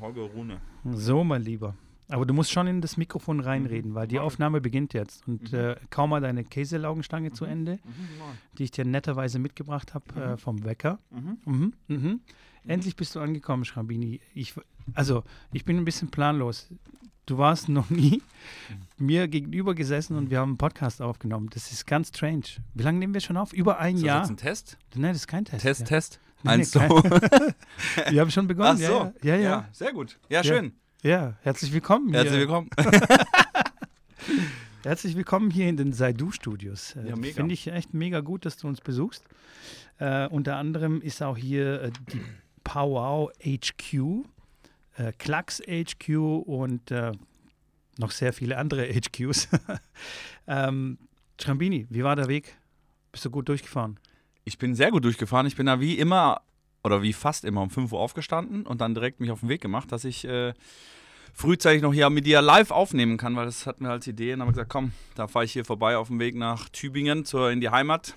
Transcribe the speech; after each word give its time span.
Holger 0.00 0.22
Rune. 0.22 0.60
So, 0.92 1.24
mein 1.24 1.42
Lieber. 1.42 1.74
Aber 2.08 2.26
du 2.26 2.34
musst 2.34 2.50
schon 2.50 2.66
in 2.66 2.80
das 2.80 2.96
Mikrofon 2.96 3.38
reinreden, 3.38 3.94
weil 3.94 4.08
die. 4.08 4.18
Aufnahme 4.18 4.60
beginnt 4.60 4.94
jetzt. 4.94 5.26
Und 5.28 5.52
Mhm. 5.52 5.58
äh, 5.58 5.76
kaum 5.90 6.10
mal 6.10 6.20
deine 6.20 6.42
Käselaugenstange 6.42 7.32
zu 7.32 7.44
Ende, 7.44 7.74
Mhm, 7.84 8.58
die 8.58 8.64
ich 8.64 8.72
dir 8.72 8.84
netterweise 8.84 9.38
mitgebracht 9.38 9.94
habe 9.94 10.04
äh, 10.20 10.30
Mhm. 10.32 10.38
vom 10.38 10.64
Wecker. 10.64 10.98
mhm. 11.10 11.38
Mhm, 11.44 11.72
mhm. 11.86 12.20
Endlich 12.66 12.96
bist 12.96 13.14
du 13.14 13.20
angekommen, 13.20 13.64
Schrambini. 13.64 14.20
Ich, 14.34 14.54
also, 14.94 15.22
ich 15.52 15.64
bin 15.64 15.76
ein 15.78 15.84
bisschen 15.84 16.10
planlos. 16.10 16.68
Du 17.26 17.38
warst 17.38 17.68
noch 17.68 17.88
nie 17.90 18.22
mir 18.98 19.28
gegenüber 19.28 19.74
gesessen 19.76 20.16
und 20.16 20.30
wir 20.30 20.40
haben 20.40 20.50
einen 20.50 20.58
Podcast 20.58 21.00
aufgenommen. 21.00 21.48
Das 21.54 21.70
ist 21.70 21.86
ganz 21.86 22.08
strange. 22.08 22.42
Wie 22.74 22.82
lange 22.82 22.98
nehmen 22.98 23.14
wir 23.14 23.20
schon 23.20 23.36
auf? 23.36 23.52
Über 23.52 23.78
ein 23.78 23.94
Ist 23.94 24.02
das 24.02 24.06
Jahr? 24.08 24.20
jetzt 24.22 24.30
ein 24.30 24.36
Test? 24.36 24.78
Nein, 24.96 25.12
das 25.12 25.18
ist 25.18 25.26
kein 25.28 25.44
Test. 25.44 25.62
Test, 25.62 25.80
ja. 25.82 25.86
Test. 25.86 26.20
Nee, 26.42 26.50
Eins, 26.50 26.72
kein- 26.72 26.88
so. 26.88 26.96
Wir 28.10 28.20
haben 28.20 28.30
schon 28.30 28.46
begonnen. 28.46 28.80
Ach 28.82 28.86
so. 28.86 29.12
Ja, 29.22 29.24
ja. 29.34 29.36
ja, 29.36 29.40
ja. 29.40 29.68
sehr 29.72 29.92
gut. 29.92 30.18
Ja, 30.28 30.42
schön. 30.42 30.72
ja. 31.02 31.34
herzlich 31.42 31.72
willkommen. 31.72 32.12
Herzlich 32.12 32.32
hier. 32.32 32.40
willkommen. 32.40 32.70
Herzlich 34.82 35.14
willkommen 35.16 35.50
hier 35.50 35.68
in 35.68 35.76
den 35.76 35.92
Saidu-Studios. 35.92 36.96
Äh, 36.96 37.10
Ja, 37.10 37.16
mega. 37.16 37.34
Finde 37.34 37.52
ich 37.52 37.66
echt 37.66 37.92
mega 37.92 38.20
gut, 38.20 38.46
dass 38.46 38.56
du 38.56 38.68
uns 38.68 38.80
besuchst. 38.80 39.22
Äh, 39.98 40.26
unter 40.28 40.56
anderem 40.56 41.02
ist 41.02 41.22
auch 41.22 41.36
hier 41.36 41.82
äh, 41.82 41.90
die 42.10 42.22
Powwow 42.64 43.30
HQ, 43.42 44.24
äh, 44.96 45.12
Klacks 45.18 45.60
HQ 45.60 46.08
und 46.46 46.90
äh, 46.90 47.12
noch 47.98 48.10
sehr 48.12 48.32
viele 48.32 48.56
andere 48.56 48.86
HQs. 48.86 49.48
ähm, 50.46 50.96
Schrambini, 51.38 51.86
wie 51.90 52.02
war 52.02 52.16
der 52.16 52.28
Weg? 52.28 52.56
Bist 53.12 53.26
du 53.26 53.30
gut 53.30 53.50
durchgefahren? 53.50 53.98
Ich 54.50 54.58
bin 54.58 54.74
sehr 54.74 54.90
gut 54.90 55.04
durchgefahren. 55.04 55.46
Ich 55.46 55.54
bin 55.54 55.66
da 55.66 55.78
wie 55.78 55.96
immer 55.96 56.40
oder 56.82 57.02
wie 57.02 57.12
fast 57.12 57.44
immer 57.44 57.62
um 57.62 57.70
5 57.70 57.92
Uhr 57.92 58.00
aufgestanden 58.00 58.66
und 58.66 58.80
dann 58.80 58.94
direkt 58.94 59.20
mich 59.20 59.30
auf 59.30 59.40
den 59.40 59.48
Weg 59.48 59.60
gemacht, 59.60 59.92
dass 59.92 60.04
ich 60.04 60.24
äh, 60.24 60.54
frühzeitig 61.32 61.82
noch 61.82 61.94
hier 61.94 62.10
mit 62.10 62.26
dir 62.26 62.42
live 62.42 62.72
aufnehmen 62.72 63.16
kann, 63.16 63.36
weil 63.36 63.46
das 63.46 63.64
hatten 63.64 63.84
wir 63.84 63.92
als 63.92 64.08
Idee. 64.08 64.32
Und 64.32 64.40
dann 64.40 64.48
haben 64.48 64.54
gesagt, 64.54 64.70
komm, 64.70 64.90
da 65.14 65.28
fahre 65.28 65.44
ich 65.44 65.52
hier 65.52 65.64
vorbei 65.64 65.96
auf 65.96 66.08
dem 66.08 66.18
Weg 66.18 66.34
nach 66.34 66.68
Tübingen 66.68 67.24
zur, 67.24 67.52
in 67.52 67.60
die 67.60 67.68
Heimat. 67.68 68.16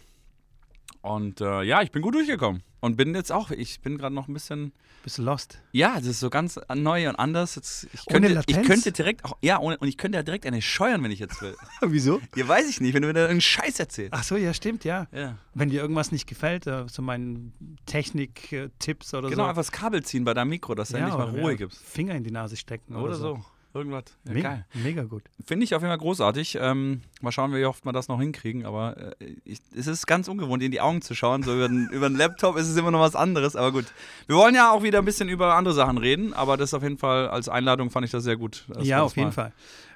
Und 1.04 1.42
äh, 1.42 1.64
ja, 1.64 1.82
ich 1.82 1.92
bin 1.92 2.02
gut 2.02 2.16
durchgekommen. 2.16 2.64
Und 2.80 2.96
bin 2.98 3.14
jetzt 3.14 3.32
auch, 3.32 3.52
ich 3.52 3.80
bin 3.82 3.98
gerade 3.98 4.16
noch 4.16 4.28
ein 4.28 4.34
bisschen, 4.34 4.72
Bist 5.04 5.18
lost? 5.18 5.60
ja, 5.74 5.96
das 5.96 6.06
ist 6.08 6.20
so 6.22 6.30
ganz 6.30 6.60
neu 6.74 7.08
und 7.10 7.16
anders. 7.16 7.56
Jetzt, 7.56 7.88
ich, 7.94 8.08
Ohne 8.08 8.28
könnte, 8.28 8.44
ich 8.48 8.56
Latenz? 8.56 8.68
könnte 8.68 8.92
direkt, 8.94 9.24
auch, 9.26 9.38
ja, 9.42 9.60
ohne, 9.60 9.78
und 9.78 9.88
ich 9.88 9.98
könnte 9.98 10.18
ja 10.18 10.24
direkt 10.24 10.46
eine 10.46 10.62
scheuern, 10.62 11.04
wenn 11.04 11.12
ich 11.12 11.20
jetzt 11.20 11.42
will. 11.42 11.56
Wieso? 11.82 12.22
Ja, 12.36 12.48
weiß 12.48 12.70
ich 12.70 12.82
nicht, 12.82 12.94
wenn 12.94 13.02
du 13.02 13.08
mir 13.10 13.14
da 13.14 13.20
irgendeinen 13.22 13.42
Scheiß 13.42 13.80
erzählst. 13.80 14.14
Ach 14.14 14.24
so, 14.24 14.36
ja, 14.38 14.54
stimmt, 14.54 14.84
ja. 14.86 15.08
Ja. 15.14 15.38
Wenn 15.54 15.70
dir 15.70 15.82
irgendwas 15.82 16.12
nicht 16.14 16.26
gefällt, 16.28 16.68
äh, 16.68 16.86
so 16.88 17.02
meinen 17.02 17.54
Technik-Tipps 17.86 19.14
oder 19.14 19.30
Genau, 19.30 19.44
so. 19.44 19.50
einfach 19.50 19.60
das 19.62 19.72
Kabel 19.72 20.04
ziehen 20.04 20.24
bei 20.24 20.34
deinem 20.34 20.50
Mikro, 20.50 20.76
dass 20.76 20.90
du 20.90 20.98
endlich 20.98 21.16
mal 21.18 21.30
oder 21.30 21.40
Ruhe 21.42 21.52
ja, 21.52 21.58
gibst. 21.58 21.80
Finger 21.84 22.16
in 22.16 22.24
die 22.24 22.32
Nase 22.32 22.56
stecken 22.58 22.96
Oder 22.96 23.16
so. 23.16 23.44
Irgendwas. 23.74 24.04
Ja, 24.26 24.34
Mega, 24.34 24.50
geil. 24.50 24.66
mega 24.76 25.04
gut. 25.04 25.24
Finde 25.44 25.64
ich 25.64 25.74
auf 25.74 25.82
jeden 25.82 25.90
Fall 25.90 25.98
großartig. 25.98 26.60
Ähm, 26.62 27.02
mal 27.22 27.32
schauen, 27.32 27.52
wie 27.54 27.66
oft 27.66 27.84
wir 27.86 27.92
das 27.92 28.08
noch 28.08 28.20
hinkriegen. 28.20 28.66
Aber 28.66 29.16
äh, 29.20 29.36
ich, 29.46 29.60
es 29.76 29.88
ist 29.88 30.06
ganz 30.06 30.28
ungewohnt, 30.28 30.62
in 30.62 30.70
die 30.72 30.80
Augen 30.80 31.02
zu 31.02 31.16
schauen. 31.16 31.42
So 31.42 31.54
über 31.56 31.68
den, 31.68 31.90
über 31.92 32.08
den 32.08 32.16
Laptop 32.18 32.56
ist 32.56 32.68
es 32.70 32.78
immer 32.78 32.92
noch 32.92 33.00
was 33.00 33.16
anderes. 33.16 33.56
Aber 33.56 33.72
gut. 33.72 33.86
Wir 34.28 34.36
wollen 34.36 34.54
ja 34.54 34.72
auch 34.72 34.84
wieder 34.84 35.00
ein 35.00 35.06
bisschen 35.06 35.28
über 35.28 35.56
andere 35.56 35.74
Sachen 35.74 35.98
reden. 35.98 36.34
Aber 36.34 36.56
das 36.58 36.74
auf 36.76 36.84
jeden 36.84 37.00
Fall 37.00 37.28
als 37.30 37.50
Einladung 37.50 37.90
fand 37.90 38.06
ich 38.06 38.12
das 38.12 38.24
sehr 38.24 38.38
gut. 38.38 38.66
wir 38.68 38.84
ja, 38.84 38.98
das 38.98 39.06
auf 39.08 39.18
jeden 39.18 39.32
Fall. 39.32 39.54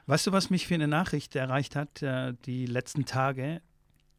Weißt 0.08 0.26
du, 0.26 0.32
was 0.32 0.50
mich 0.50 0.66
für 0.68 0.74
eine 0.74 0.88
Nachricht 0.88 1.36
erreicht 1.36 1.76
hat 1.76 2.02
äh, 2.02 2.34
die 2.46 2.66
letzten 2.66 3.06
Tage? 3.06 3.62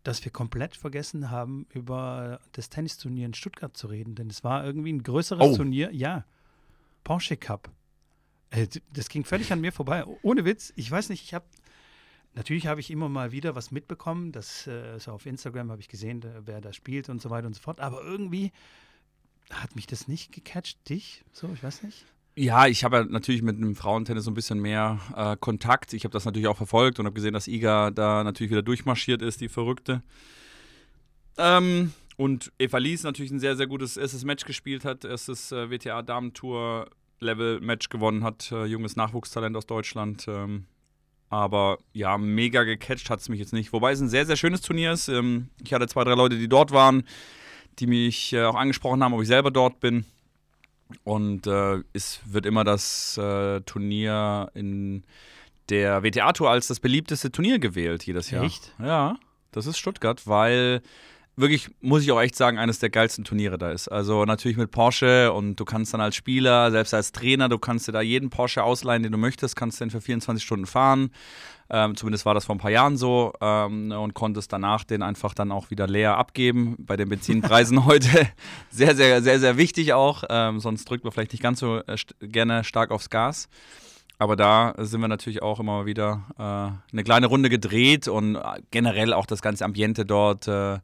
Dass 0.04 0.24
wir 0.24 0.30
komplett 0.30 0.76
vergessen 0.76 1.30
haben, 1.30 1.66
über 1.74 2.38
das 2.52 2.70
Tennisturnier 2.70 3.26
in 3.26 3.34
Stuttgart 3.34 3.76
zu 3.76 3.88
reden. 3.88 4.14
Denn 4.14 4.28
es 4.30 4.44
war 4.44 4.64
irgendwie 4.64 4.92
ein 4.92 5.02
größeres 5.02 5.42
Oh. 5.44 5.56
Turnier. 5.56 5.90
Ja, 5.92 6.24
Porsche 7.02 7.36
Cup. 7.36 7.68
Äh, 8.50 8.66
das 8.92 9.08
ging 9.08 9.24
völlig 9.24 9.52
an 9.52 9.60
mir 9.60 9.72
vorbei. 9.72 10.04
Ohne 10.22 10.44
Witz. 10.44 10.72
Ich 10.76 10.90
weiß 10.90 11.08
nicht, 11.10 11.24
ich 11.24 11.34
habe. 11.34 11.44
Natürlich 12.34 12.66
habe 12.66 12.80
ich 12.80 12.90
immer 12.90 13.08
mal 13.08 13.32
wieder 13.32 13.56
was 13.56 13.70
mitbekommen. 13.70 14.32
Das, 14.32 14.66
äh, 14.66 14.98
so 14.98 15.12
auf 15.12 15.26
Instagram 15.26 15.70
habe 15.70 15.80
ich 15.80 15.88
gesehen, 15.88 16.24
wer 16.44 16.60
da 16.60 16.72
spielt 16.72 17.08
und 17.08 17.20
so 17.20 17.30
weiter 17.30 17.46
und 17.46 17.54
so 17.54 17.60
fort. 17.60 17.80
Aber 17.80 18.02
irgendwie 18.02 18.52
hat 19.50 19.74
mich 19.74 19.86
das 19.86 20.08
nicht 20.08 20.32
gecatcht. 20.32 20.88
Dich? 20.88 21.24
So, 21.32 21.50
ich 21.52 21.62
weiß 21.62 21.82
nicht. 21.82 22.04
Ja, 22.36 22.68
ich 22.68 22.84
habe 22.84 22.98
ja 22.98 23.04
natürlich 23.04 23.42
mit 23.42 23.58
dem 23.58 23.74
Frauentennis 23.74 24.24
so 24.24 24.30
ein 24.30 24.34
bisschen 24.34 24.60
mehr 24.60 25.00
äh, 25.16 25.36
Kontakt. 25.36 25.92
Ich 25.92 26.04
habe 26.04 26.12
das 26.12 26.24
natürlich 26.24 26.46
auch 26.46 26.56
verfolgt 26.56 27.00
und 27.00 27.06
habe 27.06 27.14
gesehen, 27.14 27.32
dass 27.32 27.48
Iga 27.48 27.90
da 27.90 28.22
natürlich 28.22 28.52
wieder 28.52 28.62
durchmarschiert 28.62 29.22
ist, 29.22 29.40
die 29.40 29.48
Verrückte. 29.48 30.04
Ähm, 31.36 31.92
und 32.16 32.52
Eva 32.58 32.78
Lies 32.78 33.02
natürlich 33.02 33.32
ein 33.32 33.40
sehr, 33.40 33.56
sehr 33.56 33.66
gutes 33.66 33.96
erstes 33.96 34.24
Match 34.24 34.44
gespielt 34.44 34.84
hat, 34.84 35.04
erstes 35.04 35.50
äh, 35.50 35.68
WTA 35.70 36.02
Damentour 36.02 36.88
Level 37.20 37.60
Match 37.60 37.88
gewonnen 37.88 38.24
hat, 38.24 38.52
äh, 38.52 38.64
junges 38.64 38.96
Nachwuchstalent 38.96 39.56
aus 39.56 39.66
Deutschland. 39.66 40.26
Ähm, 40.28 40.66
aber 41.30 41.78
ja, 41.92 42.16
mega 42.16 42.64
gecatcht 42.64 43.10
hat 43.10 43.20
es 43.20 43.28
mich 43.28 43.38
jetzt 43.38 43.52
nicht. 43.52 43.72
Wobei 43.72 43.92
es 43.92 44.00
ein 44.00 44.08
sehr, 44.08 44.26
sehr 44.26 44.36
schönes 44.36 44.62
Turnier 44.62 44.92
ist. 44.92 45.08
Ähm, 45.08 45.48
ich 45.62 45.72
hatte 45.72 45.86
zwei, 45.88 46.04
drei 46.04 46.14
Leute, 46.14 46.38
die 46.38 46.48
dort 46.48 46.72
waren, 46.72 47.04
die 47.78 47.86
mich 47.86 48.32
äh, 48.32 48.44
auch 48.44 48.54
angesprochen 48.54 49.02
haben, 49.02 49.12
ob 49.12 49.22
ich 49.22 49.28
selber 49.28 49.50
dort 49.50 49.80
bin. 49.80 50.04
Und 51.04 51.46
äh, 51.46 51.82
es 51.92 52.20
wird 52.24 52.46
immer 52.46 52.64
das 52.64 53.18
äh, 53.18 53.60
Turnier 53.62 54.50
in 54.54 55.04
der 55.68 56.02
WTA-Tour 56.02 56.48
als 56.50 56.68
das 56.68 56.80
beliebteste 56.80 57.30
Turnier 57.30 57.58
gewählt 57.58 58.04
jedes 58.04 58.30
Jahr. 58.30 58.44
Echt? 58.44 58.72
Ja, 58.78 59.18
das 59.52 59.66
ist 59.66 59.78
Stuttgart, 59.78 60.26
weil 60.26 60.80
wirklich, 61.38 61.70
muss 61.80 62.02
ich 62.02 62.12
auch 62.12 62.20
echt 62.20 62.36
sagen, 62.36 62.58
eines 62.58 62.78
der 62.78 62.90
geilsten 62.90 63.24
Turniere 63.24 63.58
da 63.58 63.70
ist. 63.70 63.88
Also 63.88 64.24
natürlich 64.24 64.56
mit 64.56 64.70
Porsche 64.70 65.32
und 65.32 65.56
du 65.56 65.64
kannst 65.64 65.94
dann 65.94 66.00
als 66.00 66.16
Spieler, 66.16 66.70
selbst 66.70 66.94
als 66.94 67.12
Trainer, 67.12 67.48
du 67.48 67.58
kannst 67.58 67.88
dir 67.88 67.92
da 67.92 68.00
jeden 68.00 68.30
Porsche 68.30 68.62
ausleihen, 68.62 69.02
den 69.02 69.12
du 69.12 69.18
möchtest, 69.18 69.56
kannst 69.56 69.80
den 69.80 69.90
für 69.90 70.00
24 70.00 70.44
Stunden 70.44 70.66
fahren. 70.66 71.10
Ähm, 71.70 71.96
zumindest 71.96 72.24
war 72.24 72.34
das 72.34 72.46
vor 72.46 72.54
ein 72.54 72.58
paar 72.58 72.70
Jahren 72.70 72.96
so 72.96 73.32
ähm, 73.40 73.92
und 73.92 74.14
konntest 74.14 74.52
danach 74.52 74.84
den 74.84 75.02
einfach 75.02 75.34
dann 75.34 75.52
auch 75.52 75.70
wieder 75.70 75.86
leer 75.86 76.16
abgeben. 76.16 76.76
Bei 76.78 76.96
den 76.96 77.08
Benzinpreisen 77.08 77.84
heute 77.84 78.08
sehr, 78.70 78.96
sehr, 78.96 79.22
sehr, 79.22 79.38
sehr 79.38 79.56
wichtig 79.58 79.92
auch. 79.92 80.24
Ähm, 80.30 80.60
sonst 80.60 80.88
drückt 80.88 81.04
man 81.04 81.12
vielleicht 81.12 81.32
nicht 81.32 81.42
ganz 81.42 81.60
so 81.60 81.78
äh, 81.78 81.96
st 81.96 82.14
gerne 82.20 82.64
stark 82.64 82.90
aufs 82.90 83.10
Gas. 83.10 83.48
Aber 84.18 84.34
da 84.34 84.74
sind 84.78 85.00
wir 85.00 85.08
natürlich 85.08 85.42
auch 85.42 85.60
immer 85.60 85.86
wieder 85.86 86.24
äh, 86.38 86.92
eine 86.92 87.04
kleine 87.04 87.26
Runde 87.26 87.50
gedreht 87.50 88.08
und 88.08 88.36
äh, 88.36 88.40
generell 88.70 89.12
auch 89.12 89.26
das 89.26 89.42
ganze 89.42 89.64
Ambiente 89.64 90.04
dort. 90.04 90.48
Äh, 90.48 90.78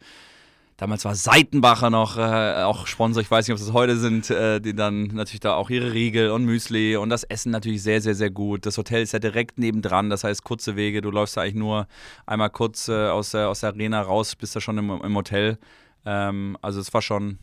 damals 0.76 1.04
war 1.04 1.14
Seitenbacher 1.14 1.90
noch 1.90 2.16
äh, 2.18 2.62
auch 2.62 2.86
Sponsor, 2.86 3.22
ich 3.22 3.30
weiß 3.30 3.46
nicht, 3.46 3.52
ob 3.52 3.58
es 3.58 3.66
das 3.66 3.74
heute 3.74 3.96
sind, 3.96 4.30
äh, 4.30 4.60
die 4.60 4.74
dann 4.74 5.06
natürlich 5.08 5.40
da 5.40 5.54
auch 5.54 5.70
ihre 5.70 5.92
Riegel 5.92 6.30
und 6.30 6.44
Müsli 6.44 6.96
und 6.96 7.10
das 7.10 7.24
Essen 7.24 7.50
natürlich 7.52 7.82
sehr, 7.82 8.00
sehr, 8.00 8.14
sehr 8.14 8.30
gut. 8.30 8.66
Das 8.66 8.78
Hotel 8.78 9.02
ist 9.02 9.12
ja 9.12 9.18
direkt 9.18 9.58
nebendran, 9.58 10.10
das 10.10 10.24
heißt 10.24 10.44
kurze 10.44 10.76
Wege. 10.76 11.00
Du 11.00 11.10
läufst 11.10 11.36
da 11.36 11.42
eigentlich 11.42 11.54
nur 11.54 11.86
einmal 12.26 12.50
kurz 12.50 12.88
äh, 12.88 13.08
aus, 13.08 13.30
der, 13.30 13.48
aus 13.48 13.60
der 13.60 13.70
Arena 13.70 14.00
raus, 14.02 14.36
bist 14.36 14.56
da 14.56 14.60
schon 14.60 14.78
im, 14.78 14.90
im 14.90 15.16
Hotel. 15.16 15.58
Ähm, 16.04 16.56
also 16.62 16.80
es 16.80 16.92
war 16.92 17.02
schon 17.02 17.38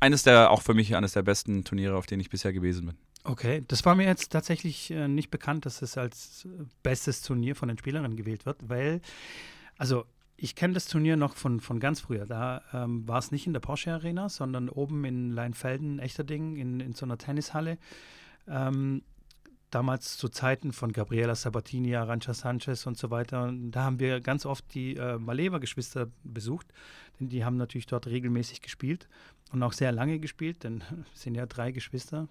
eines 0.00 0.22
der, 0.22 0.50
auch 0.50 0.62
für 0.62 0.74
mich 0.74 0.94
eines 0.94 1.12
der 1.12 1.22
besten 1.22 1.64
Turniere, 1.64 1.96
auf 1.96 2.06
denen 2.06 2.20
ich 2.20 2.30
bisher 2.30 2.52
gewesen 2.52 2.86
bin. 2.86 2.96
Okay, 3.26 3.64
das 3.68 3.86
war 3.86 3.94
mir 3.94 4.06
jetzt 4.06 4.32
tatsächlich 4.32 4.90
äh, 4.90 5.08
nicht 5.08 5.30
bekannt, 5.30 5.64
dass 5.64 5.80
es 5.80 5.96
als 5.96 6.44
äh, 6.44 6.64
bestes 6.82 7.22
Turnier 7.22 7.56
von 7.56 7.68
den 7.68 7.78
Spielerinnen 7.78 8.16
gewählt 8.16 8.44
wird, 8.44 8.68
weil, 8.68 9.00
also 9.78 10.04
ich 10.36 10.54
kenne 10.54 10.74
das 10.74 10.86
Turnier 10.86 11.16
noch 11.16 11.36
von, 11.36 11.60
von 11.60 11.80
ganz 11.80 12.00
früher. 12.00 12.26
Da 12.26 12.62
ähm, 12.72 13.06
war 13.06 13.18
es 13.18 13.30
nicht 13.30 13.46
in 13.46 13.52
der 13.52 13.60
Porsche 13.60 13.92
Arena, 13.92 14.28
sondern 14.28 14.68
oben 14.68 15.04
in 15.04 15.30
Leinfelden, 15.30 15.98
Echterding, 15.98 16.56
in, 16.56 16.80
in 16.80 16.92
so 16.92 17.06
einer 17.06 17.18
Tennishalle. 17.18 17.78
Ähm, 18.48 19.02
damals 19.74 20.16
zu 20.16 20.28
Zeiten 20.28 20.72
von 20.72 20.92
Gabriela 20.92 21.34
Sabatini, 21.34 21.96
Arancha 21.96 22.32
Sanchez 22.32 22.86
und 22.86 22.96
so 22.96 23.10
weiter. 23.10 23.44
Und 23.44 23.72
da 23.72 23.84
haben 23.84 23.98
wir 23.98 24.20
ganz 24.20 24.46
oft 24.46 24.72
die 24.74 24.96
äh, 24.96 25.18
Maleva-Geschwister 25.18 26.08
besucht, 26.22 26.66
denn 27.18 27.28
die 27.28 27.44
haben 27.44 27.56
natürlich 27.56 27.86
dort 27.86 28.06
regelmäßig 28.06 28.62
gespielt 28.62 29.08
und 29.52 29.62
auch 29.62 29.72
sehr 29.72 29.92
lange 29.92 30.18
gespielt, 30.20 30.64
denn 30.64 30.82
es 31.14 31.22
sind 31.22 31.34
ja 31.34 31.46
drei 31.46 31.72
Geschwister. 31.72 32.28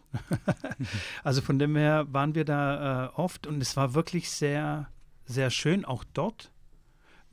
also 1.23 1.41
von 1.41 1.59
dem 1.59 1.75
her 1.75 2.05
waren 2.11 2.35
wir 2.35 2.45
da 2.45 3.05
äh, 3.05 3.09
oft 3.15 3.47
und 3.47 3.61
es 3.61 3.75
war 3.75 3.93
wirklich 3.93 4.29
sehr, 4.29 4.89
sehr 5.25 5.49
schön, 5.49 5.83
auch 5.83 6.03
dort. 6.13 6.51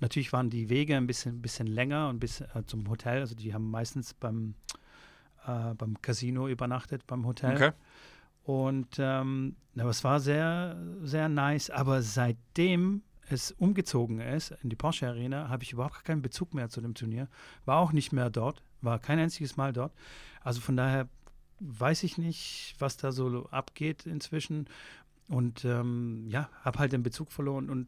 Natürlich 0.00 0.32
waren 0.32 0.50
die 0.50 0.68
Wege 0.68 0.96
ein 0.96 1.06
bisschen, 1.06 1.42
bisschen 1.42 1.66
länger 1.66 2.08
und 2.08 2.18
bis 2.18 2.40
äh, 2.40 2.64
zum 2.66 2.88
Hotel. 2.88 3.20
Also 3.20 3.34
die 3.34 3.52
haben 3.54 3.70
meistens 3.70 4.14
beim, 4.14 4.54
äh, 5.46 5.74
beim 5.74 6.00
Casino 6.00 6.48
übernachtet, 6.48 7.06
beim 7.06 7.26
Hotel. 7.26 7.56
Und 8.42 8.96
ähm, 8.98 9.56
aber 9.78 9.90
es 9.90 10.02
war 10.02 10.20
sehr, 10.20 10.76
sehr 11.02 11.28
nice. 11.28 11.70
Aber 11.70 12.02
seitdem 12.02 13.02
es 13.28 13.52
umgezogen 13.52 14.20
ist 14.20 14.52
in 14.62 14.70
die 14.70 14.76
Porsche 14.76 15.06
Arena, 15.06 15.48
habe 15.48 15.62
ich 15.62 15.72
überhaupt 15.72 16.04
keinen 16.04 16.22
Bezug 16.22 16.54
mehr 16.54 16.68
zu 16.68 16.80
dem 16.80 16.94
Turnier. 16.94 17.28
War 17.64 17.78
auch 17.78 17.92
nicht 17.92 18.12
mehr 18.12 18.30
dort, 18.30 18.62
war 18.80 18.98
kein 18.98 19.18
einziges 19.18 19.56
Mal 19.56 19.72
dort. 19.72 19.92
Also 20.40 20.60
von 20.60 20.76
daher 20.76 21.08
weiß 21.60 22.02
ich 22.02 22.18
nicht, 22.18 22.74
was 22.78 22.96
da 22.96 23.12
so 23.12 23.46
abgeht 23.50 24.06
inzwischen. 24.06 24.66
Und 25.28 25.64
ähm, 25.64 26.26
ja, 26.28 26.48
habe 26.62 26.80
halt 26.80 26.92
den 26.92 27.04
Bezug 27.04 27.30
verloren. 27.30 27.70
Und 27.70 27.86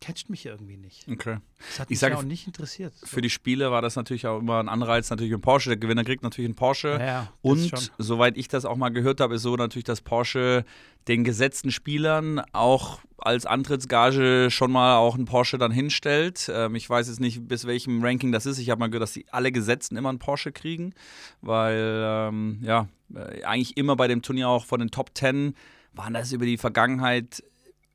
catcht 0.00 0.30
mich 0.30 0.46
irgendwie 0.46 0.76
nicht. 0.76 1.06
Okay. 1.08 1.38
Das 1.68 1.80
hat 1.80 1.86
Ich 1.86 1.90
mich 1.90 1.98
sage, 1.98 2.14
ja 2.14 2.20
auch 2.20 2.24
nicht 2.24 2.46
interessiert. 2.46 2.94
So. 2.94 3.06
Für 3.06 3.20
die 3.20 3.30
Spiele 3.30 3.70
war 3.70 3.82
das 3.82 3.96
natürlich 3.96 4.26
auch 4.26 4.40
immer 4.40 4.58
ein 4.60 4.68
Anreiz, 4.68 5.10
natürlich 5.10 5.32
ein 5.32 5.40
Porsche. 5.40 5.70
Der 5.70 5.76
Gewinner 5.76 6.04
kriegt 6.04 6.22
natürlich 6.22 6.48
einen 6.48 6.56
Porsche. 6.56 6.98
ja, 7.00 7.32
Und 7.42 7.92
soweit 7.98 8.36
ich 8.36 8.48
das 8.48 8.64
auch 8.64 8.76
mal 8.76 8.88
gehört 8.88 9.20
habe, 9.20 9.34
ist 9.34 9.42
so 9.42 9.56
natürlich, 9.56 9.84
dass 9.84 10.00
Porsche 10.00 10.64
den 11.08 11.24
gesetzten 11.24 11.70
Spielern 11.70 12.40
auch 12.52 13.00
als 13.18 13.44
Antrittsgage 13.46 14.48
schon 14.50 14.72
mal 14.72 14.96
auch 14.96 15.14
einen 15.14 15.26
Porsche 15.26 15.58
dann 15.58 15.72
hinstellt. 15.72 16.50
Ähm, 16.52 16.74
ich 16.74 16.88
weiß 16.88 17.08
jetzt 17.08 17.20
nicht, 17.20 17.46
bis 17.46 17.66
welchem 17.66 18.02
Ranking 18.02 18.32
das 18.32 18.46
ist. 18.46 18.58
Ich 18.58 18.70
habe 18.70 18.78
mal 18.78 18.88
gehört, 18.88 19.02
dass 19.02 19.12
die 19.12 19.26
alle 19.30 19.52
Gesetzten 19.52 19.96
immer 19.96 20.08
einen 20.08 20.18
Porsche 20.18 20.52
kriegen, 20.52 20.94
weil 21.42 22.02
ähm, 22.04 22.58
ja, 22.62 22.88
äh, 23.14 23.44
eigentlich 23.44 23.76
immer 23.76 23.96
bei 23.96 24.08
dem 24.08 24.22
Turnier 24.22 24.48
auch 24.48 24.64
von 24.64 24.80
den 24.80 24.90
Top 24.90 25.10
10 25.14 25.54
waren 25.92 26.14
das 26.14 26.32
über 26.32 26.46
die 26.46 26.56
Vergangenheit 26.56 27.42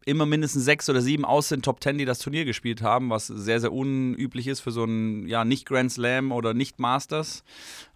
immer 0.06 0.28
mindestens 0.28 0.66
sechs 0.66 0.88
oder 0.90 1.02
sieben 1.02 1.26
aus 1.26 1.50
den 1.50 1.64
Top 1.64 1.80
Ten, 1.80 1.98
die 1.98 2.06
das 2.06 2.20
Turnier 2.20 2.46
gespielt 2.46 2.84
haben, 2.84 3.10
was 3.10 3.28
sehr, 3.28 3.60
sehr 3.60 3.74
unüblich 3.74 4.48
ist 4.48 4.60
für 4.60 4.72
so 4.72 4.84
ein, 4.86 5.28
ja, 5.28 5.44
nicht 5.44 5.66
Grand 5.66 5.92
Slam 5.92 6.32
oder 6.32 6.54
nicht 6.54 6.80
Masters. 6.80 7.44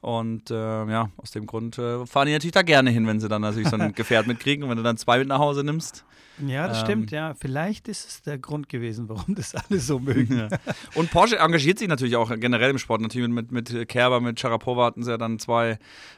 Und 0.02 0.50
äh, 0.50 0.56
ja, 0.56 1.12
aus 1.18 1.32
dem 1.32 1.46
Grund 1.46 1.78
äh, 1.78 2.06
fahren 2.08 2.28
die 2.28 2.34
natürlich 2.34 2.54
da 2.54 2.64
gerne 2.64 2.90
hin, 2.90 3.06
wenn 3.06 3.20
sie 3.20 3.30
dann 3.30 3.44
natürlich 3.44 3.70
so 3.70 3.78
ein 3.78 3.94
Gefährt 3.96 4.26
mitkriegen. 4.26 4.64
Und 4.64 4.72
wenn 4.72 4.78
du 4.78 4.84
dann 4.84 4.98
zwei 4.98 5.20
mit 5.20 5.28
nach 5.28 5.40
Hause 5.40 5.64
nimmst. 5.64 6.04
Ja, 6.48 6.68
das 6.68 6.80
ähm, 6.80 6.86
stimmt, 6.86 7.12
ja. 7.12 7.34
Vielleicht 7.36 7.88
ist 7.88 8.08
es 8.08 8.22
der 8.22 8.38
Grund 8.38 8.70
gewesen, 8.70 9.10
warum 9.10 9.36
das 9.36 9.54
alle 9.54 9.80
so 9.80 10.00
mögen. 10.00 10.38
Ja. 10.38 10.48
Und 10.96 11.12
Porsche 11.12 11.38
engagiert 11.38 11.80
sich 11.80 11.88
natürlich 11.88 12.16
auch 12.16 12.32
generell 12.38 12.72
im 12.72 12.78
Sport. 12.78 13.02
Natürlich 13.02 13.30
mit, 13.30 13.52
mit, 13.52 13.72
mit 13.72 13.90
Kerber, 13.90 14.20
mit 14.20 14.40
Sharapova 14.40 14.86
hatten 14.86 15.04
sie 15.04 15.12
ja 15.12 15.18
dann 15.18 15.38
zwei 15.38 15.78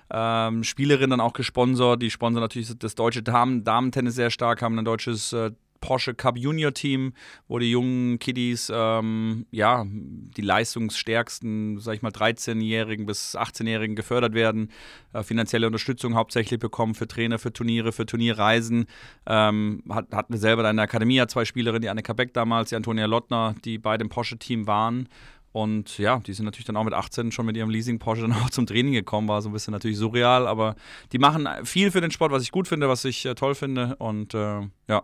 ähm, 0.09 0.63
Spielerinnen 0.63 1.11
dann 1.11 1.21
auch 1.21 1.33
gesponsert. 1.33 2.01
Die 2.01 2.11
sponsern 2.11 2.41
natürlich 2.41 2.77
das 2.77 2.95
deutsche 2.95 3.23
Damen 3.23 3.63
Damen-Tennis 3.63 4.15
sehr 4.15 4.29
stark, 4.29 4.61
haben 4.61 4.77
ein 4.77 4.85
deutsches 4.85 5.33
äh, 5.33 5.51
Porsche 5.81 6.13
Cup 6.13 6.37
Junior 6.37 6.73
Team, 6.73 7.13
wo 7.47 7.59
die 7.59 7.71
jungen 7.71 8.19
Kiddies, 8.19 8.71
ähm, 8.73 9.45
ja, 9.51 9.85
die 9.85 10.41
leistungsstärksten, 10.41 11.79
sag 11.79 11.95
ich 11.95 12.01
mal, 12.01 12.11
13-Jährigen 12.11 13.05
bis 13.05 13.35
18-Jährigen 13.35 13.95
gefördert 13.95 14.33
werden, 14.33 14.71
äh, 15.11 15.23
finanzielle 15.23 15.67
Unterstützung 15.67 16.15
hauptsächlich 16.15 16.59
bekommen 16.59 16.95
für 16.95 17.07
Trainer, 17.07 17.39
für 17.39 17.51
Turniere, 17.51 17.91
für 17.91 18.05
Turnierreisen. 18.05 18.85
Ähm, 19.25 19.83
hat, 19.89 20.07
hatten 20.13 20.33
wir 20.33 20.39
selber 20.39 20.69
in 20.69 20.77
der 20.77 20.85
Akademie 20.85 21.15
ja 21.15 21.27
zwei 21.27 21.43
Spielerinnen, 21.43 21.81
die 21.81 21.89
Annika 21.89 22.13
Beck 22.13 22.33
damals, 22.33 22.69
die 22.69 22.75
Antonia 22.75 23.07
Lottner, 23.07 23.55
die 23.65 23.77
beide 23.77 24.03
im 24.03 24.09
Porsche-Team 24.09 24.67
waren. 24.67 25.09
Und 25.51 25.97
ja, 25.97 26.19
die 26.19 26.33
sind 26.33 26.45
natürlich 26.45 26.65
dann 26.65 26.77
auch 26.77 26.83
mit 26.83 26.93
18 26.93 27.31
schon 27.31 27.45
mit 27.45 27.57
ihrem 27.57 27.69
Leasing 27.69 27.99
Porsche 27.99 28.21
dann 28.27 28.33
auch 28.33 28.49
zum 28.49 28.65
Training 28.65 28.93
gekommen, 28.93 29.27
war 29.27 29.41
so 29.41 29.49
ein 29.49 29.53
bisschen 29.53 29.71
natürlich 29.71 29.97
surreal, 29.97 30.47
aber 30.47 30.75
die 31.11 31.19
machen 31.19 31.47
viel 31.63 31.91
für 31.91 32.01
den 32.01 32.11
Sport, 32.11 32.31
was 32.31 32.43
ich 32.43 32.51
gut 32.51 32.67
finde, 32.67 32.87
was 32.87 33.05
ich 33.05 33.25
äh, 33.25 33.35
toll 33.35 33.55
finde 33.55 33.95
und 33.97 34.33
äh, 34.33 34.61
ja. 34.87 35.03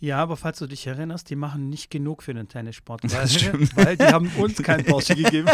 Ja, 0.00 0.16
aber 0.18 0.36
falls 0.36 0.58
du 0.58 0.66
dich 0.66 0.86
erinnerst, 0.86 1.28
die 1.28 1.36
machen 1.36 1.68
nicht 1.68 1.90
genug 1.90 2.22
für 2.22 2.32
den 2.34 2.48
Tennissport. 2.48 3.02
Weil, 3.04 3.10
Das 3.10 3.34
stimmt. 3.40 3.76
weil 3.76 3.96
die 3.96 4.04
haben 4.06 4.28
uns 4.38 4.56
keinen 4.62 4.84
Porsche 4.86 5.14
gegeben. 5.14 5.48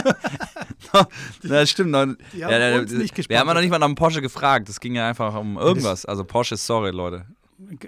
Das 1.42 1.70
stimmt. 1.70 1.90
noch- 1.90 2.06
Die 2.32 2.44
haben 2.44 2.52
Ja, 2.52 2.78
uns 2.78 2.92
nicht 2.92 3.28
wir 3.28 3.38
haben 3.40 3.48
ja 3.48 3.54
noch 3.54 3.60
nicht 3.60 3.70
mal 3.70 3.78
nach 3.78 3.86
dem 3.86 3.96
Porsche 3.96 4.22
gefragt. 4.22 4.68
Es 4.68 4.78
ging 4.80 4.94
ja 4.94 5.08
einfach 5.08 5.34
um 5.34 5.56
irgendwas. 5.58 6.04
Also 6.06 6.24
Porsche 6.24 6.54
ist 6.54 6.66
sorry, 6.66 6.90
Leute. 6.92 7.26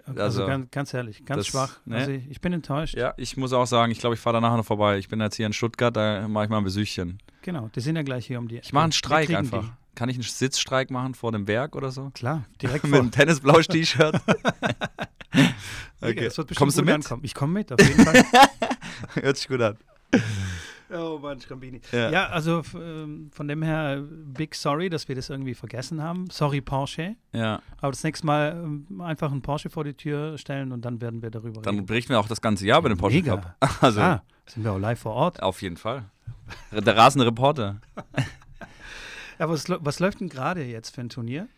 Also, 0.06 0.20
Also, 0.22 0.46
ganz, 0.46 0.70
ganz 0.70 0.94
ehrlich, 0.94 1.24
ganz 1.24 1.40
das- 1.40 1.46
schwach. 1.48 1.78
ne? 1.84 1.96
Also 1.96 2.10
ich, 2.10 2.28
ich 2.30 2.40
bin 2.40 2.52
enttäuscht. 2.54 2.94
Ja, 2.96 3.14
ich 3.18 3.36
muss 3.36 3.52
auch 3.52 3.66
sagen, 3.66 3.92
ich 3.92 3.98
glaube, 4.00 4.14
ich 4.14 4.20
fahre 4.20 4.34
da 4.34 4.40
nachher 4.40 4.56
noch 4.56 4.64
vorbei. 4.64 4.98
Ich 4.98 5.08
bin 5.08 5.20
jetzt 5.20 5.36
hier 5.36 5.46
in 5.46 5.52
Stuttgart, 5.52 5.94
da 5.94 6.26
mache 6.26 6.44
ich 6.44 6.50
mal 6.50 6.58
ein 6.58 6.64
Besuchchen. 6.64 7.18
Genau, 7.42 7.68
die 7.74 7.80
sind 7.80 7.94
ja 7.96 8.02
gleich 8.02 8.26
hier 8.26 8.38
um 8.38 8.48
die 8.48 8.58
Ich 8.58 8.72
mache 8.72 8.84
einen 8.84 8.92
Streik 8.92 9.30
einfach. 9.30 9.62
die. 9.62 9.70
Kann 9.94 10.08
ich 10.08 10.16
einen 10.16 10.22
Sitzstreik 10.22 10.90
machen 10.90 11.14
vor 11.14 11.32
dem 11.32 11.46
Werk 11.48 11.74
oder 11.76 11.90
so? 11.90 12.10
Klar, 12.14 12.44
direkt 12.62 12.84
Mit 12.84 12.98
einem 12.98 13.10
Tennisblausch-T-Shirt. 13.10 14.20
Okay. 16.00 16.26
Das 16.26 16.38
wird 16.38 16.46
bestimmt 16.46 16.58
Kommst 16.58 16.78
du 16.78 16.82
mit? 16.82 16.94
ankommen. 16.94 17.22
Ich 17.24 17.34
komme 17.34 17.54
mit, 17.54 17.72
auf 17.72 17.80
jeden 17.80 18.04
Fall. 18.04 18.22
Hört 19.20 19.36
sich 19.36 19.48
gut 19.48 19.60
an. 19.60 19.76
oh 20.94 21.18
Mann, 21.20 21.40
Schrambini. 21.40 21.80
Ja. 21.90 22.10
Ja, 22.10 22.26
also 22.28 22.62
ähm, 22.76 23.30
von 23.32 23.48
dem 23.48 23.62
her, 23.64 24.00
big 24.00 24.54
sorry, 24.54 24.90
dass 24.90 25.08
wir 25.08 25.16
das 25.16 25.28
irgendwie 25.28 25.54
vergessen 25.54 26.00
haben. 26.00 26.30
Sorry, 26.30 26.60
Porsche. 26.60 27.16
Ja, 27.32 27.60
Aber 27.80 27.90
das 27.90 28.04
nächste 28.04 28.26
Mal 28.26 28.52
ähm, 28.62 29.00
einfach 29.00 29.32
einen 29.32 29.42
Porsche 29.42 29.70
vor 29.70 29.82
die 29.82 29.94
Tür 29.94 30.38
stellen 30.38 30.70
und 30.70 30.84
dann 30.84 31.00
werden 31.00 31.20
wir 31.20 31.30
darüber 31.32 31.62
dann 31.62 31.74
reden. 31.74 31.86
berichten 31.86 32.10
wir 32.10 32.20
auch 32.20 32.28
das 32.28 32.40
ganze 32.40 32.64
Jahr 32.64 32.78
über 32.78 32.90
den 32.90 32.98
Porsche 32.98 33.16
Mega. 33.16 33.36
Cup. 33.36 33.56
Also, 33.82 34.00
Ah, 34.00 34.22
sind 34.46 34.62
wir 34.62 34.72
auch 34.72 34.78
live 34.78 35.00
vor 35.00 35.14
Ort. 35.14 35.42
auf 35.42 35.60
jeden 35.62 35.76
Fall. 35.78 36.04
Der 36.70 36.96
rasende 36.96 37.26
Reporter. 37.26 37.80
Ja, 39.40 39.48
was, 39.48 39.64
was 39.68 39.98
läuft 39.98 40.20
denn 40.20 40.28
gerade 40.28 40.62
jetzt 40.64 40.94
für 40.94 41.00
ein 41.00 41.08
Turnier? 41.08 41.48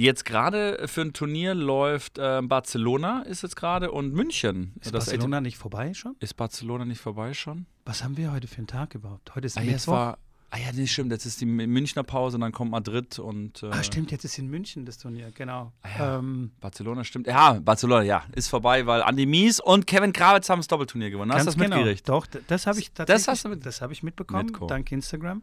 Jetzt 0.00 0.24
gerade 0.24 0.86
für 0.86 1.00
ein 1.00 1.12
Turnier 1.12 1.56
läuft 1.56 2.18
äh, 2.18 2.40
Barcelona 2.40 3.22
ist 3.22 3.42
jetzt 3.42 3.56
gerade 3.56 3.90
und 3.90 4.12
München. 4.14 4.72
Ist 4.76 4.94
Das 4.94 5.06
Barcelona 5.06 5.40
nicht 5.40 5.58
vorbei 5.58 5.92
schon? 5.92 6.14
Ist 6.20 6.34
Barcelona 6.36 6.84
nicht 6.84 7.00
vorbei 7.00 7.34
schon? 7.34 7.66
Was 7.84 8.04
haben 8.04 8.16
wir 8.16 8.30
heute 8.30 8.46
für 8.46 8.58
einen 8.58 8.68
Tag 8.68 8.94
überhaupt? 8.94 9.34
Heute 9.34 9.48
ist 9.48 9.58
Ah, 9.58 9.62
Mittwoch. 9.62 9.92
war. 9.92 10.18
Ah 10.50 10.58
ja, 10.58 10.70
nee, 10.72 10.86
stimmt. 10.86 11.10
Jetzt 11.10 11.26
ist 11.26 11.40
die 11.40 11.46
Münchner 11.46 12.04
Pause 12.04 12.36
und 12.36 12.42
dann 12.42 12.52
kommt 12.52 12.70
Madrid 12.70 13.18
und. 13.18 13.60
Äh, 13.64 13.70
Ah, 13.72 13.82
stimmt, 13.82 14.12
jetzt 14.12 14.24
ist 14.24 14.38
in 14.38 14.46
München 14.46 14.86
das 14.86 14.98
Turnier, 14.98 15.32
genau. 15.34 15.72
Ah, 15.82 15.88
ja. 15.98 16.18
ähm, 16.20 16.52
Barcelona 16.60 17.02
stimmt. 17.02 17.26
Ja, 17.26 17.54
Barcelona, 17.54 18.04
ja, 18.04 18.22
ist 18.36 18.46
vorbei, 18.48 18.86
weil 18.86 19.02
Andi 19.02 19.26
Mies 19.26 19.58
und 19.58 19.88
Kevin 19.88 20.12
Krawitz 20.12 20.48
haben 20.48 20.60
das 20.60 20.68
Doppelturnier 20.68 21.10
gewonnen. 21.10 21.32
Hast 21.32 21.40
du 21.42 21.46
das 21.46 21.56
genau. 21.56 21.74
mitgekriegt? 21.76 22.08
Doch, 22.08 22.24
das 22.46 22.68
habe 22.68 22.78
ich 22.78 22.92
Das 22.92 23.06
tatsächlich, 23.08 23.26
hast 23.26 23.44
du 23.46 23.48
mit- 23.48 23.66
das 23.66 23.80
habe 23.82 23.92
ich 23.92 24.04
mitbekommen, 24.04 24.46
Mitko. 24.46 24.68
dank 24.68 24.92
Instagram. 24.92 25.42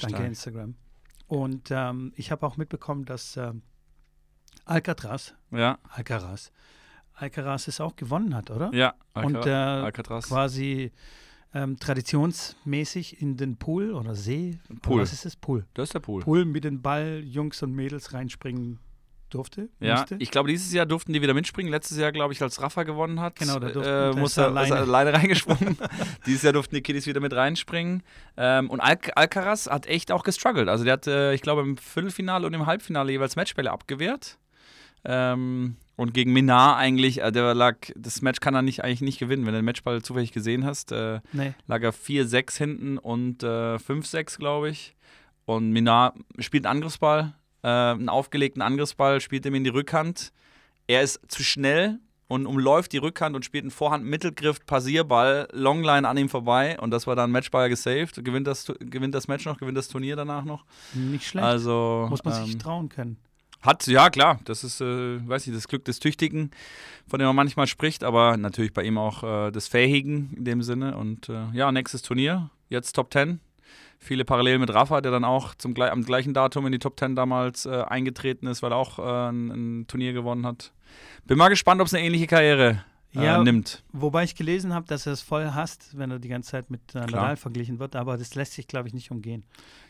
Danke. 0.00 0.22
Instagram. 0.24 0.76
Und 1.26 1.68
ähm, 1.72 2.12
ich 2.14 2.30
habe 2.30 2.46
auch 2.46 2.56
mitbekommen, 2.56 3.04
dass 3.04 3.36
ähm, 3.36 3.62
Alcatraz, 4.66 5.34
Ja, 5.50 5.78
Alcaraz, 5.88 6.52
Alcaraz 7.14 7.66
es 7.68 7.80
auch 7.80 7.96
gewonnen 7.96 8.34
hat, 8.34 8.50
oder? 8.50 8.70
ja. 8.74 8.94
Und, 9.14 9.36
Alca- 9.36 9.80
äh, 9.80 9.84
Alcatraz. 9.84 10.28
Quasi 10.28 10.92
ähm, 11.54 11.78
traditionsmäßig 11.78 13.22
in 13.22 13.36
den 13.36 13.56
Pool 13.56 13.92
oder 13.92 14.14
See. 14.14 14.58
Pool. 14.82 15.00
Was 15.02 15.12
ist 15.12 15.24
das? 15.24 15.36
Pool. 15.36 15.64
Das 15.74 15.84
ist 15.88 15.94
der 15.94 16.00
Pool. 16.00 16.22
Pool 16.22 16.44
mit 16.44 16.64
den 16.64 16.82
Ball 16.82 17.22
Jungs 17.24 17.62
und 17.62 17.72
Mädels 17.72 18.12
reinspringen 18.12 18.78
durfte. 19.30 19.68
Ja, 19.80 19.96
musste. 20.00 20.16
ich 20.20 20.30
glaube, 20.30 20.50
dieses 20.50 20.72
Jahr 20.72 20.86
durften 20.86 21.12
die 21.12 21.20
wieder 21.22 21.34
mitspringen. 21.34 21.70
Letztes 21.70 21.98
Jahr, 21.98 22.12
glaube 22.12 22.32
ich, 22.32 22.42
als 22.42 22.60
Rafa 22.62 22.82
gewonnen 22.84 23.20
hat, 23.20 23.36
Genau, 23.38 23.58
da 23.58 23.70
durften- 23.70 24.18
äh, 24.18 24.20
muss 24.20 24.36
er 24.36 24.46
alleine. 24.46 24.76
alleine 24.76 25.12
reingesprungen. 25.14 25.76
dieses 26.26 26.42
Jahr 26.42 26.52
durften 26.52 26.74
die 26.74 26.82
Kiddies 26.82 27.06
wieder 27.06 27.20
mit 27.20 27.32
reinspringen. 27.32 28.02
Ähm, 28.36 28.68
und 28.70 28.80
Al 28.80 28.98
Alcaraz 29.14 29.66
hat 29.68 29.86
echt 29.86 30.12
auch 30.12 30.22
gestruggelt. 30.22 30.68
Also 30.68 30.84
der 30.84 30.92
hat, 30.94 31.06
äh, 31.06 31.32
ich 31.34 31.40
glaube, 31.42 31.62
im 31.62 31.76
Viertelfinale 31.76 32.46
und 32.46 32.52
im 32.54 32.66
Halbfinale 32.66 33.10
jeweils 33.12 33.34
Matchbälle 33.36 33.70
abgewehrt. 33.72 34.38
Ähm, 35.06 35.76
und 35.96 36.12
gegen 36.12 36.32
Minar 36.32 36.76
eigentlich, 36.76 37.22
äh, 37.22 37.32
der 37.32 37.54
lag, 37.54 37.76
das 37.96 38.20
Match 38.20 38.40
kann 38.40 38.54
er 38.54 38.62
nicht, 38.62 38.84
eigentlich 38.84 39.00
nicht 39.00 39.18
gewinnen. 39.18 39.46
Wenn 39.46 39.52
du 39.52 39.60
den 39.60 39.64
Matchball 39.64 40.02
zufällig 40.02 40.32
gesehen 40.32 40.64
hast, 40.64 40.92
äh, 40.92 41.20
nee. 41.32 41.54
lag 41.66 41.82
er 41.82 41.94
4-6 41.94 42.58
hinten 42.58 42.98
und 42.98 43.42
äh, 43.42 43.76
5-6, 43.76 44.38
glaube 44.38 44.68
ich. 44.68 44.94
Und 45.46 45.70
Minar 45.70 46.14
spielt 46.38 46.66
einen 46.66 46.78
Angriffsball, 46.78 47.34
äh, 47.62 47.68
einen 47.68 48.08
aufgelegten 48.08 48.62
Angriffsball, 48.62 49.20
spielt 49.20 49.46
ihm 49.46 49.54
in 49.54 49.64
die 49.64 49.70
Rückhand. 49.70 50.32
Er 50.88 51.02
ist 51.02 51.20
zu 51.28 51.42
schnell 51.42 51.98
und 52.28 52.46
umläuft 52.46 52.92
die 52.92 52.98
Rückhand 52.98 53.36
und 53.36 53.44
spielt 53.44 53.62
einen 53.62 53.70
Vorhand-Mittelgriff, 53.70 54.66
Passierball, 54.66 55.48
Longline 55.52 56.06
an 56.06 56.16
ihm 56.16 56.28
vorbei. 56.28 56.78
Und 56.80 56.90
das 56.90 57.06
war 57.06 57.16
dann 57.16 57.30
Matchball 57.30 57.68
gesaved. 57.68 58.24
Gewinnt 58.24 58.46
das, 58.46 58.72
gewinnt 58.80 59.14
das 59.14 59.28
Match 59.28 59.46
noch, 59.46 59.58
gewinnt 59.58 59.78
das 59.78 59.88
Turnier 59.88 60.16
danach 60.16 60.44
noch. 60.44 60.64
Nicht 60.92 61.28
schlecht. 61.28 61.46
Also 61.46 62.06
Muss 62.10 62.24
man 62.24 62.44
sich 62.44 62.54
ähm, 62.54 62.58
trauen 62.58 62.88
können. 62.88 63.16
Hat, 63.66 63.86
ja 63.86 64.10
klar, 64.10 64.40
das 64.44 64.64
ist, 64.64 64.80
äh, 64.80 65.28
weiß 65.28 65.46
ich, 65.46 65.54
das 65.54 65.68
Glück 65.68 65.84
des 65.84 65.98
Tüchtigen, 65.98 66.50
von 67.08 67.18
dem 67.18 67.26
man 67.26 67.36
manchmal 67.36 67.66
spricht, 67.66 68.04
aber 68.04 68.36
natürlich 68.36 68.72
bei 68.72 68.82
ihm 68.82 68.98
auch 68.98 69.22
äh, 69.22 69.50
des 69.50 69.68
Fähigen 69.68 70.32
in 70.36 70.44
dem 70.44 70.62
Sinne. 70.62 70.96
Und 70.96 71.28
äh, 71.28 71.46
ja, 71.52 71.70
nächstes 71.72 72.02
Turnier, 72.02 72.50
jetzt 72.68 72.92
Top 72.92 73.12
10. 73.12 73.40
Viele 73.98 74.24
Parallelen 74.24 74.60
mit 74.60 74.72
Rafa, 74.72 75.00
der 75.00 75.10
dann 75.10 75.24
auch 75.24 75.54
zum, 75.54 75.74
am 75.80 76.04
gleichen 76.04 76.34
Datum 76.34 76.66
in 76.66 76.72
die 76.72 76.78
Top 76.78 76.98
10 76.98 77.16
damals 77.16 77.66
äh, 77.66 77.82
eingetreten 77.82 78.46
ist, 78.46 78.62
weil 78.62 78.72
er 78.72 78.76
auch 78.76 78.98
äh, 78.98 79.30
ein, 79.30 79.50
ein 79.80 79.86
Turnier 79.86 80.12
gewonnen 80.12 80.46
hat. 80.46 80.72
Bin 81.24 81.38
mal 81.38 81.48
gespannt, 81.48 81.80
ob 81.80 81.86
es 81.86 81.94
eine 81.94 82.04
ähnliche 82.04 82.26
Karriere 82.26 82.84
äh, 83.14 83.24
Ja, 83.24 83.42
nimmt. 83.42 83.82
Wobei 83.92 84.24
ich 84.24 84.34
gelesen 84.34 84.74
habe, 84.74 84.86
dass 84.86 85.06
er 85.06 85.12
es 85.12 85.22
voll 85.22 85.50
hasst, 85.52 85.96
wenn 85.98 86.10
er 86.10 86.18
die 86.18 86.28
ganze 86.28 86.50
Zeit 86.50 86.70
mit. 86.70 86.94
Nadal 86.94 87.36
verglichen 87.36 87.78
wird, 87.78 87.96
aber 87.96 88.16
das 88.18 88.34
lässt 88.34 88.52
sich, 88.52 88.68
glaube 88.68 88.88
ich, 88.88 88.94
nicht 88.94 89.10
umgehen. 89.10 89.44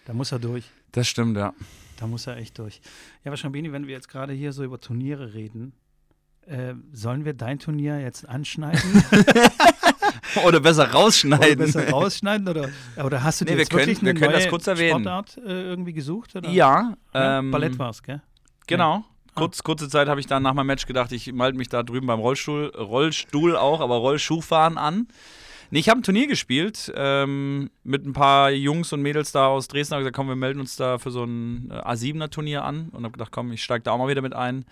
Da 0.06 0.12
muss 0.12 0.32
er 0.32 0.38
durch. 0.38 0.70
Das 0.92 1.08
stimmt, 1.08 1.36
ja. 1.36 1.52
Da 1.96 2.06
muss 2.06 2.26
er 2.26 2.36
echt 2.36 2.58
durch. 2.58 2.80
Ja, 3.24 3.30
aber 3.30 3.36
Schabini, 3.36 3.72
wenn 3.72 3.86
wir 3.86 3.94
jetzt 3.94 4.08
gerade 4.08 4.32
hier 4.32 4.52
so 4.52 4.62
über 4.64 4.78
Turniere 4.80 5.34
reden, 5.34 5.72
äh, 6.46 6.74
sollen 6.92 7.24
wir 7.24 7.34
dein 7.34 7.58
Turnier 7.58 8.00
jetzt 8.00 8.28
anschneiden 8.28 9.02
Oder 10.44 10.60
besser 10.60 10.84
oder 10.84 10.92
rausschneiden. 10.92 11.58
besser 11.58 11.88
rausschneiden? 11.90 12.46
Oder, 12.48 12.68
oder 13.02 13.22
hast 13.24 13.40
du 13.40 13.44
Nee, 13.44 13.52
dir 13.52 13.56
wir 13.56 13.60
jetzt 13.62 13.70
können- 13.70 13.80
wirklich 13.86 14.02
wir 14.02 14.10
eine 14.10 14.20
können 14.20 14.32
neue. 14.32 14.88
Sportart 14.88 15.36
äh, 15.38 15.62
irgendwie 15.62 15.92
gesucht? 15.92 16.36
Oder? 16.36 16.48
Ja, 16.50 16.94
Ja, 17.14 17.38
ähm, 17.38 17.50
Ballett 17.50 17.78
war 17.78 17.90
es, 17.90 18.02
gell? 18.02 18.20
Genau. 18.66 19.04
Kurz, 19.34 19.62
kurze 19.62 19.88
Zeit 19.88 20.08
habe 20.08 20.20
ich 20.20 20.26
dann 20.26 20.42
nach 20.42 20.54
meinem 20.54 20.66
Match 20.68 20.86
gedacht, 20.86 21.12
ich 21.12 21.30
melde 21.32 21.58
mich 21.58 21.68
da 21.68 21.82
drüben 21.82 22.06
beim 22.06 22.20
Rollstuhl, 22.20 22.66
Rollstuhl 22.76 23.56
auch, 23.56 23.80
aber 23.80 23.96
Rollschuhfahren 23.96 24.78
an. 24.78 25.08
Nee, 25.70 25.80
ich 25.80 25.88
habe 25.88 26.00
ein 26.00 26.02
Turnier 26.02 26.26
gespielt 26.26 26.92
ähm, 26.94 27.70
mit 27.82 28.06
ein 28.06 28.12
paar 28.12 28.50
Jungs 28.50 28.92
und 28.92 29.02
Mädels 29.02 29.32
da 29.32 29.48
aus 29.48 29.68
Dresden. 29.68 29.94
Habe 29.94 30.02
gesagt, 30.02 30.16
komm, 30.16 30.28
wir 30.28 30.36
melden 30.36 30.60
uns 30.60 30.76
da 30.76 30.98
für 30.98 31.10
so 31.10 31.24
ein 31.24 31.70
äh, 31.70 31.74
A7er-Turnier 31.74 32.64
an 32.64 32.88
und 32.92 33.04
habe 33.04 33.12
gedacht, 33.12 33.32
komm, 33.32 33.52
ich 33.52 33.62
steige 33.62 33.82
da 33.82 33.92
auch 33.92 33.98
mal 33.98 34.08
wieder 34.08 34.22
mit 34.22 34.34
ein. 34.34 34.64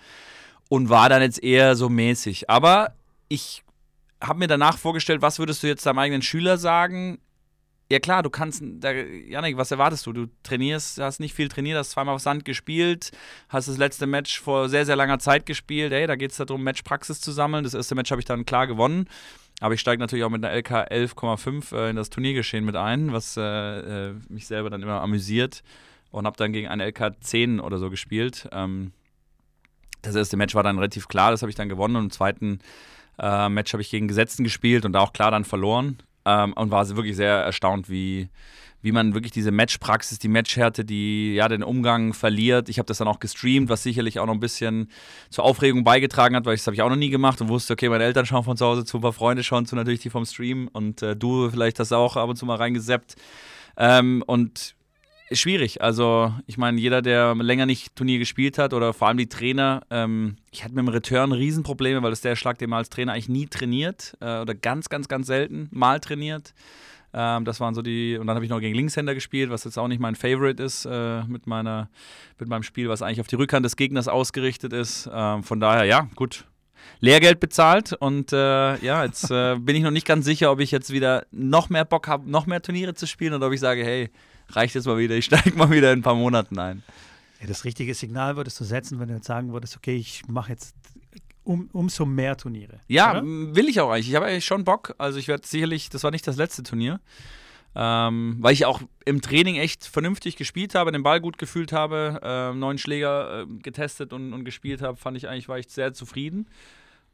Und 0.69 0.89
war 0.89 1.09
dann 1.09 1.21
jetzt 1.21 1.43
eher 1.43 1.75
so 1.75 1.89
mäßig. 1.89 2.49
Aber 2.49 2.93
ich 3.27 3.63
habe 4.21 4.39
mir 4.39 4.47
danach 4.47 4.77
vorgestellt, 4.77 5.21
was 5.21 5.39
würdest 5.39 5.63
du 5.63 5.67
jetzt 5.67 5.85
deinem 5.85 5.99
eigenen 5.99 6.21
Schüler 6.21 6.57
sagen? 6.57 7.19
Ja 7.91 7.99
klar, 7.99 8.23
du 8.23 8.31
kannst, 8.31 8.63
da, 8.63 8.91
Janik, 8.91 9.57
was 9.57 9.69
erwartest 9.69 10.07
du? 10.07 10.13
Du 10.13 10.25
trainierst, 10.41 10.99
hast 10.99 11.19
nicht 11.19 11.35
viel 11.35 11.49
trainiert, 11.49 11.77
hast 11.77 11.91
zweimal 11.91 12.15
auf 12.15 12.21
Sand 12.21 12.43
gespielt, 12.43 13.11
hast 13.47 13.67
das 13.67 13.77
letzte 13.77 14.07
Match 14.07 14.39
vor 14.39 14.69
sehr, 14.69 14.87
sehr 14.87 14.95
langer 14.95 15.19
Zeit 15.19 15.45
gespielt. 15.45 15.91
Hey, 15.91 16.07
da 16.07 16.15
geht 16.15 16.31
es 16.31 16.37
darum, 16.37 16.63
Matchpraxis 16.63 17.21
zu 17.21 17.31
sammeln. 17.31 17.63
Das 17.63 17.75
erste 17.75 17.93
Match 17.93 18.09
habe 18.09 18.21
ich 18.21 18.25
dann 18.25 18.45
klar 18.45 18.65
gewonnen. 18.65 19.07
Aber 19.61 19.73
ich 19.73 19.79
steige 19.79 19.99
natürlich 19.99 20.25
auch 20.25 20.29
mit 20.29 20.43
einer 20.43 20.55
LK 20.55 20.91
11,5 20.91 21.75
äh, 21.75 21.89
in 21.89 21.95
das 21.95 22.09
Turniergeschehen 22.09 22.65
mit 22.65 22.75
ein, 22.75 23.13
was 23.13 23.37
äh, 23.37 23.41
äh, 24.09 24.13
mich 24.29 24.47
selber 24.47 24.69
dann 24.69 24.81
immer 24.81 25.01
amüsiert. 25.01 25.63
Und 26.11 26.25
habe 26.25 26.37
dann 26.37 26.53
gegen 26.53 26.67
eine 26.67 26.85
LK 26.85 27.15
10 27.19 27.59
oder 27.59 27.77
so 27.77 27.89
gespielt. 27.89 28.47
Ähm, 28.51 28.91
das 30.01 30.15
erste 30.15 30.37
Match 30.37 30.55
war 30.55 30.63
dann 30.63 30.77
relativ 30.77 31.07
klar, 31.07 31.31
das 31.31 31.41
habe 31.41 31.49
ich 31.49 31.55
dann 31.55 31.69
gewonnen. 31.69 31.95
Und 31.95 32.05
im 32.05 32.11
zweiten 32.11 32.59
äh, 33.17 33.49
Match 33.49 33.73
habe 33.73 33.81
ich 33.81 33.89
gegen 33.89 34.07
Gesetzten 34.07 34.43
gespielt 34.43 34.85
und 34.85 34.93
da 34.93 34.99
auch 34.99 35.13
klar 35.13 35.31
dann 35.31 35.45
verloren. 35.45 35.97
Ähm, 36.25 36.53
und 36.53 36.71
war 36.71 36.87
wirklich 36.95 37.15
sehr 37.15 37.35
erstaunt, 37.35 37.89
wie, 37.89 38.29
wie 38.85 38.91
man 38.91 39.15
wirklich 39.15 39.31
diese 39.31 39.49
Matchpraxis, 39.51 40.19
die 40.19 40.27
Matchhärte, 40.27 40.85
die 40.85 41.33
ja 41.33 41.47
den 41.47 41.63
Umgang 41.63 42.13
verliert. 42.13 42.69
Ich 42.69 42.77
habe 42.77 42.85
das 42.85 42.99
dann 42.99 43.07
auch 43.07 43.19
gestreamt, 43.19 43.67
was 43.67 43.81
sicherlich 43.81 44.19
auch 44.19 44.27
noch 44.27 44.35
ein 44.35 44.39
bisschen 44.39 44.91
zur 45.31 45.43
Aufregung 45.43 45.83
beigetragen 45.83 46.35
hat, 46.35 46.45
weil 46.45 46.55
das 46.55 46.67
habe 46.67 46.75
ich 46.75 46.83
auch 46.83 46.89
noch 46.89 46.95
nie 46.95 47.09
gemacht 47.09 47.41
und 47.41 47.49
wusste, 47.49 47.73
okay, 47.73 47.89
meine 47.89 48.03
Eltern 48.03 48.27
schauen 48.27 48.43
von 48.43 48.57
zu 48.57 48.65
Hause 48.65 48.85
zu, 48.85 48.99
ein 48.99 49.01
paar 49.01 49.11
Freunde 49.11 49.43
schauen 49.43 49.65
zu, 49.65 49.75
natürlich 49.75 50.01
die 50.01 50.11
vom 50.11 50.23
Stream 50.23 50.69
und 50.71 51.01
äh, 51.01 51.15
du 51.15 51.49
vielleicht 51.49 51.79
hast 51.79 51.93
auch 51.93 52.15
ab 52.15 52.29
und 52.29 52.35
zu 52.35 52.45
mal 52.45 52.57
reingeseppt. 52.57 53.15
Ähm, 53.75 54.23
und 54.27 54.75
ist 55.29 55.39
schwierig. 55.39 55.81
Also, 55.81 56.31
ich 56.45 56.59
meine, 56.59 56.79
jeder, 56.79 57.01
der 57.01 57.33
länger 57.33 57.65
nicht 57.65 57.95
Turnier 57.95 58.19
gespielt 58.19 58.59
hat 58.59 58.71
oder 58.71 58.93
vor 58.93 59.07
allem 59.07 59.17
die 59.17 59.29
Trainer, 59.29 59.81
ähm, 59.89 60.35
ich 60.51 60.63
hatte 60.63 60.75
mit 60.75 60.85
dem 60.85 60.89
Return 60.89 61.31
Riesenprobleme, 61.31 62.03
weil 62.03 62.11
das 62.11 62.21
der 62.21 62.35
Schlag, 62.35 62.59
den 62.59 62.69
man 62.69 62.77
als 62.77 62.89
Trainer 62.89 63.13
eigentlich 63.13 63.29
nie 63.29 63.47
trainiert 63.47 64.15
äh, 64.21 64.41
oder 64.41 64.53
ganz, 64.53 64.89
ganz, 64.89 65.07
ganz 65.07 65.25
selten 65.25 65.69
mal 65.71 65.99
trainiert. 65.99 66.53
Ähm, 67.17 67.45
das 67.45 67.61
waren 67.61 67.73
so 67.73 67.81
die, 67.81 68.17
und 68.17 68.27
dann 68.27 68.35
habe 68.35 68.43
ich 68.43 68.51
noch 68.51 68.59
gegen 68.59 68.75
Linkshänder 68.75 69.13
gespielt, 69.13 69.49
was 69.49 69.63
jetzt 69.63 69.79
auch 69.79 69.87
nicht 69.87 70.01
mein 70.01 70.15
Favorite 70.15 70.61
ist 70.61 70.85
äh, 70.85 71.23
mit, 71.23 71.47
meiner, 71.47 71.89
mit 72.37 72.49
meinem 72.49 72.63
Spiel, 72.63 72.89
was 72.89 73.01
eigentlich 73.01 73.21
auf 73.21 73.27
die 73.27 73.35
Rückhand 73.35 73.65
des 73.65 73.77
Gegners 73.77 74.09
ausgerichtet 74.09 74.73
ist. 74.73 75.09
Ähm, 75.11 75.41
von 75.41 75.61
daher, 75.61 75.85
ja, 75.85 76.09
gut, 76.15 76.45
Lehrgeld 76.99 77.39
bezahlt 77.39 77.93
und 77.93 78.33
äh, 78.33 78.77
ja, 78.83 79.05
jetzt 79.05 79.31
äh, 79.31 79.55
bin 79.59 79.77
ich 79.77 79.83
noch 79.83 79.91
nicht 79.91 80.05
ganz 80.05 80.25
sicher, 80.25 80.51
ob 80.51 80.59
ich 80.59 80.71
jetzt 80.71 80.91
wieder 80.91 81.25
noch 81.31 81.69
mehr 81.69 81.85
Bock 81.85 82.09
habe, 82.09 82.29
noch 82.29 82.47
mehr 82.47 82.61
Turniere 82.61 82.93
zu 82.93 83.07
spielen 83.07 83.33
oder 83.33 83.47
ob 83.47 83.53
ich 83.53 83.61
sage, 83.61 83.85
hey, 83.85 84.09
reicht 84.49 84.75
jetzt 84.75 84.85
mal 84.85 84.97
wieder, 84.97 85.15
ich 85.15 85.25
steige 85.25 85.55
mal 85.55 85.71
wieder 85.71 85.93
in 85.93 85.99
ein 85.99 86.03
paar 86.03 86.15
Monaten 86.15 86.59
ein. 86.59 86.83
Ja, 87.39 87.47
das 87.47 87.63
richtige 87.63 87.93
Signal 87.93 88.35
würdest 88.35 88.59
du 88.59 88.65
setzen, 88.65 88.99
wenn 88.99 89.07
du 89.07 89.15
jetzt 89.15 89.27
sagen 89.27 89.53
würdest, 89.53 89.77
okay, 89.77 89.95
ich 89.95 90.27
mache 90.27 90.51
jetzt 90.51 90.75
um, 91.45 91.69
umso 91.71 92.05
mehr 92.05 92.35
Turniere. 92.35 92.79
Ja, 92.87 93.11
oder? 93.11 93.23
will 93.23 93.69
ich 93.69 93.79
auch 93.79 93.89
eigentlich. 93.89 94.09
Ich 94.09 94.15
habe 94.15 94.25
eigentlich 94.25 94.45
schon 94.45 94.63
Bock. 94.63 94.95
Also 94.97 95.19
ich 95.19 95.27
werde 95.27 95.47
sicherlich, 95.47 95.89
das 95.89 96.03
war 96.03 96.11
nicht 96.11 96.27
das 96.27 96.35
letzte 96.37 96.63
Turnier. 96.63 96.99
Ähm, 97.77 98.37
weil 98.39 98.53
ich 98.53 98.65
auch 98.65 98.81
im 99.03 99.21
Training 99.21 99.57
echt 99.57 99.85
vernünftig 99.85 100.37
gespielt 100.37 100.75
habe, 100.75 100.93
den 100.93 101.03
Ball 101.03 101.19
gut 101.19 101.37
gefühlt 101.37 101.73
habe, 101.73 102.21
äh, 102.23 102.53
neuen 102.53 102.77
Schläger 102.77 103.41
äh, 103.41 103.45
getestet 103.61 104.13
und, 104.13 104.33
und 104.33 104.45
gespielt 104.45 104.81
habe, 104.81 104.97
fand 104.97 105.17
ich 105.17 105.27
eigentlich, 105.27 105.49
war 105.49 105.59
ich 105.59 105.67
sehr 105.67 105.93
zufrieden 105.93 106.47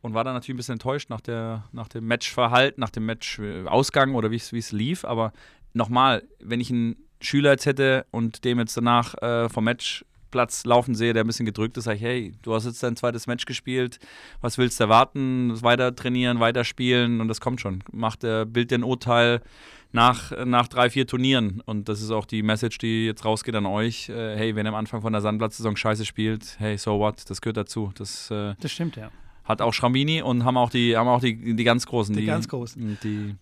und 0.01 0.13
war 0.13 0.23
dann 0.23 0.35
natürlich 0.35 0.55
ein 0.55 0.57
bisschen 0.57 0.73
enttäuscht 0.73 1.09
nach, 1.09 1.21
der, 1.21 1.67
nach 1.71 1.88
dem 1.88 2.05
Matchverhalten, 2.05 2.79
nach 2.79 2.91
dem 2.91 3.07
Matchausgang 3.07 4.13
oder 4.13 4.29
wie 4.29 4.35
es 4.35 4.71
lief. 4.71 5.03
Aber 5.03 5.33
nochmal, 5.73 6.23
wenn 6.39 6.59
ich 6.59 6.69
einen 6.69 6.95
Schüler 7.21 7.51
jetzt 7.51 7.65
hätte 7.65 8.05
und 8.11 8.45
dem 8.45 8.59
jetzt 8.59 8.77
danach 8.77 9.15
äh, 9.21 9.50
vom 9.50 9.67
Matchplatz 10.31 10.65
laufen 10.65 10.95
sehe, 10.95 11.13
der 11.13 11.23
ein 11.23 11.27
bisschen 11.27 11.45
gedrückt 11.45 11.77
ist, 11.77 11.83
sage 11.85 11.97
ich, 11.97 12.03
hey, 12.03 12.33
du 12.41 12.53
hast 12.53 12.65
jetzt 12.65 12.81
dein 12.81 12.95
zweites 12.95 13.27
Match 13.27 13.45
gespielt, 13.45 14.00
was 14.39 14.57
willst 14.57 14.79
du 14.79 14.85
erwarten? 14.85 15.61
Weiter 15.61 15.95
trainieren, 15.95 16.39
weiter 16.39 16.63
spielen 16.63 17.21
und 17.21 17.27
das 17.27 17.41
kommt 17.41 17.61
schon. 17.61 17.83
Macht 17.91 18.23
der 18.23 18.45
Bild 18.45 18.71
den 18.71 18.83
Urteil 18.83 19.41
nach, 19.91 20.31
nach 20.45 20.67
drei, 20.67 20.89
vier 20.89 21.05
Turnieren. 21.05 21.61
Und 21.65 21.89
das 21.89 22.01
ist 22.01 22.11
auch 22.11 22.25
die 22.25 22.43
Message, 22.43 22.77
die 22.77 23.05
jetzt 23.05 23.25
rausgeht 23.25 23.55
an 23.55 23.65
euch. 23.65 24.07
Äh, 24.07 24.38
hey, 24.38 24.55
wenn 24.55 24.65
ihr 24.65 24.69
am 24.69 24.75
Anfang 24.75 25.01
von 25.01 25.11
der 25.11 25.21
Sandplatzsaison 25.21 25.75
scheiße 25.75 26.05
spielt, 26.05 26.55
hey, 26.59 26.77
so 26.77 27.00
what, 27.00 27.29
das 27.29 27.41
gehört 27.41 27.57
dazu. 27.57 27.91
Das, 27.95 28.31
äh, 28.31 28.55
das 28.59 28.71
stimmt, 28.71 28.95
ja. 28.95 29.11
Hat 29.43 29.61
auch 29.61 29.73
Schrambini 29.73 30.21
und 30.21 30.45
haben 30.45 30.55
auch 30.55 30.69
die, 30.69 30.95
haben 30.95 31.09
auch 31.09 31.19
die, 31.19 31.55
die 31.55 31.63
ganz 31.63 31.85
Großen. 31.85 32.15
Die, 32.15 32.21
die 32.21 32.27
ganz 32.27 32.47
Großen. 32.47 33.00
Die 33.03 33.35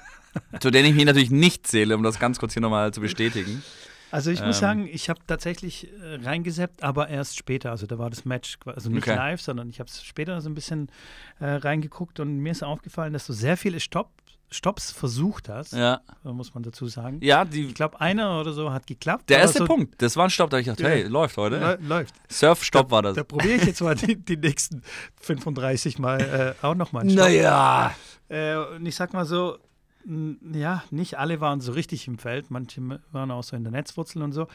zu 0.60 0.70
denen 0.70 0.90
ich 0.90 0.94
mich 0.94 1.06
natürlich 1.06 1.30
nicht 1.30 1.66
zähle, 1.66 1.96
um 1.96 2.02
das 2.02 2.18
ganz 2.18 2.38
kurz 2.38 2.52
hier 2.52 2.60
nochmal 2.60 2.92
zu 2.92 3.00
bestätigen. 3.00 3.62
Also 4.10 4.30
ich 4.30 4.40
ähm. 4.40 4.46
muss 4.46 4.58
sagen, 4.58 4.88
ich 4.90 5.08
habe 5.08 5.20
tatsächlich 5.26 5.88
äh, 5.92 6.16
reingeseppt, 6.24 6.82
aber 6.82 7.08
erst 7.08 7.36
später. 7.36 7.70
Also 7.70 7.86
da 7.86 7.98
war 7.98 8.10
das 8.10 8.24
Match, 8.24 8.58
also 8.64 8.90
nicht 8.90 9.06
okay. 9.06 9.16
live, 9.16 9.40
sondern 9.40 9.68
ich 9.68 9.80
habe 9.80 9.88
es 9.88 10.02
später 10.02 10.40
so 10.40 10.48
ein 10.48 10.54
bisschen 10.54 10.88
äh, 11.40 11.46
reingeguckt 11.46 12.20
und 12.20 12.38
mir 12.38 12.52
ist 12.52 12.62
aufgefallen, 12.62 13.12
dass 13.12 13.26
du 13.26 13.32
sehr 13.32 13.56
viele 13.56 13.80
Stopp, 13.80 14.10
Stops 14.50 14.92
versucht 14.92 15.48
hast, 15.48 15.72
ja. 15.72 16.00
muss 16.22 16.54
man 16.54 16.62
dazu 16.62 16.86
sagen. 16.86 17.18
Ja, 17.20 17.44
die, 17.44 17.66
ich 17.66 17.74
glaube, 17.74 18.00
einer 18.00 18.40
oder 18.40 18.52
so 18.52 18.72
hat 18.72 18.86
geklappt. 18.86 19.28
Der 19.28 19.38
erste 19.38 19.58
so, 19.58 19.64
Punkt, 19.64 20.00
das 20.00 20.16
war 20.16 20.24
ein 20.24 20.30
Stopp, 20.30 20.50
da 20.50 20.58
ich 20.58 20.66
dachte, 20.66 20.84
hey, 20.84 21.02
läuft 21.02 21.36
heute. 21.36 21.78
Läuft. 21.82 22.14
Surf-Stopp 22.30 22.90
war 22.92 23.02
das. 23.02 23.16
Da 23.16 23.24
probiere 23.24 23.56
ich 23.56 23.64
jetzt 23.64 23.80
mal 23.80 23.96
die, 23.96 24.16
die, 24.16 24.36
nächsten 24.36 24.82
35 25.20 25.98
Mal 25.98 26.54
äh, 26.62 26.64
auch 26.64 26.76
nochmal 26.76 27.02
einen 27.02 27.10
Stopp. 27.10 27.24
Naja. 27.24 27.94
Äh, 28.28 28.56
und 28.56 28.86
ich 28.86 28.94
sag 28.94 29.12
mal 29.12 29.26
so, 29.26 29.58
ja, 30.52 30.84
nicht 30.90 31.18
alle 31.18 31.40
waren 31.40 31.60
so 31.60 31.72
richtig 31.72 32.06
im 32.06 32.18
Feld, 32.18 32.50
manche 32.50 33.00
waren 33.10 33.30
auch 33.30 33.42
so 33.42 33.56
in 33.56 33.64
der 33.64 33.72
Netzwurzel 33.72 34.22
und 34.22 34.32
so. 34.32 34.46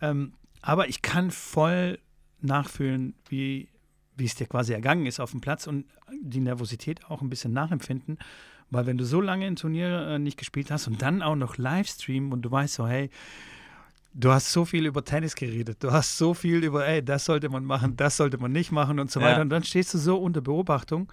Ähm, 0.00 0.32
aber 0.62 0.88
ich 0.88 1.02
kann 1.02 1.30
voll 1.30 1.98
nachfühlen, 2.40 3.14
wie, 3.28 3.68
wie 4.16 4.24
es 4.24 4.34
dir 4.34 4.46
quasi 4.46 4.72
ergangen 4.72 5.06
ist 5.06 5.20
auf 5.20 5.30
dem 5.30 5.40
Platz 5.40 5.66
und 5.66 5.86
die 6.22 6.40
Nervosität 6.40 7.04
auch 7.08 7.22
ein 7.22 7.28
bisschen 7.28 7.52
nachempfinden. 7.52 8.18
Weil 8.70 8.86
wenn 8.86 8.98
du 8.98 9.04
so 9.04 9.20
lange 9.20 9.46
ein 9.46 9.56
Turnier 9.56 10.08
äh, 10.08 10.18
nicht 10.18 10.38
gespielt 10.38 10.72
hast 10.72 10.88
und 10.88 11.00
dann 11.00 11.22
auch 11.22 11.36
noch 11.36 11.56
Livestream 11.56 12.32
und 12.32 12.42
du 12.42 12.50
weißt 12.50 12.74
so, 12.74 12.88
hey, 12.88 13.10
du 14.12 14.32
hast 14.32 14.52
so 14.52 14.64
viel 14.64 14.86
über 14.86 15.04
Tennis 15.04 15.36
geredet, 15.36 15.84
du 15.84 15.92
hast 15.92 16.18
so 16.18 16.34
viel 16.34 16.64
über, 16.64 16.84
ey, 16.86 17.04
das 17.04 17.26
sollte 17.26 17.48
man 17.48 17.64
machen, 17.64 17.96
das 17.96 18.16
sollte 18.16 18.38
man 18.38 18.50
nicht 18.50 18.72
machen 18.72 18.98
und 18.98 19.10
so 19.10 19.20
ja. 19.20 19.26
weiter. 19.26 19.42
Und 19.42 19.50
dann 19.50 19.62
stehst 19.62 19.94
du 19.94 19.98
so 19.98 20.16
unter 20.16 20.40
Beobachtung 20.40 21.12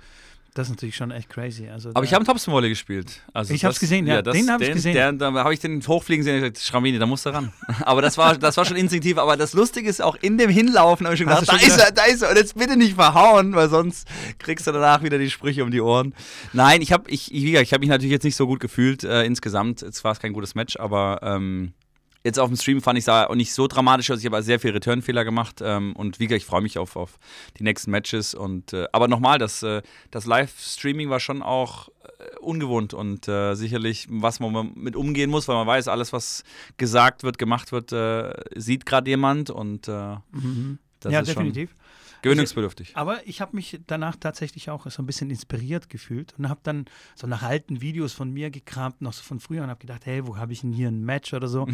das 0.54 0.68
ist 0.68 0.72
natürlich 0.72 0.96
schon 0.96 1.10
echt 1.10 1.30
crazy. 1.30 1.68
Also 1.68 1.90
aber 1.94 2.04
ich 2.04 2.14
habe 2.14 2.22
einen 2.22 2.28
Topspin-Volley 2.28 2.70
gespielt. 2.70 3.22
Also 3.34 3.54
ich 3.54 3.66
habe 3.66 3.74
es 3.74 3.80
gesehen, 3.80 4.06
ja. 4.06 4.16
ja 4.16 4.22
das, 4.22 4.36
den 4.36 4.52
habe 4.52 4.64
ich 4.64 4.74
gesehen. 4.74 4.94
Der, 4.94 5.12
da 5.12 5.34
habe 5.34 5.54
ich 5.54 5.60
den 5.60 5.82
hochfliegen 5.86 6.24
sehen 6.24 6.36
und 6.36 6.42
gesagt, 6.42 6.60
Schramini, 6.60 7.00
da 7.00 7.08
musst 7.08 7.26
du 7.26 7.32
ran. 7.32 7.52
aber 7.82 8.02
das 8.04 8.18
war, 8.18 8.38
das 8.38 8.56
war 8.58 8.66
schon 8.66 8.78
instinktiv. 8.78 9.18
Aber 9.18 9.36
das 9.36 9.54
Lustige 9.54 9.90
ist 9.90 10.02
auch 10.02 10.16
in 10.22 10.38
dem 10.38 10.50
Hinlaufen, 10.50 11.08
habe 11.08 11.16
ich 11.16 11.22
schon 11.22 11.28
gedacht, 11.28 11.48
da 11.48 11.56
ist 11.56 11.80
er, 11.80 11.92
da 11.92 12.06
ist 12.06 12.22
er. 12.22 12.30
Und 12.30 12.38
jetzt 12.38 12.56
bitte 12.56 12.78
nicht 12.78 12.96
verhauen, 12.96 13.56
weil 13.56 13.70
sonst 13.70 14.08
kriegst 14.38 14.68
du 14.68 14.72
danach 14.72 15.02
wieder 15.02 15.18
die 15.18 15.32
Sprüche 15.32 15.64
um 15.64 15.72
die 15.72 15.82
Ohren. 15.82 16.14
Nein, 16.54 16.82
ich 16.82 16.92
habe 16.92 17.10
ich, 17.10 17.34
ich, 17.34 17.46
ich 17.46 17.74
hab 17.74 17.80
mich 17.80 17.90
natürlich 17.90 18.12
jetzt 18.12 18.24
nicht 18.24 18.36
so 18.36 18.46
gut 18.46 18.60
gefühlt 18.60 19.04
äh, 19.04 19.24
insgesamt. 19.24 19.82
Es 19.82 20.04
war 20.04 20.16
kein 20.16 20.34
gutes 20.34 20.54
Match, 20.54 20.78
aber 20.78 21.20
ähm, 21.24 21.74
Jetzt 22.24 22.40
auf 22.40 22.48
dem 22.50 22.56
Stream 22.56 22.82
fand 22.82 22.98
ich 22.98 23.04
es 23.04 23.10
auch 23.10 23.36
nicht 23.36 23.54
so 23.54 23.68
dramatisch 23.68 24.10
aus. 24.10 24.20
Ich 24.20 24.26
habe 24.26 24.42
sehr 24.42 24.60
viele 24.60 24.76
Return-Fehler 24.76 25.26
gemacht 25.26 25.62
ähm, 25.62 25.94
und 25.96 26.20
wie 26.20 26.28
gesagt, 26.28 26.42
ich 26.42 26.48
freue 26.48 26.62
mich 26.62 26.78
auf, 26.78 26.96
auf 26.96 27.20
die 27.58 27.64
nächsten 27.64 27.92
Matches. 27.92 28.34
Und, 28.34 28.72
äh, 28.72 28.86
aber 28.94 29.10
nochmal, 29.10 29.40
das, 29.40 29.62
äh, 29.62 29.82
das 30.10 30.26
Live-Streaming 30.26 31.10
war 31.10 31.20
schon 31.20 31.42
auch 31.42 31.90
äh, 31.90 32.38
ungewohnt 32.40 32.94
und 32.94 33.28
äh, 33.28 33.56
sicherlich, 33.56 34.08
was 34.10 34.40
man 34.40 34.72
mit 34.76 34.96
umgehen 34.96 35.30
muss, 35.30 35.50
weil 35.50 35.58
man 35.58 35.68
weiß, 35.68 35.90
alles, 35.90 36.14
was 36.14 36.46
gesagt 36.78 37.24
wird, 37.24 37.38
gemacht 37.38 37.74
wird, 37.74 37.92
äh, 37.92 38.34
sieht 38.56 38.86
gerade 38.86 39.10
jemand 39.10 39.50
und 39.50 39.90
äh, 39.90 40.16
mhm. 40.32 40.80
ja, 41.04 41.22
definitiv. 41.22 41.76
Gewöhnungsbedürftig. 42.24 42.96
Aber 42.96 43.26
ich 43.28 43.42
habe 43.42 43.56
mich 43.56 43.80
danach 43.86 44.16
tatsächlich 44.16 44.70
auch 44.70 44.90
so 44.90 45.02
ein 45.02 45.06
bisschen 45.06 45.30
inspiriert 45.30 45.90
gefühlt 45.90 46.34
und 46.38 46.50
habe 46.50 46.62
dann 46.64 46.86
so 47.16 47.28
nach 47.28 47.44
alten 47.44 47.82
Videos 47.82 48.14
von 48.14 48.32
mir 48.32 48.50
gekramt, 48.50 49.02
noch 49.02 49.14
so 49.14 49.24
von 49.24 49.40
früher 49.40 49.64
und 49.64 49.70
habe 49.70 49.80
gedacht, 49.80 50.06
hey, 50.06 50.26
wo 50.26 50.38
habe 50.38 50.54
ich 50.54 50.62
denn 50.62 50.74
hier 50.74 50.88
ein 50.88 51.04
Match 51.04 51.34
oder 51.34 51.48
so? 51.48 51.68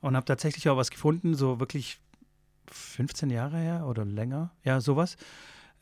und 0.00 0.16
habe 0.16 0.24
tatsächlich 0.24 0.68
auch 0.68 0.76
was 0.76 0.90
gefunden, 0.90 1.34
so 1.34 1.60
wirklich 1.60 1.98
15 2.70 3.30
Jahre 3.30 3.58
her 3.58 3.86
oder 3.86 4.04
länger, 4.04 4.52
ja, 4.64 4.80
sowas. 4.80 5.16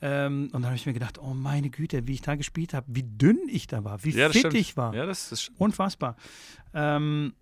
Ähm, 0.00 0.44
und 0.52 0.52
dann 0.52 0.66
habe 0.66 0.76
ich 0.76 0.87
mir 0.87 0.92
gedacht, 0.92 1.18
oh 1.18 1.32
meine 1.32 1.70
Güte, 1.70 2.06
wie 2.06 2.14
ich 2.14 2.20
da 2.20 2.35
gespielt 2.37 2.75
habe, 2.75 2.87
wie 2.88 3.02
dünn 3.02 3.40
ich 3.49 3.66
da 3.66 3.82
war, 3.85 4.04
wie 4.04 4.11
ja, 4.11 4.28
fit 4.28 4.52
ich 4.54 4.76
war. 4.76 4.94
Ja, 4.94 5.06
das 5.06 5.32
ist 5.32 5.52
Unfassbar. 5.56 6.16
Ähm, 6.75 7.35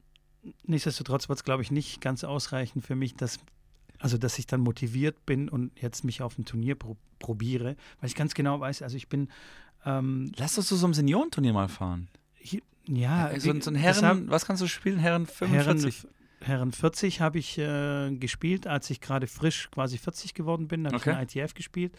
nichtsdestotrotz 0.65 1.29
wird 1.29 1.39
es, 1.39 1.45
glaube 1.45 1.63
ich, 1.63 1.71
nicht 1.71 2.01
ganz 2.01 2.23
ausreichen 2.23 2.81
für 2.81 2.95
mich, 2.95 3.15
dass 3.15 3.41
also, 4.05 4.19
dass 4.19 4.39
ich 4.39 4.47
dann 4.47 4.61
motiviert 4.61 5.25
bin 5.25 5.49
und 5.49 5.81
jetzt 5.81 6.05
mich 6.05 6.21
auf 6.21 6.39
ein 6.39 6.45
Turnier 6.45 6.75
pro 6.75 6.99
probiere, 7.21 7.75
weil 8.01 8.11
ich 8.11 8.15
ganz 8.15 8.35
genau 8.35 8.61
weiß, 8.61 8.83
also 8.83 8.99
ich 8.99 9.09
bin. 9.09 9.29
Ähm, 9.87 10.31
Lass 10.37 10.59
uns 10.59 10.67
zu 10.67 10.77
so 10.77 10.85
einem 10.85 10.93
Seniorenturnier 10.93 11.55
mal 11.55 11.69
fahren. 11.69 12.09
Ich, 12.39 12.63
ja, 12.87 13.31
so, 13.41 13.59
so 13.61 13.71
ein 13.71 13.77
Herren, 13.77 14.05
haben, 14.05 14.31
was 14.31 14.45
kannst 14.45 14.63
du 14.63 14.67
spielen? 14.67 14.99
Herren 14.99 15.25
45? 15.25 16.03
Herren, 16.03 16.13
Herren 16.43 16.73
40 16.73 17.23
habe 17.23 17.39
ich 17.39 17.57
äh, 17.57 18.15
gespielt, 18.17 18.67
als 18.67 18.91
ich 18.91 19.01
gerade 19.01 19.27
frisch 19.27 19.71
quasi 19.71 19.97
40 19.97 20.35
geworden 20.35 20.69
bin, 20.69 20.85
habe 20.85 20.97
okay. 20.97 21.13
ich 21.13 21.37
in 21.37 21.43
ITF 21.43 21.55
gespielt. 21.55 21.97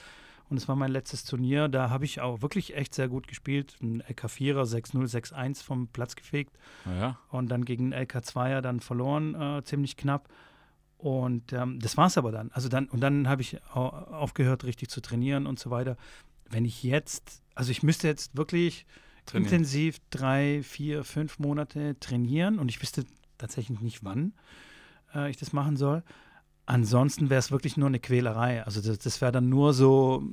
Und 0.47 0.57
es 0.57 0.67
war 0.67 0.75
mein 0.75 0.91
letztes 0.91 1.23
Turnier. 1.23 1.69
Da 1.69 1.89
habe 1.89 2.05
ich 2.05 2.21
auch 2.21 2.43
wirklich 2.43 2.75
echt 2.75 2.93
sehr 2.93 3.07
gut 3.07 3.27
gespielt. 3.27 3.77
Ein 3.81 4.03
LK4er 4.03 4.61
6-0, 4.61 5.33
6-1 5.33 5.63
vom 5.63 5.87
Platz 5.87 6.15
gefegt. 6.15 6.55
Ja. 6.85 7.17
Und 7.31 7.49
dann 7.49 7.65
gegen 7.65 7.93
einen 7.93 8.05
LK2er 8.05 8.61
dann 8.61 8.79
verloren, 8.79 9.33
äh, 9.33 9.63
ziemlich 9.63 9.97
knapp. 9.97 10.29
Und 10.97 11.53
ähm, 11.53 11.79
das 11.79 11.97
war 11.97 12.07
es 12.07 12.17
aber 12.17 12.31
dann. 12.31 12.51
Also 12.51 12.69
dann, 12.69 12.87
und 12.87 13.01
dann 13.01 13.27
habe 13.27 13.41
ich 13.41 13.61
aufgehört, 13.65 14.63
richtig 14.63 14.89
zu 14.89 15.01
trainieren 15.01 15.45
und 15.45 15.59
so 15.59 15.69
weiter. 15.69 15.97
Wenn 16.49 16.65
ich 16.65 16.83
jetzt, 16.83 17.41
also 17.53 17.71
ich 17.71 17.83
müsste 17.83 18.07
jetzt 18.07 18.35
wirklich 18.37 18.85
trainieren. 19.25 19.51
intensiv 19.51 19.97
drei, 20.09 20.61
vier, 20.63 21.03
fünf 21.03 21.39
Monate 21.39 21.99
trainieren 21.99 22.59
und 22.59 22.69
ich 22.69 22.81
wüsste 22.81 23.05
tatsächlich 23.37 23.81
nicht, 23.81 24.03
wann 24.03 24.33
äh, 25.13 25.29
ich 25.29 25.37
das 25.37 25.53
machen 25.53 25.77
soll. 25.77 26.03
Ansonsten 26.65 27.29
wäre 27.29 27.39
es 27.39 27.51
wirklich 27.51 27.77
nur 27.77 27.87
eine 27.87 27.99
Quälerei. 27.99 28.63
Also 28.63 28.81
das, 28.81 28.97
das 28.99 29.21
wäre 29.21 29.31
dann 29.31 29.49
nur 29.49 29.73
so, 29.73 30.23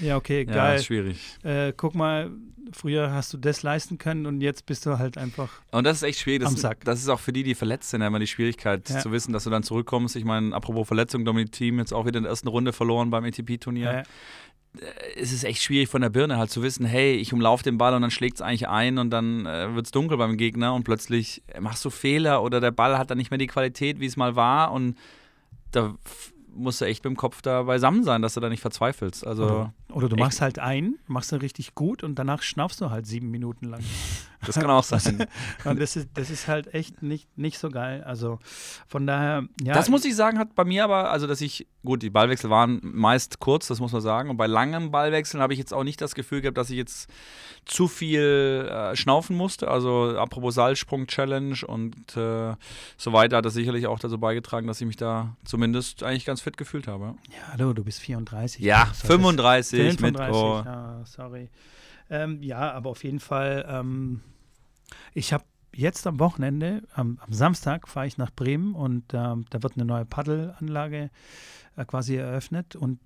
ja, 0.00 0.16
okay, 0.16 0.46
ja, 0.48 0.54
geil. 0.54 0.76
ist 0.76 0.86
schwierig. 0.86 1.18
Äh, 1.42 1.72
guck 1.76 1.94
mal, 1.94 2.30
früher 2.72 3.12
hast 3.12 3.32
du 3.32 3.36
das 3.38 3.62
leisten 3.62 3.98
können 3.98 4.26
und 4.26 4.40
jetzt 4.40 4.66
bist 4.66 4.86
du 4.86 4.98
halt 4.98 5.18
einfach. 5.18 5.50
Und 5.72 5.84
das 5.84 5.98
ist 5.98 6.02
echt 6.02 6.18
schwierig. 6.20 6.42
Das, 6.42 6.50
Am 6.52 6.56
Sack. 6.56 6.84
das 6.84 7.00
ist 7.00 7.08
auch 7.08 7.20
für 7.20 7.32
die, 7.32 7.42
die 7.42 7.54
verletzt 7.54 7.90
sind, 7.90 8.00
immer 8.02 8.18
die 8.18 8.26
Schwierigkeit 8.26 8.88
Ja. 8.88 8.98
zu 9.00 9.12
wissen, 9.12 9.32
dass 9.32 9.44
du 9.44 9.50
dann 9.50 9.62
zurückkommst. 9.62 10.16
Ich 10.16 10.24
meine, 10.24 10.54
apropos 10.54 10.86
Verletzung, 10.88 11.24
Dominik 11.24 11.52
Team 11.52 11.78
jetzt 11.78 11.92
auch 11.92 12.06
wieder 12.06 12.18
in 12.18 12.24
der 12.24 12.30
ersten 12.30 12.48
Runde 12.48 12.72
verloren 12.72 13.10
beim 13.10 13.24
ATP-Turnier. 13.24 13.98
Äh, 13.98 14.82
es 15.18 15.32
ist 15.32 15.44
echt 15.44 15.62
schwierig 15.62 15.88
von 15.88 16.02
der 16.02 16.10
Birne 16.10 16.36
halt 16.38 16.50
zu 16.50 16.62
wissen, 16.62 16.84
hey, 16.86 17.14
ich 17.14 17.32
umlaufe 17.32 17.62
den 17.62 17.78
Ball 17.78 17.94
und 17.94 18.02
dann 18.02 18.10
schlägt 18.10 18.36
es 18.36 18.42
eigentlich 18.42 18.68
ein 18.68 18.98
und 18.98 19.10
dann 19.10 19.46
äh, 19.46 19.74
wird 19.74 19.86
es 19.86 19.92
dunkel 19.92 20.16
beim 20.18 20.36
Gegner 20.36 20.74
und 20.74 20.84
plötzlich 20.84 21.42
machst 21.60 21.84
du 21.84 21.90
Fehler 21.90 22.42
oder 22.42 22.60
der 22.60 22.72
Ball 22.72 22.98
hat 22.98 23.10
dann 23.10 23.18
nicht 23.18 23.30
mehr 23.30 23.38
die 23.38 23.46
Qualität, 23.46 24.00
wie 24.00 24.06
es 24.06 24.16
mal 24.16 24.36
war 24.36 24.72
und 24.72 24.96
da 25.70 25.94
musst 26.56 26.80
du 26.80 26.86
echt 26.86 27.04
mit 27.04 27.12
dem 27.12 27.16
Kopf 27.16 27.42
da 27.42 27.64
beisammen 27.64 28.02
sein, 28.02 28.22
dass 28.22 28.34
du 28.34 28.40
da 28.40 28.48
nicht 28.48 28.60
verzweifelst. 28.60 29.26
Also 29.26 29.44
oder, 29.44 29.74
oder 29.92 30.08
du 30.08 30.16
echt. 30.16 30.24
machst 30.24 30.40
halt 30.40 30.58
ein, 30.58 30.96
machst 31.06 31.32
du 31.32 31.36
richtig 31.36 31.74
gut 31.74 32.02
und 32.02 32.18
danach 32.18 32.42
schnaufst 32.42 32.80
du 32.80 32.90
halt 32.90 33.06
sieben 33.06 33.30
Minuten 33.30 33.66
lang. 33.66 33.82
Das 34.44 34.56
kann 34.56 34.70
auch 34.70 34.84
sein. 34.84 35.26
Und 35.64 35.80
das 35.80 35.96
ist, 35.96 36.08
das 36.14 36.30
ist 36.30 36.48
halt 36.48 36.74
echt 36.74 37.02
nicht, 37.02 37.36
nicht 37.38 37.58
so 37.58 37.68
geil. 37.70 38.02
Also 38.04 38.38
von 38.86 39.06
daher, 39.06 39.44
ja. 39.62 39.74
das 39.74 39.88
muss 39.88 40.04
ich 40.04 40.14
sagen, 40.16 40.38
hat 40.38 40.54
bei 40.54 40.64
mir 40.64 40.84
aber, 40.84 41.10
also 41.10 41.26
dass 41.26 41.40
ich, 41.40 41.66
gut, 41.84 42.02
die 42.02 42.10
Ballwechsel 42.10 42.50
waren 42.50 42.80
meist 42.82 43.38
kurz, 43.40 43.68
das 43.68 43.80
muss 43.80 43.92
man 43.92 44.00
sagen. 44.02 44.30
Und 44.30 44.36
bei 44.36 44.46
langen 44.46 44.90
Ballwechseln 44.90 45.42
habe 45.42 45.52
ich 45.52 45.58
jetzt 45.58 45.72
auch 45.72 45.84
nicht 45.84 46.00
das 46.00 46.14
Gefühl 46.14 46.40
gehabt, 46.40 46.58
dass 46.58 46.70
ich 46.70 46.76
jetzt 46.76 47.08
zu 47.64 47.88
viel 47.88 48.68
äh, 48.70 48.94
schnaufen 48.96 49.36
musste. 49.36 49.68
Also 49.68 50.16
apropos 50.18 50.54
Seilsprung-Challenge 50.54 51.66
und 51.66 52.16
äh, 52.16 52.54
so 52.96 53.12
weiter 53.12 53.38
hat 53.38 53.44
das 53.44 53.54
sicherlich 53.54 53.86
auch 53.86 53.98
dazu 53.98 54.18
beigetragen, 54.18 54.66
dass 54.66 54.80
ich 54.80 54.86
mich 54.86 54.96
da 54.96 55.36
zumindest 55.44 56.02
eigentlich 56.02 56.24
ganz 56.24 56.40
fit 56.40 56.56
gefühlt 56.56 56.86
habe. 56.86 57.14
Ja, 57.30 57.52
hallo, 57.52 57.72
du 57.72 57.84
bist 57.84 58.00
34. 58.00 58.60
Ja, 58.62 58.80
Also 58.80 58.90
das- 58.90 59.06
35, 59.06 59.78
35, 59.96 60.02
mit. 60.02 60.34
Oh. 60.34 60.62
ja, 60.64 61.00
sorry. 61.04 61.48
Ähm, 62.10 62.42
ja, 62.42 62.72
aber 62.72 62.90
auf 62.90 63.04
jeden 63.04 63.20
Fall, 63.20 63.66
ähm, 63.68 64.20
ich 65.12 65.32
habe 65.32 65.44
jetzt 65.74 66.06
am 66.06 66.18
Wochenende, 66.18 66.82
am, 66.94 67.18
am 67.20 67.32
Samstag 67.32 67.88
fahre 67.88 68.06
ich 68.06 68.18
nach 68.18 68.30
Bremen 68.30 68.74
und 68.74 69.12
ähm, 69.12 69.44
da 69.50 69.62
wird 69.62 69.74
eine 69.76 69.84
neue 69.84 70.04
Paddelanlage 70.04 71.10
äh, 71.76 71.84
quasi 71.84 72.16
eröffnet 72.16 72.76
und 72.76 72.98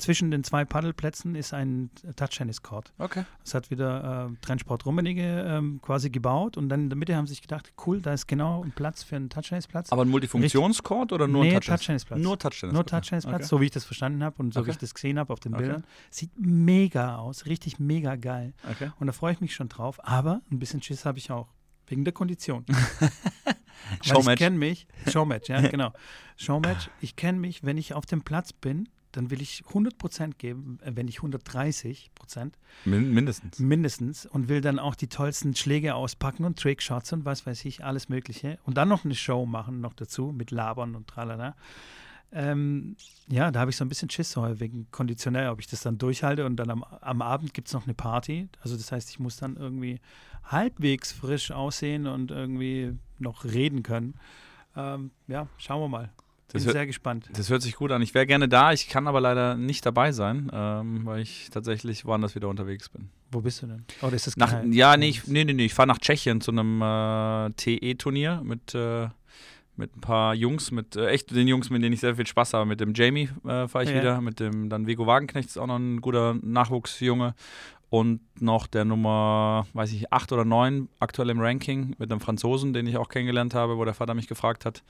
zwischen 0.00 0.30
den 0.30 0.42
zwei 0.44 0.64
Paddelplätzen 0.64 1.34
ist 1.34 1.52
ein 1.54 1.90
Touch-Tennis-Court. 2.16 2.92
Okay. 2.98 3.24
Das 3.44 3.54
hat 3.54 3.70
wieder 3.70 4.28
äh, 4.32 4.36
Trennsport 4.44 4.86
Rummenigge 4.86 5.44
ähm, 5.46 5.80
quasi 5.82 6.10
gebaut 6.10 6.56
und 6.56 6.68
dann 6.68 6.82
in 6.84 6.88
der 6.90 6.96
Mitte 6.96 7.14
haben 7.16 7.26
sie 7.26 7.34
sich 7.34 7.42
gedacht, 7.42 7.72
cool, 7.86 8.00
da 8.00 8.12
ist 8.12 8.26
genau 8.26 8.64
ein 8.64 8.72
Platz 8.72 9.02
für 9.02 9.16
einen 9.16 9.28
Touch-Tennis-Platz. 9.30 9.92
Aber 9.92 10.02
ein 10.02 10.08
Multifunktionscourt 10.08 11.12
oder 11.12 11.28
nur 11.28 11.44
nee, 11.44 11.54
ein 11.54 11.60
Touch 11.60 11.66
Touch-Tennis-Platz. 11.68 12.20
Nur 12.20 12.38
Touchtennis. 12.38 12.72
Nur. 12.74 12.86
Touchtennisplatz, 12.86 13.34
Okay. 13.36 13.44
so 13.44 13.60
wie 13.60 13.64
ich 13.66 13.70
das 13.70 13.84
verstanden 13.84 14.22
habe 14.24 14.36
und 14.42 14.54
so 14.54 14.60
wie 14.60 14.62
Okay. 14.62 14.70
ich 14.72 14.78
das 14.78 14.94
gesehen 14.94 15.18
habe 15.18 15.32
auf 15.32 15.40
den. 15.40 15.52
Bildern. 15.52 15.84
Sieht 16.10 16.30
mega 16.38 17.16
aus, 17.16 17.46
richtig 17.46 17.78
mega 17.78 18.16
geil. 18.16 18.54
Okay. 18.70 18.90
Und 18.98 19.06
da 19.08 19.12
freue 19.12 19.32
ich 19.32 19.40
mich 19.40 19.54
schon 19.54 19.68
drauf. 19.68 19.98
Aber 20.06 20.40
ein 20.50 20.58
bisschen 20.58 20.82
Schiss 20.82 21.04
habe 21.04 21.18
ich 21.18 21.30
auch. 21.30 21.48
Wegen 21.86 22.04
der 22.04 22.12
Kondition. 22.14 22.64
Weil 23.40 23.54
ich 24.02 24.08
Showmatch. 24.08 24.38
kenne 24.38 24.56
mich, 24.56 24.86
Showmatch, 25.08 25.48
ja, 25.48 25.60
genau. 25.68 25.92
Showmatch, 26.36 26.88
ich 27.00 27.16
kenne 27.16 27.38
mich, 27.40 27.64
wenn 27.64 27.76
ich 27.78 27.94
auf 27.94 28.06
dem 28.06 28.22
Platz 28.22 28.52
bin, 28.52 28.88
dann 29.12 29.30
will 29.30 29.42
ich 29.42 29.62
100% 29.68 30.34
geben, 30.38 30.78
äh, 30.82 30.92
wenn 30.94 31.06
nicht 31.06 31.20
130%. 31.20 32.52
Min 32.84 33.12
mindestens. 33.12 33.58
mindestens 33.58 34.26
und 34.26 34.48
will 34.48 34.60
dann 34.60 34.78
auch 34.78 34.94
die 34.94 35.08
tollsten 35.08 35.54
Schläge 35.54 35.94
auspacken 35.94 36.44
und 36.44 36.58
Trickshots 36.58 37.12
und 37.12 37.24
was 37.24 37.46
weiß 37.46 37.64
ich, 37.64 37.84
alles 37.84 38.08
Mögliche. 38.08 38.58
Und 38.64 38.76
dann 38.76 38.88
noch 38.88 39.04
eine 39.04 39.14
Show 39.14 39.46
machen 39.46 39.80
noch 39.80 39.94
dazu 39.94 40.32
mit 40.36 40.50
Labern 40.50 40.94
und 40.94 41.08
tralala. 41.08 41.56
Ähm, 42.32 42.96
ja, 43.28 43.50
da 43.50 43.60
habe 43.60 43.70
ich 43.70 43.76
so 43.76 43.84
ein 43.84 43.88
bisschen 43.88 44.08
Schiss 44.08 44.30
so 44.30 44.60
wegen 44.60 44.86
konditionell, 44.92 45.48
ob 45.48 45.58
ich 45.58 45.66
das 45.66 45.82
dann 45.82 45.98
durchhalte 45.98 46.46
und 46.46 46.56
dann 46.56 46.70
am, 46.70 46.84
am 46.84 47.22
Abend 47.22 47.54
gibt 47.54 47.68
es 47.68 47.74
noch 47.74 47.84
eine 47.84 47.94
Party. 47.94 48.48
Also 48.60 48.76
das 48.76 48.92
heißt, 48.92 49.10
ich 49.10 49.18
muss 49.18 49.36
dann 49.36 49.56
irgendwie 49.56 50.00
halbwegs 50.44 51.12
frisch 51.12 51.50
aussehen 51.50 52.06
und 52.06 52.30
irgendwie 52.30 52.96
noch 53.18 53.44
reden 53.44 53.82
können. 53.82 54.14
Ähm, 54.76 55.10
ja, 55.26 55.48
schauen 55.58 55.82
wir 55.82 55.88
mal. 55.88 56.10
Bin 56.52 56.64
hört- 56.64 56.72
sehr 56.72 56.86
gespannt. 56.86 57.28
Das 57.32 57.48
hört 57.50 57.62
sich 57.62 57.76
gut 57.76 57.90
an. 57.92 58.02
Ich 58.02 58.14
wäre 58.14 58.26
gerne 58.26 58.48
da, 58.48 58.72
ich 58.72 58.88
kann 58.88 59.06
aber 59.06 59.20
leider 59.20 59.56
nicht 59.56 59.84
dabei 59.86 60.12
sein, 60.12 60.50
ähm, 60.52 61.02
weil 61.04 61.20
ich 61.20 61.48
tatsächlich 61.50 62.04
woanders 62.04 62.34
wieder 62.34 62.48
unterwegs 62.48 62.88
bin. 62.88 63.08
Wo 63.32 63.40
bist 63.40 63.62
du 63.62 63.66
denn? 63.66 63.84
Oder 64.02 64.14
ist 64.14 64.26
das 64.26 64.36
Nach, 64.36 64.50
geheim? 64.50 64.72
ja, 64.72 64.96
nee, 64.96 65.08
ich, 65.10 65.26
nee, 65.26 65.44
nee, 65.44 65.52
nee. 65.52 65.64
Ich 65.66 65.74
fahre 65.74 65.86
nach 65.88 65.98
Tschechien 65.98 66.40
zu 66.40 66.50
einem 66.50 66.82
äh, 66.82 67.50
TE-Turnier 67.52 68.42
mit, 68.44 68.74
äh, 68.74 69.08
mit 69.76 69.96
ein 69.96 70.00
paar 70.00 70.34
Jungs, 70.34 70.72
mit 70.72 70.96
äh, 70.96 71.06
echt 71.08 71.30
den 71.30 71.46
Jungs, 71.48 71.70
mit 71.70 71.82
denen 71.82 71.92
ich 71.94 72.00
sehr 72.00 72.16
viel 72.16 72.26
Spaß 72.26 72.54
habe. 72.54 72.66
Mit 72.66 72.80
dem 72.80 72.92
Jamie 72.94 73.28
äh, 73.46 73.68
fahre 73.68 73.84
ich 73.84 73.90
Ja. 73.90 73.96
wieder, 74.00 74.20
mit 74.20 74.40
dem 74.40 74.68
dann 74.68 74.86
Vigo 74.86 75.06
Wagenknecht 75.06 75.48
ist 75.48 75.58
auch 75.58 75.66
noch 75.68 75.78
ein 75.78 76.00
guter 76.00 76.34
Nachwuchsjunge. 76.42 77.34
Und 77.90 78.20
noch 78.40 78.68
der 78.68 78.84
Nummer, 78.84 79.66
weiß 79.72 79.92
ich, 79.92 80.12
8 80.12 80.30
oder 80.30 80.44
9 80.44 80.88
aktuell 81.00 81.28
im 81.28 81.40
Ranking 81.40 81.96
mit 81.98 82.10
einem 82.10 82.20
Franzosen, 82.20 82.72
den 82.72 82.86
ich 82.86 82.96
auch 82.96 83.08
kennengelernt 83.08 83.52
habe, 83.52 83.78
wo 83.78 83.84
der 83.84 83.94
Vater 83.94 84.14
mich 84.14 84.28
gefragt 84.28 84.64
hat, 84.64 84.84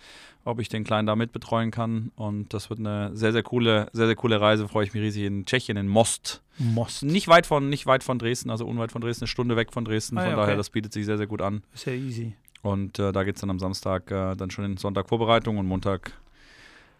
ob 0.45 0.61
ich 0.61 0.69
den 0.69 0.85
Kleinen 0.85 1.07
da 1.07 1.17
mitbetreuen 1.17 1.71
kann. 1.71 2.13
Und 2.15 2.53
das 2.53 2.69
wird 2.69 2.79
eine 2.79 3.11
sehr, 3.17 3.33
sehr 3.33 3.43
coole, 3.43 3.89
sehr, 3.95 4.05
sehr 4.05 4.17
coole 4.17 4.39
Reise. 4.39 4.69
Freue 4.69 4.85
ich 4.85 4.93
mich 4.93 5.03
riesig 5.03 5.25
in 5.25 5.47
Tschechien, 5.47 5.79
in 5.79 5.89
Most. 5.89 6.43
Most. 6.59 7.03
Nicht 7.03 7.27
weit 7.29 7.47
von, 7.47 7.71
nicht 7.71 7.87
weit 7.87 8.05
von 8.05 8.19
Dresden, 8.19 8.51
also 8.51 8.67
unweit 8.67 8.93
von 8.93 9.01
Dresden, 9.01 9.25
eine 9.25 9.29
Stunde 9.29 9.57
weg 9.57 9.73
von 9.73 9.87
Dresden. 9.87 10.19
Ah, 10.19 10.23
von 10.23 10.31
ja, 10.33 10.37
daher, 10.37 10.49
okay. 10.51 10.57
das 10.59 10.69
bietet 10.69 10.93
sich 10.93 11.07
sehr, 11.07 11.17
sehr 11.17 11.27
gut 11.27 11.41
an. 11.41 11.63
Ist 11.73 11.87
ja 11.87 11.95
easy. 11.95 12.35
Und 12.61 12.99
äh, 12.99 13.13
da 13.13 13.25
geht 13.25 13.37
es 13.37 13.41
dann 13.41 13.49
am 13.49 13.59
Samstag 13.59 14.11
äh, 14.11 14.35
dann 14.37 14.51
schon 14.51 14.67
in 14.67 14.77
Sonntag 14.77 15.09
Vorbereitung 15.09 15.57
und 15.57 15.67
Montag 15.67 16.13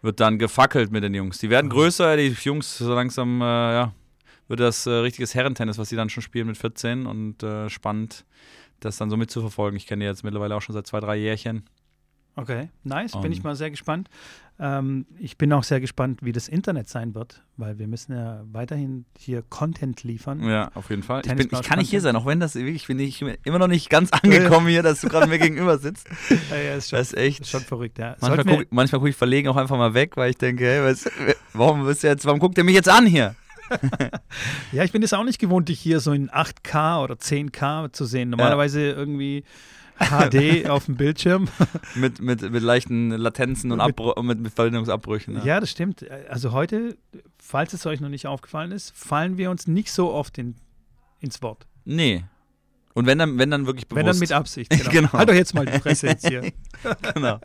wird 0.01 0.19
dann 0.19 0.39
gefackelt 0.39 0.91
mit 0.91 1.03
den 1.03 1.13
Jungs. 1.13 1.37
Die 1.37 1.51
werden 1.51 1.67
Mhm. 1.67 1.73
größer, 1.73 2.17
die 2.17 2.35
Jungs 2.41 2.79
so 2.79 2.91
langsam, 2.95 3.39
äh, 3.41 3.45
ja, 3.45 3.93
wird 4.51 4.59
das 4.59 4.85
äh, 4.85 4.91
richtiges 4.91 5.33
Herrentennis, 5.33 5.77
was 5.79 5.89
sie 5.89 5.95
dann 5.95 6.09
schon 6.09 6.21
spielen 6.21 6.47
mit 6.47 6.57
14 6.57 7.07
und 7.07 7.41
äh, 7.41 7.69
spannend, 7.69 8.25
das 8.81 8.97
dann 8.97 9.09
so 9.09 9.17
mitzuverfolgen. 9.17 9.77
Ich 9.77 9.87
kenne 9.87 10.03
die 10.03 10.07
jetzt 10.07 10.23
mittlerweile 10.23 10.55
auch 10.55 10.61
schon 10.61 10.73
seit 10.73 10.85
zwei, 10.85 10.99
drei 10.99 11.15
Jährchen. 11.15 11.63
Okay, 12.35 12.69
nice. 12.83 13.11
Bin 13.11 13.25
Um, 13.25 13.31
ich 13.31 13.43
mal 13.43 13.55
sehr 13.55 13.71
gespannt. 13.71 14.09
Ähm, 14.57 15.05
ich 15.19 15.37
bin 15.37 15.51
auch 15.51 15.63
sehr 15.63 15.81
gespannt, 15.81 16.19
wie 16.21 16.31
das 16.31 16.47
Internet 16.47 16.87
sein 16.87 17.13
wird, 17.13 17.43
weil 17.57 17.77
wir 17.77 17.87
müssen 17.87 18.13
ja 18.13 18.43
weiterhin 18.51 19.05
hier 19.17 19.41
Content 19.41 20.03
liefern. 20.03 20.41
Ja, 20.43 20.71
auf 20.75 20.89
jeden 20.89 21.03
Fall. 21.03 21.23
Ich, 21.25 21.35
bin, 21.35 21.49
ich 21.51 21.61
kann 21.63 21.79
nicht 21.79 21.89
hier 21.89 21.99
sein, 21.99 22.15
auch 22.15 22.25
wenn 22.25 22.39
das 22.39 22.55
wirklich 22.55 22.87
bin 22.87 22.99
ich 22.99 23.21
immer 23.43 23.59
noch 23.59 23.67
nicht 23.67 23.89
ganz 23.89 24.11
angekommen 24.13 24.67
hier, 24.67 24.83
dass 24.83 25.01
du 25.01 25.09
gerade 25.09 25.27
mir 25.27 25.39
gegenüber 25.39 25.77
sitzt. 25.77 26.07
Ja, 26.49 26.57
ja, 26.57 26.75
ist 26.75 26.89
schon, 26.89 26.99
Das 26.99 27.13
ist 27.13 27.17
echt. 27.17 27.41
ist 27.41 27.49
schon 27.49 27.61
verrückt, 27.61 27.97
ja. 27.97 28.15
Manchmal 28.19 28.45
gucke 28.45 28.89
guck 28.99 29.07
ich 29.07 29.15
verlegen 29.15 29.47
auch 29.49 29.57
einfach 29.57 29.77
mal 29.77 29.93
weg, 29.93 30.15
weil 30.17 30.31
ich 30.31 30.37
denke, 30.37 30.65
hey, 30.65 30.83
was, 30.83 31.09
warum, 31.53 31.85
bist 31.85 32.03
du 32.03 32.07
jetzt, 32.07 32.25
warum 32.25 32.39
guckt 32.39 32.57
ihr 32.57 32.63
mich 32.63 32.75
jetzt 32.75 32.89
an 32.89 33.05
hier? 33.05 33.35
ja, 34.71 34.83
ich 34.83 34.91
bin 34.91 35.03
es 35.03 35.13
auch 35.13 35.23
nicht 35.23 35.39
gewohnt, 35.39 35.69
dich 35.69 35.79
hier 35.79 35.99
so 35.99 36.11
in 36.11 36.29
8K 36.29 37.03
oder 37.03 37.15
10K 37.15 37.91
zu 37.93 38.05
sehen. 38.05 38.29
Normalerweise 38.29 38.81
irgendwie 38.91 39.43
HD 39.99 40.65
auf 40.69 40.85
dem 40.85 40.95
Bildschirm. 40.95 41.47
Mit, 41.95 42.21
mit, 42.21 42.41
mit 42.49 42.63
leichten 42.63 43.09
Latenzen 43.11 43.71
und 43.71 43.77
Mit- 43.79 43.87
Abbrü 43.87 44.11
und 44.11 44.25
mit, 44.25 44.39
mit 44.39 44.53
Verbindungsabbrüchen. 44.53 45.45
Ja. 45.45 45.59
das 45.59 45.69
stimmt. 45.69 46.09
Also 46.29 46.51
heute, 46.53 46.97
falls 47.37 47.73
es 47.73 47.85
euch 47.85 47.99
noch 47.99 48.09
nicht 48.09 48.27
aufgefallen 48.27 48.71
ist, 48.71 48.95
fallen 48.95 49.37
wir 49.37 49.51
uns 49.51 49.67
nicht 49.67 49.91
so 49.91 50.11
oft 50.11 50.37
in, 50.37 50.55
ins 51.19 51.41
Wort. 51.41 51.67
Nee. 51.85 52.23
Und 52.93 53.05
wenn 53.05 53.17
dann, 53.17 53.37
wenn 53.37 53.49
dann 53.51 53.65
wirklich 53.65 53.87
bewusst. 53.87 53.99
Wenn 53.99 54.11
dann 54.11 54.19
mit 54.19 54.31
Absicht. 54.31 54.69
Genau. 54.69 54.89
Genau. 54.91 55.13
Halt 55.13 55.29
doch 55.29 55.33
jetzt 55.33 55.53
mal 55.53 55.65
die 55.65 55.79
Fresse 55.79 56.07
jetzt 56.07 56.27
hier. 56.27 56.51
genau. 57.13 57.39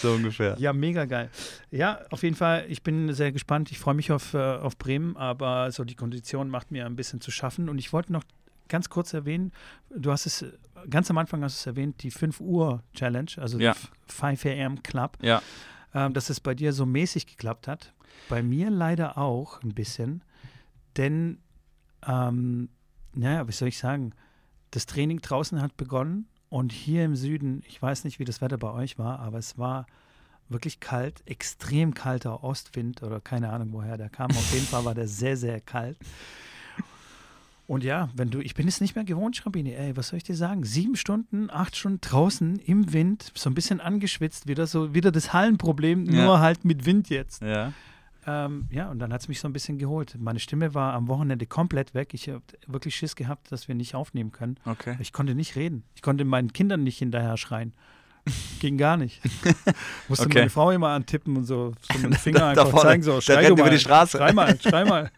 So 0.00 0.12
ungefähr. 0.12 0.56
Ja, 0.58 0.72
mega 0.72 1.04
geil. 1.04 1.30
Ja, 1.70 2.00
auf 2.10 2.22
jeden 2.22 2.36
Fall, 2.36 2.64
ich 2.68 2.82
bin 2.82 3.12
sehr 3.12 3.32
gespannt. 3.32 3.70
Ich 3.70 3.78
freue 3.78 3.94
mich 3.94 4.10
auf, 4.12 4.34
äh, 4.34 4.38
auf 4.38 4.78
Bremen, 4.78 5.16
aber 5.16 5.70
so 5.72 5.84
die 5.84 5.94
Kondition 5.94 6.48
macht 6.48 6.70
mir 6.70 6.86
ein 6.86 6.96
bisschen 6.96 7.20
zu 7.20 7.30
schaffen. 7.30 7.68
Und 7.68 7.78
ich 7.78 7.92
wollte 7.92 8.12
noch 8.12 8.24
ganz 8.68 8.88
kurz 8.90 9.12
erwähnen, 9.14 9.52
du 9.94 10.10
hast 10.12 10.26
es, 10.26 10.44
ganz 10.90 11.10
am 11.10 11.18
Anfang 11.18 11.42
hast 11.42 11.56
du 11.56 11.60
es 11.62 11.66
erwähnt, 11.66 12.02
die 12.02 12.10
5 12.10 12.40
Uhr 12.40 12.82
Challenge, 12.94 13.30
also 13.36 13.58
Ja. 13.58 13.72
die 13.74 14.12
5 14.12 14.44
AM 14.46 14.82
Club, 14.82 15.16
Ja. 15.22 15.42
ähm, 15.94 16.12
dass 16.14 16.28
es 16.30 16.40
bei 16.40 16.54
dir 16.54 16.72
so 16.74 16.84
mäßig 16.86 17.26
geklappt 17.26 17.66
hat. 17.66 17.92
Bei 18.28 18.42
mir 18.42 18.68
leider 18.70 19.16
auch 19.16 19.62
ein 19.62 19.72
bisschen, 19.74 20.22
denn, 20.96 21.38
ähm, 22.06 22.68
naja, 23.14 23.48
wie 23.48 23.52
soll 23.52 23.68
ich 23.68 23.78
sagen, 23.78 24.12
das 24.70 24.86
Training 24.86 25.20
draußen 25.20 25.60
hat 25.62 25.76
begonnen 25.76 26.26
und 26.48 26.72
hier 26.72 27.04
im 27.04 27.16
Süden, 27.16 27.62
ich 27.66 27.80
weiß 27.80 28.04
nicht, 28.04 28.18
wie 28.18 28.24
das 28.24 28.40
Wetter 28.40 28.58
bei 28.58 28.70
euch 28.72 28.98
war, 28.98 29.18
aber 29.20 29.38
es 29.38 29.58
war 29.58 29.86
wirklich 30.48 30.80
kalt, 30.80 31.22
extrem 31.26 31.92
kalter 31.94 32.42
Ostwind 32.42 33.02
oder 33.02 33.20
keine 33.20 33.50
Ahnung, 33.50 33.68
woher 33.72 33.98
der 33.98 34.08
kam. 34.08 34.30
Auf 34.30 34.52
jeden 34.54 34.66
Fall 34.66 34.84
war 34.84 34.94
der 34.94 35.06
sehr, 35.08 35.36
sehr 35.36 35.60
kalt. 35.60 35.98
Und 37.66 37.84
ja, 37.84 38.08
wenn 38.14 38.30
du, 38.30 38.40
ich 38.40 38.54
bin 38.54 38.66
es 38.66 38.80
nicht 38.80 38.94
mehr 38.94 39.04
gewohnt, 39.04 39.36
Schrambini, 39.36 39.74
ey, 39.74 39.94
was 39.94 40.08
soll 40.08 40.16
ich 40.16 40.24
dir 40.24 40.36
sagen? 40.36 40.64
Sieben 40.64 40.96
Stunden, 40.96 41.50
acht 41.50 41.76
Stunden 41.76 42.00
draußen 42.00 42.56
im 42.60 42.94
Wind, 42.94 43.30
so 43.34 43.50
ein 43.50 43.54
bisschen 43.54 43.82
angeschwitzt, 43.82 44.46
wieder 44.46 44.66
so, 44.66 44.94
wieder 44.94 45.12
das 45.12 45.34
Hallenproblem, 45.34 46.06
Ja. 46.06 46.24
nur 46.24 46.40
halt 46.40 46.64
mit 46.64 46.86
Wind 46.86 47.10
jetzt. 47.10 47.42
Ja. 47.42 47.74
Ähm, 48.30 48.68
ja, 48.70 48.90
und 48.90 48.98
dann 48.98 49.10
hat 49.12 49.22
es 49.22 49.28
mich 49.28 49.40
so 49.40 49.48
ein 49.48 49.54
bisschen 49.54 49.78
geholt. 49.78 50.16
Meine 50.18 50.38
Stimme 50.38 50.74
war 50.74 50.92
am 50.92 51.08
Wochenende 51.08 51.46
komplett 51.46 51.94
weg. 51.94 52.12
Ich 52.12 52.28
habe 52.28 52.42
wirklich 52.66 52.94
Schiss 52.94 53.16
gehabt, 53.16 53.50
dass 53.50 53.68
wir 53.68 53.74
nicht 53.74 53.94
aufnehmen 53.94 54.32
können. 54.32 54.58
Okay. 54.66 54.96
Ich 55.00 55.14
konnte 55.14 55.34
nicht 55.34 55.56
reden. 55.56 55.84
Ich 55.94 56.02
konnte 56.02 56.26
meinen 56.26 56.52
Kindern 56.52 56.82
nicht 56.82 56.98
hinterher 56.98 57.38
schreien. 57.38 57.72
Ging 58.60 58.76
gar 58.76 58.98
nicht. 58.98 59.22
Musste 60.08 60.26
Okay. 60.26 60.40
meine 60.40 60.50
Frau 60.50 60.70
immer 60.72 60.88
antippen 60.90 61.36
und 61.38 61.44
so, 61.44 61.72
so 61.80 61.94
mit 62.02 62.04
dem 62.04 62.12
Finger 62.14 62.48
einfach 62.48 62.68
vorne, 62.68 62.90
zeigen, 62.90 63.02
so, 63.02 63.12
der 63.14 63.20
schrei 63.22 63.34
rennt 63.36 63.48
du 63.48 63.52
über 63.54 63.62
mal, 63.64 63.70
die 63.70 63.78
Straße. 63.78 64.18
Schrei 64.18 64.32
mal, 64.34 64.60
schrei 64.60 64.84
mal. 64.84 65.10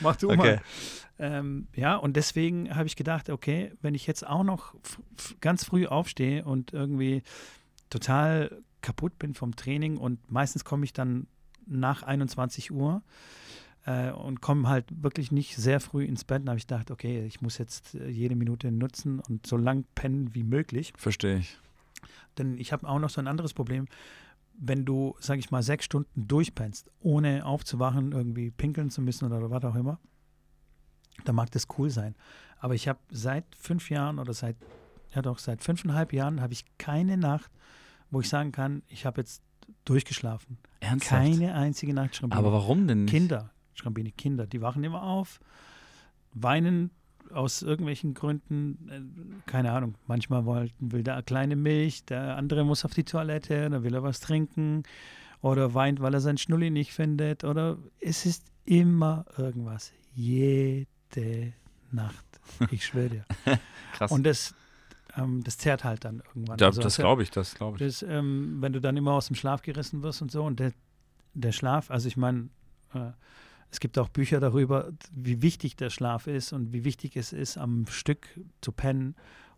Mach 0.00 0.16
du 0.16 0.28
Okay. 0.30 0.36
mal. 0.36 0.60
Ähm, 1.20 1.68
ja, 1.76 1.94
und 1.96 2.16
deswegen 2.16 2.74
habe 2.74 2.86
ich 2.88 2.96
gedacht, 2.96 3.30
okay, 3.30 3.72
wenn 3.82 3.94
ich 3.94 4.06
jetzt 4.08 4.26
auch 4.26 4.42
noch 4.44 4.74
ganz 5.40 5.64
früh 5.64 5.86
aufstehe 5.86 6.44
und 6.44 6.72
irgendwie 6.72 7.22
total 7.90 8.62
kaputt 8.82 9.18
bin 9.18 9.34
vom 9.34 9.54
Training 9.54 9.96
und 9.96 10.30
meistens 10.30 10.64
komme 10.64 10.84
ich 10.84 10.92
dann 10.92 11.26
nach 11.68 12.02
21 12.02 12.70
Uhr 12.72 13.02
äh, 13.84 14.10
und 14.10 14.40
komme 14.40 14.68
halt 14.68 14.86
wirklich 15.02 15.32
nicht 15.32 15.56
sehr 15.56 15.80
früh 15.80 16.04
ins 16.04 16.24
Bett, 16.24 16.42
dann 16.42 16.50
habe 16.50 16.58
ich 16.58 16.66
gedacht, 16.66 16.90
okay, 16.90 17.24
ich 17.24 17.40
muss 17.40 17.58
jetzt 17.58 17.94
äh, 17.94 18.08
jede 18.08 18.36
Minute 18.36 18.70
nutzen 18.70 19.20
und 19.20 19.46
so 19.46 19.56
lang 19.56 19.84
pennen 19.94 20.34
wie 20.34 20.44
möglich. 20.44 20.92
Verstehe 20.96 21.38
ich. 21.38 21.58
Denn 22.36 22.58
ich 22.58 22.72
habe 22.72 22.88
auch 22.88 22.98
noch 22.98 23.10
so 23.10 23.20
ein 23.20 23.26
anderes 23.26 23.54
Problem. 23.54 23.86
Wenn 24.60 24.84
du, 24.84 25.14
sag 25.20 25.38
ich 25.38 25.50
mal, 25.50 25.62
sechs 25.62 25.84
Stunden 25.84 26.26
durchpennst, 26.26 26.90
ohne 27.00 27.46
aufzuwachen, 27.46 28.12
irgendwie 28.12 28.50
pinkeln 28.50 28.90
zu 28.90 29.00
müssen 29.00 29.24
oder 29.24 29.50
was 29.50 29.64
auch 29.64 29.76
immer, 29.76 29.98
dann 31.24 31.36
mag 31.36 31.50
das 31.50 31.66
cool 31.78 31.90
sein. 31.90 32.14
Aber 32.58 32.74
ich 32.74 32.88
habe 32.88 32.98
seit 33.10 33.44
fünf 33.56 33.90
Jahren 33.90 34.18
oder 34.18 34.34
seit, 34.34 34.56
ja 35.14 35.22
doch, 35.22 35.38
seit 35.38 35.62
fünfeinhalb 35.62 36.12
Jahren 36.12 36.40
habe 36.40 36.52
ich 36.52 36.64
keine 36.76 37.16
Nacht, 37.16 37.50
wo 38.10 38.20
ich 38.20 38.28
sagen 38.28 38.52
kann, 38.52 38.82
ich 38.88 39.06
habe 39.06 39.20
jetzt 39.20 39.42
durchgeschlafen. 39.84 40.58
Ernsthaft? 40.80 41.22
Keine 41.22 41.54
einzige 41.54 41.94
Nacht 41.94 42.16
Schrambini. 42.16 42.38
Aber 42.38 42.52
warum 42.52 42.86
denn 42.86 43.04
nicht? 43.04 43.12
Kinder, 43.12 43.50
Schrambini, 43.74 44.12
Kinder, 44.12 44.46
die 44.46 44.60
wachen 44.60 44.84
immer 44.84 45.02
auf, 45.02 45.40
weinen 46.34 46.90
aus 47.32 47.62
irgendwelchen 47.62 48.14
Gründen, 48.14 48.88
äh, 48.88 49.50
keine 49.50 49.72
Ahnung, 49.72 49.94
manchmal 50.06 50.70
will 50.78 51.02
der 51.02 51.22
kleine 51.22 51.56
Milch, 51.56 52.04
der 52.04 52.36
andere 52.36 52.64
muss 52.64 52.84
auf 52.84 52.94
die 52.94 53.04
Toilette, 53.04 53.68
dann 53.70 53.82
will 53.82 53.94
er 53.94 54.02
was 54.02 54.20
trinken 54.20 54.82
oder 55.40 55.74
weint, 55.74 56.00
weil 56.00 56.14
er 56.14 56.20
seinen 56.20 56.38
Schnulli 56.38 56.70
nicht 56.70 56.92
findet 56.92 57.44
oder 57.44 57.78
es 58.00 58.26
ist 58.26 58.46
immer 58.64 59.24
irgendwas, 59.36 59.92
jede 60.14 61.52
Nacht, 61.90 62.24
ich 62.70 62.84
schwöre 62.84 63.08
dir. 63.08 63.24
Krass. 63.92 64.10
Und 64.10 64.24
das, 64.24 64.54
ähm, 65.18 65.42
das 65.42 65.58
zerrt 65.58 65.84
halt 65.84 66.04
dann 66.04 66.22
irgendwann. 66.28 66.58
ja, 66.58 66.66
Also 66.66 66.80
das 66.80 66.96
glaube 66.96 67.22
ich, 67.22 67.30
das 67.30 67.54
glaube 67.54 67.76
ich. 67.76 67.82
das, 67.84 68.02
ähm, 68.02 68.58
wenn 68.60 68.72
du 68.72 68.80
dann 68.80 68.96
immer 68.96 69.12
aus 69.12 69.26
dem 69.26 69.36
Schlaf 69.36 69.62
gerissen 69.62 70.02
wirst 70.02 70.22
und 70.22 70.30
so 70.30 70.44
und 70.44 70.60
der, 70.60 70.72
der 71.34 71.52
Schlaf, 71.52 71.90
also 71.90 72.08
ich 72.08 72.16
meine, 72.16 72.48
äh, 72.94 73.10
es 73.70 73.80
gibt 73.80 73.98
auch 73.98 74.08
Bücher 74.08 74.40
darüber, 74.40 74.92
wie 75.12 75.42
wichtig 75.42 75.76
der 75.76 75.90
Schlaf 75.90 76.26
ist 76.26 76.52
und 76.52 76.72
wie 76.72 76.84
wichtig 76.84 77.16
es 77.16 77.32
ist, 77.32 77.58
am 77.58 77.86
Stück 77.88 78.26
zu 78.62 78.72
pennen. 78.72 79.14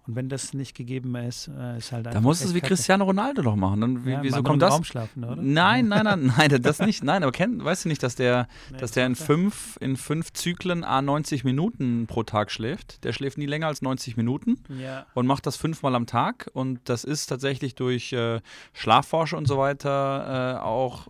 Und 0.07 0.17
wenn 0.17 0.29
das 0.29 0.55
nicht 0.55 0.75
gegeben 0.75 1.15
ist, 1.15 1.49
äh, 1.49 1.79
ist 1.79 1.93
halt 1.93 2.07
Da 2.07 2.11
einfach 2.11 2.23
musst 2.23 2.43
du 2.43 2.49
es 2.49 2.55
wie. 2.55 2.61
Cristiano 2.61 3.05
Ronaldo 3.05 3.43
noch 3.43 3.55
machen. 3.55 3.81
Dann, 3.81 4.05
wie, 4.05 4.13
Ja, 4.13 4.23
wieso 4.23 4.43
kommt 4.43 4.63
das? 4.63 4.73
Raum 4.75 4.85
schlafen, 4.85 5.25
oder? 5.25 5.37
Nein, 5.43 5.89
nein, 5.89 6.05
nein, 6.05 6.33
nein, 6.37 6.63
das 6.63 6.81
nicht. 6.81 7.05
Nein, 7.05 7.23
aber 7.23 7.33
kenn, 7.33 7.63
weißt 7.63 7.85
du 7.85 7.89
nicht, 7.91 8.03
dass 8.03 8.15
der, 8.15 8.49
Nee, 8.73 8.79
dass 8.79 8.93
der 8.93 9.07
in 9.07 9.15
fünf, 9.15 9.77
in 9.81 9.97
fünf 9.97 10.33
Zyklen 10.33 10.83
a 10.85 11.03
90 11.03 11.45
Minuten 11.45 12.07
pro 12.07 12.23
Tag 12.23 12.51
schläft? 12.51 13.05
Der 13.05 13.13
schläft 13.13 13.39
nie 13.39 13.47
länger 13.47 13.67
als 13.67 13.83
90 13.83 14.17
Minuten 14.17 14.57
Ja, 14.81 15.07
und 15.15 15.27
macht 15.27 15.47
das 15.47 15.57
fünfmal 15.57 15.95
am 15.95 16.07
Tag. 16.07 16.51
Und 16.55 16.81
das 16.85 17.05
ist 17.05 17.27
tatsächlich 17.27 17.75
durch 17.75 18.13
äh, 18.13 18.41
Schlafforscher 18.73 19.37
und 19.37 19.47
so 19.47 19.59
weiter 19.59 20.57
äh, 20.57 20.61
auch 20.61 21.09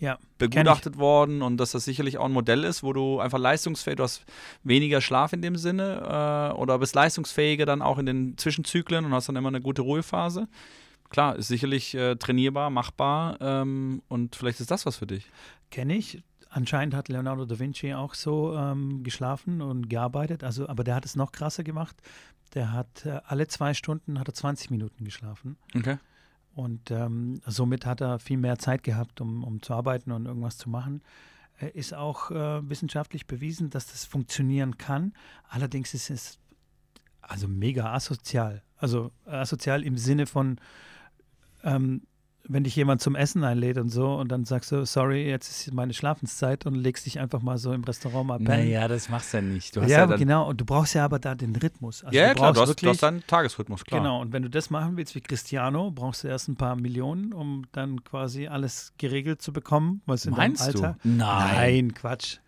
ja, 0.00 0.18
begutachtet 0.38 0.96
worden 0.96 1.42
und 1.42 1.58
dass 1.58 1.72
das 1.72 1.84
sicherlich 1.84 2.18
auch 2.18 2.24
ein 2.24 2.32
Modell 2.32 2.64
ist, 2.64 2.82
wo 2.82 2.92
du 2.92 3.20
einfach 3.20 3.38
leistungsfähig, 3.38 3.96
du 3.96 4.02
hast 4.02 4.24
weniger 4.64 5.00
Schlaf 5.00 5.32
in 5.34 5.42
dem 5.42 5.56
Sinne 5.56 6.52
äh, 6.54 6.58
oder 6.58 6.78
bist 6.78 6.94
leistungsfähiger 6.94 7.66
dann 7.66 7.82
auch 7.82 7.98
in 7.98 8.06
den 8.06 8.38
Zwischenzyklen 8.38 9.04
und 9.04 9.12
hast 9.12 9.28
dann 9.28 9.36
immer 9.36 9.48
eine 9.48 9.60
gute 9.60 9.82
Ruhephase. 9.82 10.48
Klar, 11.10 11.36
ist 11.36 11.48
sicherlich 11.48 11.94
äh, 11.94 12.16
trainierbar, 12.16 12.70
machbar 12.70 13.36
ähm, 13.40 14.02
und 14.08 14.36
vielleicht 14.36 14.60
ist 14.60 14.70
das 14.70 14.86
was 14.86 14.96
für 14.96 15.06
dich. 15.06 15.26
kenne 15.70 15.96
ich. 15.96 16.22
Anscheinend 16.48 16.94
hat 16.94 17.08
Leonardo 17.08 17.44
da 17.44 17.58
Vinci 17.60 17.94
auch 17.94 18.14
so 18.14 18.56
ähm, 18.56 19.04
geschlafen 19.04 19.62
und 19.62 19.88
gearbeitet, 19.88 20.42
also, 20.42 20.68
aber 20.68 20.82
der 20.82 20.96
hat 20.96 21.04
es 21.04 21.14
noch 21.14 21.30
krasser 21.30 21.62
gemacht. 21.62 21.96
Der 22.54 22.72
hat 22.72 23.06
äh, 23.06 23.20
alle 23.24 23.46
zwei 23.46 23.74
Stunden 23.74 24.18
hat 24.18 24.28
er 24.28 24.34
20 24.34 24.70
Minuten 24.70 25.04
geschlafen. 25.04 25.56
Okay. 25.76 25.98
Und 26.54 26.90
ähm, 26.90 27.40
somit 27.46 27.86
hat 27.86 28.00
er 28.00 28.18
viel 28.18 28.36
mehr 28.36 28.58
Zeit 28.58 28.82
gehabt, 28.82 29.20
um, 29.20 29.44
um 29.44 29.62
zu 29.62 29.72
arbeiten 29.72 30.12
und 30.12 30.26
irgendwas 30.26 30.58
zu 30.58 30.68
machen. 30.68 31.02
Äh, 31.60 31.70
Ist 31.70 31.94
auch 31.94 32.30
äh, 32.30 32.68
wissenschaftlich 32.68 33.26
bewiesen, 33.26 33.70
dass 33.70 33.86
das 33.86 34.04
funktionieren 34.04 34.76
kann. 34.76 35.12
Allerdings 35.48 35.94
ist 35.94 36.10
es 36.10 36.38
also 37.20 37.46
mega 37.46 37.92
asozial. 37.92 38.62
Also 38.76 39.12
asozial 39.26 39.84
im 39.84 39.96
Sinne 39.96 40.26
von, 40.26 40.58
ähm, 41.62 42.02
wenn 42.48 42.64
dich 42.64 42.74
jemand 42.76 43.00
zum 43.00 43.14
Essen 43.14 43.44
einlädt 43.44 43.78
und 43.78 43.88
so 43.90 44.14
und 44.14 44.30
dann 44.32 44.44
sagst 44.44 44.72
du, 44.72 44.84
sorry, 44.84 45.28
jetzt 45.28 45.50
ist 45.50 45.74
meine 45.74 45.92
Schlafenszeit 45.92 46.66
und 46.66 46.74
legst 46.74 47.06
dich 47.06 47.20
einfach 47.20 47.42
mal 47.42 47.58
so 47.58 47.72
im 47.72 47.84
Restaurant 47.84 48.26
mal 48.26 48.38
pennen. 48.38 48.66
Naja, 48.68 48.88
das 48.88 49.08
machst 49.08 49.32
du 49.32 49.38
ja 49.38 49.42
nicht. 49.42 49.76
Du 49.76 49.82
hast 49.82 49.90
ja, 49.90 50.08
ja, 50.08 50.16
genau. 50.16 50.48
Und 50.48 50.60
du 50.60 50.64
brauchst 50.64 50.94
ja 50.94 51.04
aber 51.04 51.18
da 51.18 51.34
den 51.34 51.54
Rhythmus. 51.54 52.02
Also 52.04 52.16
ja, 52.16 52.26
ja, 52.28 52.34
klar, 52.34 52.52
du 52.52 52.60
hast, 52.60 52.68
du 52.68 52.70
wirklich- 52.72 52.90
hast 52.90 53.02
deinen 53.02 53.26
Tagesrhythmus, 53.26 53.84
klar. 53.84 54.00
Genau, 54.00 54.20
und 54.20 54.32
wenn 54.32 54.42
du 54.42 54.50
das 54.50 54.70
machen 54.70 54.96
willst 54.96 55.14
wie 55.14 55.20
Cristiano, 55.20 55.90
brauchst 55.90 56.24
du 56.24 56.28
erst 56.28 56.48
ein 56.48 56.56
paar 56.56 56.76
Millionen, 56.76 57.32
um 57.32 57.64
dann 57.72 58.02
quasi 58.04 58.46
alles 58.46 58.92
geregelt 58.98 59.42
zu 59.42 59.52
bekommen, 59.52 60.02
was 60.06 60.24
in 60.24 60.32
Meinst 60.32 60.62
du? 60.74 60.78
Alter. 60.82 60.96
Nein. 61.04 61.54
Nein, 61.54 61.94
Quatsch. 61.94 62.38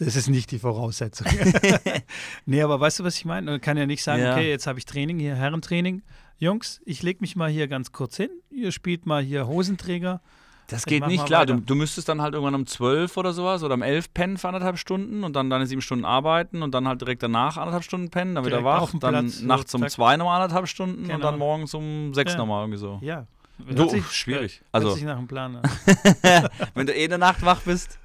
Das 0.00 0.16
ist 0.16 0.28
nicht 0.28 0.50
die 0.50 0.58
Voraussetzung. 0.58 1.26
nee, 2.46 2.62
aber 2.62 2.80
weißt 2.80 3.00
du, 3.00 3.04
was 3.04 3.16
ich 3.16 3.24
meine? 3.24 3.50
Man 3.52 3.60
kann 3.60 3.76
ja 3.76 3.86
nicht 3.86 4.02
sagen, 4.02 4.22
Ja. 4.22 4.32
okay, 4.32 4.48
jetzt 4.50 4.66
habe 4.66 4.78
ich 4.78 4.84
Training, 4.86 5.18
hier 5.18 5.34
Herrentraining. 5.36 6.02
Jungs, 6.38 6.80
ich 6.86 7.02
lege 7.02 7.18
mich 7.20 7.36
mal 7.36 7.50
hier 7.50 7.68
ganz 7.68 7.92
kurz 7.92 8.16
hin. 8.16 8.30
Ihr 8.50 8.72
spielt 8.72 9.04
mal 9.06 9.22
hier 9.22 9.46
Hosenträger. 9.46 10.20
Das 10.68 10.86
geht 10.86 11.04
nicht, 11.06 11.26
klar. 11.26 11.46
Du, 11.46 11.56
du 11.60 11.74
müsstest 11.74 12.08
dann 12.08 12.22
halt 12.22 12.32
irgendwann 12.34 12.54
um 12.54 12.64
12 12.66 13.16
oder 13.16 13.32
sowas 13.32 13.62
oder 13.64 13.74
um 13.74 13.82
11 13.82 14.14
pennen 14.14 14.38
für 14.38 14.46
anderthalb 14.48 14.78
Stunden 14.78 15.24
und 15.24 15.34
dann 15.34 15.50
deine 15.50 15.66
sieben 15.66 15.82
Stunden 15.82 16.04
arbeiten 16.04 16.62
und 16.62 16.72
dann 16.72 16.86
halt 16.86 17.00
direkt 17.00 17.22
danach 17.24 17.56
anderthalb 17.56 17.82
Stunden 17.82 18.08
pennen, 18.10 18.36
dann 18.36 18.44
wieder 18.44 18.58
Direkt 18.58 18.74
wach, 18.76 18.82
auf 18.82 18.90
dem 18.92 19.00
dann 19.00 19.26
Platz, 19.26 19.40
nachts 19.42 19.74
um 19.74 19.80
zack. 19.82 19.90
zwei 19.90 20.16
nochmal 20.16 20.40
anderthalb 20.40 20.68
Stunden 20.68 21.02
und 21.02 21.08
Genau. 21.08 21.18
dann 21.18 21.38
morgens 21.38 21.74
um 21.74 22.14
sechs 22.14 22.32
Ja. 22.32 22.38
nochmal 22.38 22.62
irgendwie 22.62 22.78
so. 22.78 22.98
Ja. 23.02 23.26
Du, 23.68 23.88
sich- 23.88 24.06
schwierig. 24.12 24.62
Also, 24.72 24.92
sich 24.92 25.02
nach 25.02 25.18
einem 25.18 25.26
Plan 25.26 25.56
an. 25.56 25.62
wenn 26.74 26.86
du 26.86 26.94
eh 26.94 27.02
in 27.04 27.10
der 27.10 27.18
Nacht 27.18 27.42
wach 27.44 27.60
bist. 27.62 27.98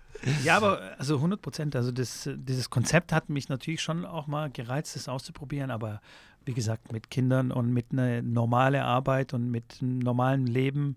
Ja, 0.44 0.58
aber 0.58 0.96
also 0.98 1.16
100 1.16 1.42
Prozent. 1.42 1.76
Also 1.76 1.92
das, 1.92 2.30
dieses 2.36 2.70
Konzept 2.70 3.12
hat 3.12 3.30
mich 3.30 3.50
natürlich 3.50 3.82
schon 3.82 4.06
auch 4.06 4.28
mal 4.28 4.50
gereizt, 4.50 4.96
das 4.96 5.08
auszuprobieren. 5.08 5.72
Aber 5.72 6.02
wie 6.46 6.54
gesagt, 6.54 6.92
mit 6.92 7.10
Kindern 7.10 7.52
und 7.52 7.72
mit 7.72 7.88
einer 7.92 8.22
normalen 8.22 8.82
Arbeit 8.82 9.34
und 9.34 9.50
mit 9.50 9.80
einem 9.82 10.00
normalen 10.00 10.48
Leben 10.48 10.96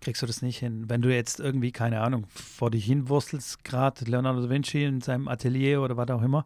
kriegst 0.00 0.20
du 0.20 0.26
das 0.26 0.42
nicht 0.42 0.58
hin. 0.58 0.84
Wenn 0.88 1.00
du 1.00 1.14
jetzt 1.14 1.40
irgendwie, 1.40 1.72
keine 1.72 2.00
Ahnung, 2.00 2.26
vor 2.28 2.70
dich 2.70 2.84
hinwurstelst, 2.84 3.64
gerade 3.64 4.04
Leonardo 4.04 4.42
da 4.42 4.50
Vinci 4.50 4.84
in 4.84 5.00
seinem 5.00 5.28
Atelier 5.28 5.80
oder 5.80 5.96
was 5.96 6.10
auch 6.10 6.22
immer, 6.22 6.44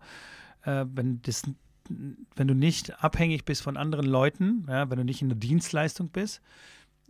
äh, 0.63 0.85
wenn, 0.93 1.23
das, 1.23 1.43
wenn 1.89 2.49
du 2.49 2.55
nicht 2.55 3.03
abhängig 3.03 3.45
bist 3.45 3.63
von 3.63 3.77
anderen 3.77 4.07
Leuten, 4.07 4.67
ja, 4.69 4.89
wenn 4.91 4.99
du 4.99 5.05
nicht 5.05 5.23
in 5.23 5.31
der 5.31 5.39
Dienstleistung 5.39 6.11
bist, 6.11 6.43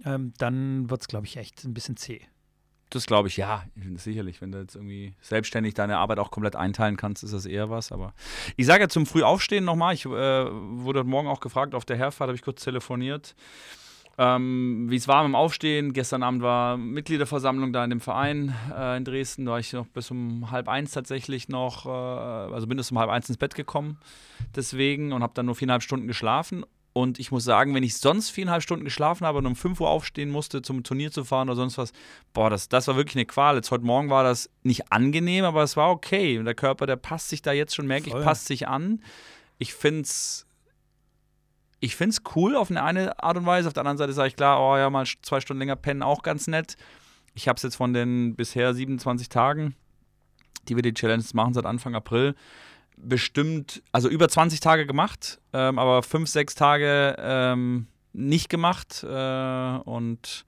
ähm, 0.04 0.32
dann 0.38 0.88
wird 0.88 1.00
es, 1.00 1.08
glaube 1.08 1.26
ich, 1.26 1.36
echt 1.36 1.64
ein 1.64 1.74
bisschen 1.74 1.96
zäh. 1.96 2.20
Das 2.90 3.06
glaube 3.06 3.28
ich, 3.28 3.36
ja, 3.36 3.64
sicherlich. 3.96 4.40
Wenn 4.40 4.52
du 4.52 4.58
jetzt 4.58 4.76
irgendwie 4.76 5.14
selbstständig 5.20 5.74
deine 5.74 5.98
Arbeit 5.98 6.20
auch 6.20 6.30
komplett 6.30 6.54
einteilen 6.54 6.96
kannst, 6.96 7.24
ist 7.24 7.34
das 7.34 7.44
eher 7.44 7.68
was. 7.68 7.90
Aber 7.90 8.14
ich 8.56 8.66
sage 8.66 8.84
ja 8.84 8.88
zum 8.88 9.06
Frühaufstehen 9.06 9.64
nochmal, 9.64 9.94
ich 9.94 10.06
äh, 10.06 10.08
wurde 10.08 11.00
heute 11.00 11.08
Morgen 11.08 11.28
auch 11.28 11.40
gefragt, 11.40 11.74
auf 11.74 11.84
der 11.84 11.96
Herfahrt 11.96 12.28
habe 12.28 12.36
ich 12.36 12.42
kurz 12.42 12.62
telefoniert, 12.62 13.34
ähm, 14.18 14.86
wie 14.88 14.96
es 14.96 15.08
war 15.08 15.24
mit 15.24 15.32
dem 15.32 15.34
Aufstehen. 15.34 15.94
Gestern 15.94 16.22
Abend 16.22 16.42
war 16.42 16.76
Mitgliederversammlung 16.76 17.72
da 17.72 17.82
in 17.82 17.90
dem 17.90 18.00
Verein 18.00 18.54
äh, 18.72 18.96
in 18.96 19.04
Dresden. 19.04 19.46
Da 19.46 19.52
war 19.52 19.58
ich 19.58 19.72
noch 19.72 19.88
bis 19.88 20.12
um 20.12 20.52
halb 20.52 20.68
eins 20.68 20.92
tatsächlich 20.92 21.48
noch, 21.48 21.86
äh, 21.86 21.88
also 21.88 22.68
bin 22.68 22.76
bis 22.76 22.92
um 22.92 23.00
halb 23.00 23.10
eins 23.10 23.28
ins 23.28 23.36
Bett 23.36 23.56
gekommen 23.56 23.98
deswegen 24.54 25.12
und 25.12 25.22
habe 25.22 25.34
dann 25.34 25.46
nur 25.46 25.56
viereinhalb 25.56 25.82
Stunden 25.82 26.06
geschlafen. 26.06 26.64
Und 26.96 27.18
ich 27.18 27.30
muss 27.30 27.44
sagen, 27.44 27.74
wenn 27.74 27.82
ich 27.82 27.98
sonst 27.98 28.30
viereinhalb 28.30 28.62
Stunden 28.62 28.86
geschlafen 28.86 29.26
habe 29.26 29.36
und 29.36 29.44
um 29.44 29.54
5 29.54 29.82
Uhr 29.82 29.90
aufstehen 29.90 30.30
musste, 30.30 30.62
zum 30.62 30.82
Turnier 30.82 31.12
zu 31.12 31.24
fahren 31.24 31.50
oder 31.50 31.56
sonst 31.56 31.76
was, 31.76 31.92
boah, 32.32 32.48
das, 32.48 32.70
das 32.70 32.88
war 32.88 32.96
wirklich 32.96 33.16
eine 33.16 33.26
Qual. 33.26 33.56
Jetzt 33.56 33.70
heute 33.70 33.84
Morgen 33.84 34.08
war 34.08 34.24
das 34.24 34.48
nicht 34.62 34.90
angenehm, 34.90 35.44
aber 35.44 35.62
es 35.62 35.76
war 35.76 35.90
okay. 35.90 36.38
Und 36.38 36.46
der 36.46 36.54
Körper, 36.54 36.86
der 36.86 36.96
passt 36.96 37.28
sich 37.28 37.42
da 37.42 37.52
jetzt 37.52 37.74
schon, 37.74 37.86
merke 37.86 38.06
ich, 38.06 38.14
Voll. 38.14 38.24
passt 38.24 38.46
sich 38.46 38.66
an. 38.66 39.02
Ich 39.58 39.74
finde 39.74 40.04
es 40.04 40.46
ich 41.80 41.96
find's 41.96 42.22
cool 42.34 42.56
auf 42.56 42.70
eine, 42.70 42.82
eine 42.82 43.22
Art 43.22 43.36
und 43.36 43.44
Weise. 43.44 43.68
Auf 43.68 43.74
der 43.74 43.82
anderen 43.82 43.98
Seite 43.98 44.14
sage 44.14 44.28
ich 44.28 44.36
klar, 44.36 44.58
oh 44.58 44.78
ja, 44.78 44.88
mal 44.88 45.04
zwei 45.20 45.42
Stunden 45.42 45.58
länger 45.58 45.76
pennen, 45.76 46.02
auch 46.02 46.22
ganz 46.22 46.46
nett. 46.46 46.78
Ich 47.34 47.46
habe 47.46 47.58
es 47.58 47.62
jetzt 47.62 47.76
von 47.76 47.92
den 47.92 48.36
bisher 48.36 48.72
27 48.72 49.28
Tagen, 49.28 49.76
die 50.66 50.76
wir 50.76 50.82
die 50.82 50.94
Challenge 50.94 51.22
machen 51.34 51.52
seit 51.52 51.66
Anfang 51.66 51.94
April, 51.94 52.34
bestimmt, 52.96 53.82
also 53.92 54.08
über 54.08 54.28
20 54.28 54.60
Tage 54.60 54.86
gemacht, 54.86 55.40
ähm, 55.52 55.78
aber 55.78 56.02
fünf, 56.02 56.28
sechs 56.28 56.54
Tage 56.54 57.16
ähm, 57.18 57.86
nicht 58.12 58.48
gemacht. 58.48 59.04
Äh, 59.04 59.78
und 59.84 60.44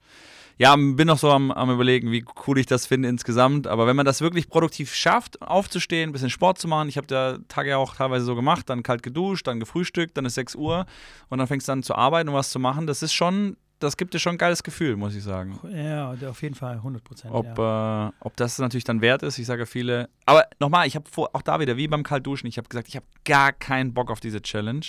ja, 0.57 0.75
bin 0.75 1.07
noch 1.07 1.17
so 1.17 1.31
am, 1.31 1.51
am 1.51 1.71
überlegen, 1.71 2.11
wie 2.11 2.25
cool 2.45 2.59
ich 2.59 2.65
das 2.65 2.85
finde 2.85 3.07
insgesamt. 3.07 3.65
Aber 3.65 3.87
wenn 3.87 3.95
man 3.95 4.05
das 4.05 4.19
wirklich 4.19 4.49
produktiv 4.49 4.93
schafft, 4.93 5.41
aufzustehen, 5.41 6.09
ein 6.09 6.11
bisschen 6.11 6.29
Sport 6.29 6.59
zu 6.59 6.67
machen, 6.67 6.89
ich 6.89 6.97
habe 6.97 7.07
der 7.07 7.39
Tag 7.47 7.65
ja 7.65 7.77
auch 7.77 7.95
teilweise 7.95 8.25
so 8.25 8.35
gemacht, 8.35 8.69
dann 8.69 8.83
kalt 8.83 9.01
geduscht, 9.01 9.47
dann 9.47 9.61
gefrühstückt, 9.61 10.17
dann 10.17 10.25
ist 10.25 10.35
6 10.35 10.55
Uhr 10.55 10.85
und 11.29 11.37
dann 11.37 11.47
fängst 11.47 11.69
du 11.69 11.71
an 11.71 11.83
zu 11.83 11.95
arbeiten 11.95 12.27
und 12.27 12.35
was 12.35 12.49
zu 12.49 12.59
machen, 12.59 12.87
das 12.87 13.01
ist 13.03 13.13
schon 13.13 13.55
das 13.79 13.97
gibt 13.97 14.13
dir 14.13 14.19
schon 14.19 14.35
ein 14.35 14.37
geiles 14.37 14.61
Gefühl, 14.61 14.95
muss 14.95 15.15
ich 15.15 15.23
sagen. 15.23 15.59
Ja, 15.73 16.13
auf 16.29 16.41
jeden 16.41 16.55
Fall, 16.55 16.75
100 16.75 17.03
Prozent. 17.03 17.33
Ob, 17.33 17.57
ja. 17.57 18.09
äh, 18.09 18.11
ob 18.19 18.35
das 18.35 18.59
natürlich 18.59 18.83
dann 18.83 19.01
wert 19.01 19.23
ist, 19.23 19.39
ich 19.39 19.45
sage 19.45 19.65
viele. 19.65 20.09
Aber 20.25 20.45
nochmal, 20.59 20.85
ich 20.85 20.95
habe 20.95 21.09
auch 21.15 21.41
da 21.41 21.59
wieder, 21.59 21.77
wie 21.77 21.87
beim 21.87 22.03
Kaltduschen, 22.03 22.47
ich 22.47 22.57
habe 22.57 22.67
gesagt, 22.67 22.89
ich 22.89 22.95
habe 22.95 23.05
gar 23.25 23.53
keinen 23.53 23.93
Bock 23.93 24.11
auf 24.11 24.19
diese 24.19 24.41
Challenge. 24.41 24.85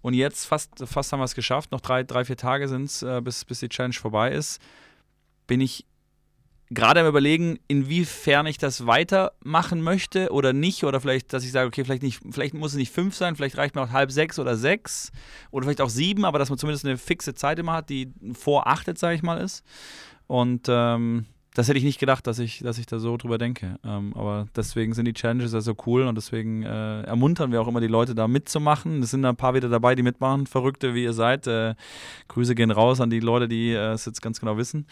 Und 0.00 0.14
jetzt 0.14 0.46
fast, 0.46 0.70
fast 0.86 1.12
haben 1.12 1.20
wir 1.20 1.24
es 1.24 1.34
geschafft, 1.34 1.70
noch 1.72 1.80
drei, 1.80 2.02
drei 2.02 2.24
vier 2.24 2.36
Tage 2.36 2.68
sind 2.68 2.84
es, 2.84 3.02
äh, 3.02 3.20
bis, 3.22 3.44
bis 3.44 3.60
die 3.60 3.68
Challenge 3.68 3.94
vorbei 3.94 4.32
ist. 4.32 4.60
Bin 5.46 5.60
ich 5.60 5.86
gerade 6.74 7.00
am 7.00 7.06
überlegen, 7.06 7.58
inwiefern 7.68 8.46
ich 8.46 8.58
das 8.58 8.86
weitermachen 8.86 9.82
möchte 9.82 10.30
oder 10.32 10.52
nicht. 10.52 10.84
Oder 10.84 11.00
vielleicht, 11.00 11.32
dass 11.32 11.44
ich 11.44 11.52
sage, 11.52 11.68
okay, 11.68 11.84
vielleicht, 11.84 12.02
nicht, 12.02 12.20
vielleicht 12.30 12.54
muss 12.54 12.72
es 12.72 12.78
nicht 12.78 12.92
fünf 12.92 13.14
sein, 13.14 13.36
vielleicht 13.36 13.56
reicht 13.56 13.74
mir 13.74 13.82
auch 13.82 13.90
halb 13.90 14.10
sechs 14.10 14.38
oder 14.38 14.56
sechs. 14.56 15.12
Oder 15.50 15.64
vielleicht 15.64 15.80
auch 15.80 15.88
sieben, 15.88 16.24
aber 16.24 16.38
dass 16.38 16.50
man 16.50 16.58
zumindest 16.58 16.84
eine 16.84 16.98
fixe 16.98 17.34
Zeit 17.34 17.58
immer 17.58 17.74
hat, 17.74 17.90
die 17.90 18.12
vor 18.32 18.66
acht 18.66 18.86
jetzt, 18.86 19.00
sage 19.00 19.14
ich 19.14 19.22
mal, 19.22 19.38
ist. 19.38 19.64
Und 20.26 20.66
ähm, 20.68 21.26
das 21.54 21.68
hätte 21.68 21.78
ich 21.78 21.84
nicht 21.84 22.00
gedacht, 22.00 22.26
dass 22.26 22.38
ich, 22.38 22.60
dass 22.60 22.78
ich 22.78 22.86
da 22.86 22.98
so 22.98 23.16
drüber 23.16 23.36
denke. 23.36 23.78
Ähm, 23.84 24.14
aber 24.16 24.46
deswegen 24.56 24.94
sind 24.94 25.04
die 25.04 25.12
Challenges 25.12 25.52
ja 25.52 25.60
so 25.60 25.74
cool 25.86 26.02
und 26.02 26.14
deswegen 26.14 26.62
äh, 26.62 27.02
ermuntern 27.02 27.52
wir 27.52 27.60
auch 27.60 27.68
immer 27.68 27.80
die 27.80 27.88
Leute 27.88 28.14
da 28.14 28.26
mitzumachen. 28.26 29.02
Es 29.02 29.10
sind 29.10 29.24
ein 29.24 29.36
paar 29.36 29.54
wieder 29.54 29.68
dabei, 29.68 29.94
die 29.94 30.02
mitmachen. 30.02 30.46
Verrückte, 30.46 30.94
wie 30.94 31.04
ihr 31.04 31.12
seid. 31.12 31.46
Äh, 31.46 31.74
Grüße 32.28 32.54
gehen 32.54 32.70
raus 32.70 33.00
an 33.00 33.10
die 33.10 33.20
Leute, 33.20 33.48
die 33.48 33.72
äh, 33.72 33.92
es 33.92 34.06
jetzt 34.06 34.22
ganz 34.22 34.40
genau 34.40 34.56
wissen, 34.56 34.86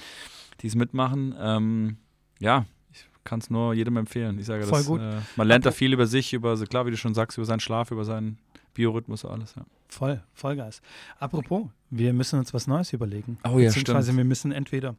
die 0.61 0.66
es 0.66 0.75
mitmachen. 0.75 1.35
Ähm, 1.38 1.96
ja, 2.38 2.66
ich 2.92 3.05
kann 3.25 3.40
es 3.40 3.51
nur 3.51 3.75
jedem 3.75 3.96
empfehlen. 3.96 4.38
Ich 4.38 4.46
sage 4.46 4.64
Voll 4.64 4.79
das. 4.79 4.87
gut. 4.87 5.01
Äh, 5.01 5.16
man 5.37 5.49
lernt 5.49 5.66
da 5.66 5.73
viel 5.73 5.92
über 5.92 6.07
sich, 6.07 6.33
über, 6.33 6.57
klar, 6.66 6.87
wie 6.87 6.90
du 6.90 6.96
schon 6.96 7.14
sagst, 7.14 7.38
über 7.38 7.44
seinen 7.44 7.61
Schlaf, 7.61 7.90
über 7.90 8.05
seinen 8.05 8.38
Biorhythmus, 8.75 9.25
alles. 9.25 9.55
Ja. 9.57 9.64
Voll, 9.88 10.23
Vollgas. 10.33 10.81
Apropos, 11.18 11.66
wir 11.90 12.12
müssen 12.12 12.38
uns 12.38 12.55
was 12.55 12.66
Neues 12.66 12.92
überlegen. 12.92 13.38
Oh 13.44 13.59
ja, 13.59 13.68
Beziehungsweise 13.68 14.05
stimmt. 14.05 14.18
wir 14.18 14.25
müssen 14.25 14.53
entweder 14.53 14.94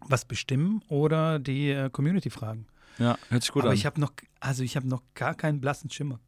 was 0.00 0.24
bestimmen 0.24 0.82
oder 0.88 1.38
die 1.38 1.70
äh, 1.70 1.90
Community 1.90 2.30
fragen. 2.30 2.66
Ja, 2.98 3.18
hört 3.28 3.42
sich 3.42 3.52
gut 3.52 3.62
Aber 3.62 3.70
an. 3.70 3.76
ich 3.76 3.84
habe 3.84 4.00
noch, 4.00 4.12
also 4.40 4.62
ich 4.62 4.76
habe 4.76 4.88
noch 4.88 5.02
gar 5.14 5.34
keinen 5.34 5.60
blassen 5.60 5.90
Schimmer. 5.90 6.18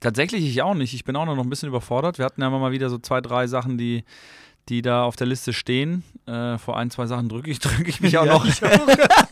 Tatsächlich 0.00 0.44
ich 0.44 0.60
auch 0.60 0.74
nicht. 0.74 0.92
Ich 0.92 1.04
bin 1.04 1.16
auch 1.16 1.24
noch 1.24 1.38
ein 1.38 1.48
bisschen 1.48 1.68
überfordert. 1.70 2.18
Wir 2.18 2.26
hatten 2.26 2.42
ja 2.42 2.48
immer 2.48 2.58
mal 2.58 2.72
wieder 2.72 2.90
so 2.90 2.98
zwei, 2.98 3.22
drei 3.22 3.46
Sachen, 3.46 3.78
die, 3.78 4.04
die 4.68 4.82
da 4.82 5.04
auf 5.04 5.16
der 5.16 5.26
Liste 5.26 5.52
stehen. 5.52 6.02
Äh, 6.26 6.58
vor 6.58 6.76
ein, 6.78 6.90
zwei 6.90 7.06
Sachen 7.06 7.28
drücke 7.28 7.50
ich, 7.50 7.58
drücke 7.60 7.88
ich 7.88 8.00
mich 8.00 8.16
auch 8.18 8.26
Ja, 8.26 8.32
noch. 8.34 8.46
ich 8.46 8.62
auch. 8.64 8.86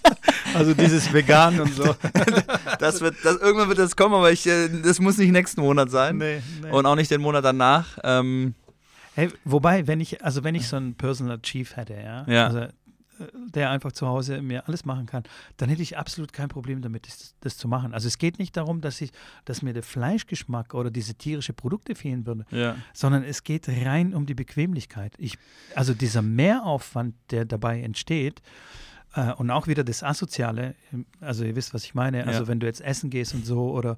also 0.55 0.75
dieses 0.75 1.13
Vegan 1.13 1.61
und 1.61 1.75
so. 1.75 1.95
das 2.79 3.01
wird, 3.01 3.17
das, 3.25 3.37
irgendwann 3.39 3.69
wird 3.69 3.79
das 3.79 3.97
kommen, 3.97 4.15
aber 4.15 4.31
ich, 4.33 4.47
äh, 4.47 4.69
das 4.83 5.01
muss 5.01 5.17
nicht 5.19 5.31
nächsten 5.33 5.61
Monat 5.63 5.91
sein. 5.91 6.19
nee, 6.19 6.43
nee. 6.63 6.71
Und 6.71 6.87
auch 6.87 6.97
nicht 6.97 7.11
den 7.11 7.21
Monat 7.21 7.45
danach. 7.45 7.99
Ähm, 8.05 8.55
Hey, 9.15 9.29
wobei, 9.45 9.87
wenn 9.87 10.01
ich, 10.01 10.25
also 10.25 10.43
wenn 10.43 10.55
ich 10.55 10.67
so 10.67 10.77
einen 10.77 10.95
Personal 10.95 11.39
Chief 11.43 11.77
hätte, 11.77 11.93
ja, 11.93 12.25
Ja. 12.27 12.47
Also, 12.47 12.67
der 13.49 13.71
einfach 13.71 13.93
zu 13.93 14.07
Hause 14.07 14.43
mir 14.43 14.67
alles 14.67 14.85
machen 14.85 15.07
kann, 15.07 15.23
dann 15.57 15.69
hätte 15.69 15.83
ich 15.83 15.99
absolut 15.99 16.33
kein 16.33 16.49
Problem 16.49 16.83
damit, 16.83 17.07
das, 17.07 17.35
das 17.41 17.57
zu 17.57 17.69
machen. 17.69 17.95
Also 17.95 18.09
es 18.09 18.19
geht 18.19 18.39
nicht 18.39 18.57
darum, 18.57 18.81
dass 18.81 19.01
ich, 19.01 19.11
dass 19.45 19.63
mir 19.63 19.73
der 19.73 19.83
Fleischgeschmack 19.83 20.75
oder 20.75 20.91
diese 20.91 21.15
tierische 21.15 21.53
Produkte 21.53 21.95
fehlen 21.95 22.27
würde, 22.27 22.45
ja. 22.51 22.77
sondern 22.93 23.25
es 23.25 23.45
geht 23.45 23.69
rein 23.69 24.15
um 24.15 24.27
die 24.27 24.35
Bequemlichkeit. 24.35 25.15
Ich, 25.19 25.39
also 25.75 25.95
dieser 25.95 26.23
Mehraufwand, 26.23 27.15
der 27.31 27.45
dabei 27.45 27.81
entsteht, 27.81 28.43
äh, 29.15 29.33
und 29.33 29.51
auch 29.51 29.67
wieder 29.67 29.85
das 29.85 30.03
Asoziale, 30.03 30.75
also 31.21 31.45
ihr 31.45 31.57
wisst, 31.57 31.75
was 31.75 31.85
ich 31.85 31.95
meine, 31.95 32.27
also 32.27 32.43
Ja. 32.43 32.49
wenn 32.49 32.61
du 32.61 32.67
jetzt 32.67 32.81
essen 32.81 33.11
gehst 33.11 33.35
und 33.35 33.45
so 33.47 33.71
oder 33.71 33.97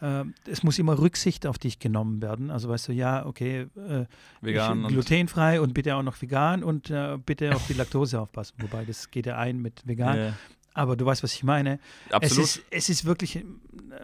äh, 0.00 0.24
es 0.46 0.62
muss 0.62 0.78
immer 0.78 0.98
Rücksicht 0.98 1.46
auf 1.46 1.58
dich 1.58 1.78
genommen 1.78 2.20
werden. 2.20 2.50
Also 2.50 2.68
weißt 2.68 2.88
du, 2.88 2.92
ja, 2.92 3.24
okay, 3.26 3.66
äh, 3.76 4.06
Vegan 4.40 4.80
ich, 4.80 4.84
und 4.86 4.92
glutenfrei 4.92 5.60
und 5.60 5.72
bitte 5.74 5.94
auch 5.96 6.02
noch 6.02 6.20
vegan 6.20 6.64
und 6.64 6.90
äh, 6.90 7.16
bitte 7.24 7.54
auf 7.54 7.66
die 7.66 7.74
Laktose 7.74 8.20
aufpassen. 8.20 8.54
Wobei, 8.58 8.84
das 8.84 9.10
geht 9.10 9.26
ja 9.26 9.38
ein 9.38 9.60
mit 9.62 9.86
vegan. 9.86 10.18
Ja, 10.18 10.32
Aber 10.74 10.96
du 10.96 11.06
weißt, 11.06 11.22
was 11.22 11.32
ich 11.34 11.44
meine. 11.44 11.78
absolut. 12.10 12.44
Es 12.44 12.56
ist, 12.56 12.64
es 12.70 12.88
ist 12.88 13.04
wirklich 13.04 13.36
äh, 13.36 13.44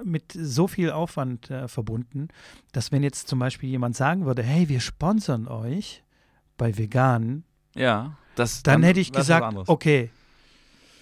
mit 0.05 0.33
so 0.33 0.69
viel 0.69 0.91
Aufwand 0.93 1.51
äh, 1.51 1.67
verbunden, 1.67 2.29
dass 2.73 2.93
wenn 2.93 3.03
jetzt 3.03 3.29
zum 3.29 3.41
Beispiel 3.41 3.69
jemand 3.69 3.97
sagen 3.97 4.27
würde, 4.27 4.43
hey, 4.43 4.69
wir 4.69 4.81
sponsern 4.81 5.49
euch 5.49 6.05
bei 6.57 6.79
vegan, 6.79 7.43
ja, 7.75 8.17
das, 8.37 8.63
dann, 8.63 8.83
hätte 8.85 9.01
ich 9.01 9.13
gesagt, 9.13 9.57
okay, 9.69 10.11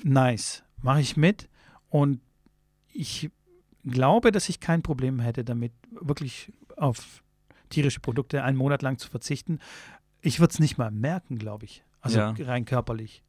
nice, 0.02 0.62
mache 0.82 1.00
ich 1.00 1.16
mit 1.16 1.48
und 1.90 2.20
ich 2.92 3.30
glaube, 3.84 4.32
dass 4.32 4.48
ich 4.48 4.60
kein 4.60 4.82
Problem 4.82 5.20
hätte 5.20 5.44
damit, 5.44 5.72
wirklich 5.90 6.52
auf 6.76 7.22
tierische 7.70 8.00
Produkte 8.00 8.42
einen 8.44 8.56
Monat 8.56 8.82
lang 8.82 8.98
zu 8.98 9.08
verzichten. 9.08 9.58
Ich 10.20 10.40
würde 10.40 10.52
es 10.52 10.58
nicht 10.58 10.78
mal 10.78 10.90
merken, 10.90 11.38
glaube 11.38 11.64
ich. 11.64 11.84
Also 12.00 12.18
Ja. 12.18 12.34
rein 12.38 12.64
körperlich. 12.64 13.22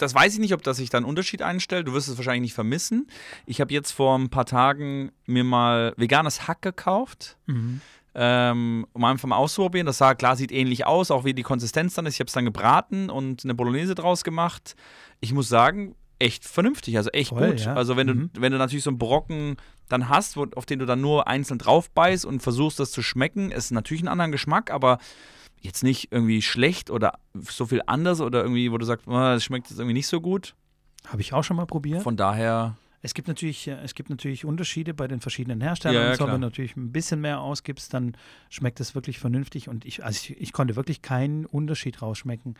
Das 0.00 0.14
weiß 0.14 0.34
ich 0.34 0.38
nicht, 0.38 0.54
ob 0.54 0.62
das 0.62 0.76
sich 0.76 0.90
da 0.90 0.98
einen 0.98 1.06
Unterschied 1.06 1.42
einstellt. 1.42 1.88
Du 1.88 1.92
wirst 1.92 2.06
es 2.06 2.16
wahrscheinlich 2.16 2.42
nicht 2.42 2.54
vermissen. 2.54 3.08
Ich 3.46 3.60
habe 3.60 3.72
jetzt 3.74 3.90
vor 3.90 4.16
ein 4.16 4.30
paar 4.30 4.46
Tagen 4.46 5.10
mir 5.26 5.42
mal 5.42 5.92
veganes 5.96 6.46
Hack 6.46 6.62
gekauft. 6.62 7.36
Ähm, 8.20 8.84
um 8.92 9.04
einfach 9.04 9.28
mal 9.28 9.36
auszuprobieren. 9.36 9.86
Das 9.86 9.98
sah 9.98 10.14
klar, 10.14 10.34
sieht 10.34 10.50
ähnlich 10.50 10.84
aus, 10.86 11.12
auch 11.12 11.24
wie 11.24 11.34
die 11.34 11.44
Konsistenz 11.44 11.94
dann 11.94 12.04
ist. 12.06 12.14
Ich 12.14 12.20
habe 12.20 12.26
es 12.26 12.32
dann 12.34 12.44
gebraten 12.44 13.10
und 13.10 13.44
eine 13.44 13.54
Bolognese 13.54 13.94
draus 13.94 14.24
gemacht. 14.24 14.74
Ich 15.20 15.32
muss 15.32 15.48
sagen, 15.48 15.94
echt 16.18 16.44
vernünftig, 16.44 16.96
also 16.96 17.10
echt 17.10 17.28
Voll, 17.30 17.50
gut. 17.50 17.60
ja. 17.60 17.74
Also 17.74 17.96
wenn 17.96 18.08
Mhm. 18.08 18.30
du, 18.34 18.40
wenn 18.40 18.50
du 18.50 18.58
natürlich 18.58 18.82
so 18.82 18.90
einen 18.90 18.98
Brocken 18.98 19.56
dann 19.88 20.08
hast, 20.08 20.36
wo, 20.36 20.46
auf 20.56 20.66
den 20.66 20.80
du 20.80 20.84
dann 20.86 21.00
nur 21.00 21.28
einzeln 21.28 21.58
drauf 21.58 21.90
beißt 21.92 22.24
und 22.26 22.42
versuchst, 22.42 22.80
das 22.80 22.90
zu 22.90 23.02
schmecken, 23.02 23.52
ist 23.52 23.70
natürlich 23.70 24.02
einen 24.02 24.08
anderen 24.08 24.32
Geschmack, 24.32 24.72
aber 24.72 24.98
jetzt 25.60 25.84
nicht 25.84 26.10
irgendwie 26.10 26.42
schlecht 26.42 26.90
oder 26.90 27.20
so 27.34 27.66
viel 27.66 27.82
anders 27.86 28.20
oder 28.20 28.42
irgendwie, 28.42 28.70
wo 28.72 28.78
du 28.78 28.84
sagst, 28.84 29.06
"Ah, 29.06 29.34
das 29.34 29.44
schmeckt 29.44 29.70
jetzt 29.70 29.78
irgendwie 29.78 29.94
nicht 29.94 30.08
so 30.08 30.20
gut. 30.20 30.54
Habe 31.06 31.20
ich 31.22 31.32
auch 31.32 31.44
schon 31.44 31.56
mal 31.56 31.66
probiert. 31.66 32.02
Von 32.02 32.16
daher, 32.16 32.76
Es 33.02 33.14
gibt 33.14 33.28
natürlich, 33.28 33.68
äh, 33.68 33.78
es 33.82 33.94
gibt 33.94 34.10
natürlich 34.10 34.44
Unterschiede 34.44 34.94
bei 34.94 35.08
den 35.08 35.20
verschiedenen 35.20 35.60
Herstellern. 35.60 36.02
Ja, 36.02 36.12
ja, 36.12 36.18
wenn 36.18 36.30
du 36.30 36.38
natürlich 36.38 36.76
ein 36.76 36.92
bisschen 36.92 37.20
mehr 37.20 37.40
ausgibst, 37.40 37.94
dann 37.94 38.16
schmeckt 38.50 38.80
es 38.80 38.94
wirklich 38.94 39.18
vernünftig. 39.18 39.68
Und 39.68 39.84
ich, 39.84 40.04
also 40.04 40.32
ich, 40.32 40.40
ich 40.40 40.52
konnte 40.52 40.76
wirklich 40.76 41.02
keinen 41.02 41.46
Unterschied 41.46 42.02
rausschmecken. 42.02 42.56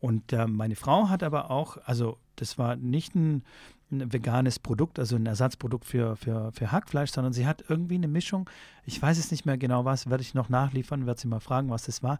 Und 0.00 0.32
äh, 0.32 0.46
meine 0.46 0.76
Frau 0.76 1.08
hat 1.08 1.22
aber 1.22 1.50
auch, 1.50 1.76
also 1.84 2.18
das 2.36 2.58
war 2.58 2.76
nicht 2.76 3.14
ein, 3.14 3.44
ein 3.92 4.12
veganes 4.12 4.58
Produkt, 4.58 4.98
also 4.98 5.16
ein 5.16 5.26
Ersatzprodukt 5.26 5.84
für, 5.84 6.16
für, 6.16 6.50
für 6.52 6.72
Hackfleisch, 6.72 7.10
sondern 7.12 7.32
sie 7.32 7.46
hat 7.46 7.64
irgendwie 7.68 7.94
eine 7.96 8.08
Mischung. 8.08 8.48
Ich 8.84 9.00
weiß 9.00 9.18
es 9.18 9.30
nicht 9.30 9.46
mehr 9.46 9.58
genau 9.58 9.84
was, 9.84 10.10
werde 10.10 10.22
ich 10.22 10.34
noch 10.34 10.48
nachliefern, 10.48 11.06
werde 11.06 11.20
sie 11.20 11.28
mal 11.28 11.40
fragen, 11.40 11.70
was 11.70 11.84
das 11.84 12.02
war. 12.02 12.18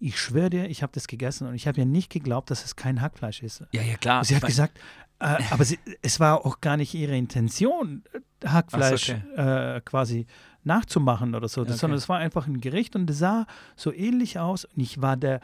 Ich 0.00 0.18
schwöre 0.20 0.50
dir, 0.50 0.68
ich 0.68 0.82
habe 0.82 0.92
das 0.92 1.06
gegessen 1.06 1.46
und 1.46 1.54
ich 1.54 1.66
habe 1.66 1.78
ihr 1.78 1.86
nicht 1.86 2.10
geglaubt, 2.10 2.50
dass 2.50 2.64
es 2.64 2.76
kein 2.76 3.00
Hackfleisch 3.00 3.42
ist. 3.42 3.62
ja, 3.72 3.82
ja, 3.82 3.96
klar. 3.96 4.24
Sie 4.24 4.34
hat 4.36 4.42
gesagt, 4.44 4.78
äh, 5.20 5.38
aber 5.50 5.64
sie, 5.64 5.78
es 6.02 6.18
war 6.20 6.44
auch 6.44 6.60
gar 6.60 6.76
nicht 6.76 6.92
ihre 6.94 7.16
Intention, 7.16 8.02
Hackfleisch 8.44 9.06
so, 9.06 9.40
äh, 9.40 9.80
quasi 9.84 10.26
nachzumachen 10.64 11.34
oder 11.34 11.48
so, 11.48 11.62
Ja, 11.62 11.68
okay. 11.68 11.78
sondern 11.78 11.98
es 11.98 12.08
war 12.08 12.18
einfach 12.18 12.46
ein 12.46 12.60
Gericht 12.60 12.96
und 12.96 13.08
es 13.08 13.18
sah 13.18 13.46
so 13.76 13.92
ähnlich 13.92 14.38
aus 14.38 14.64
und 14.64 14.80
ich 14.80 15.00
war 15.00 15.16
der 15.16 15.40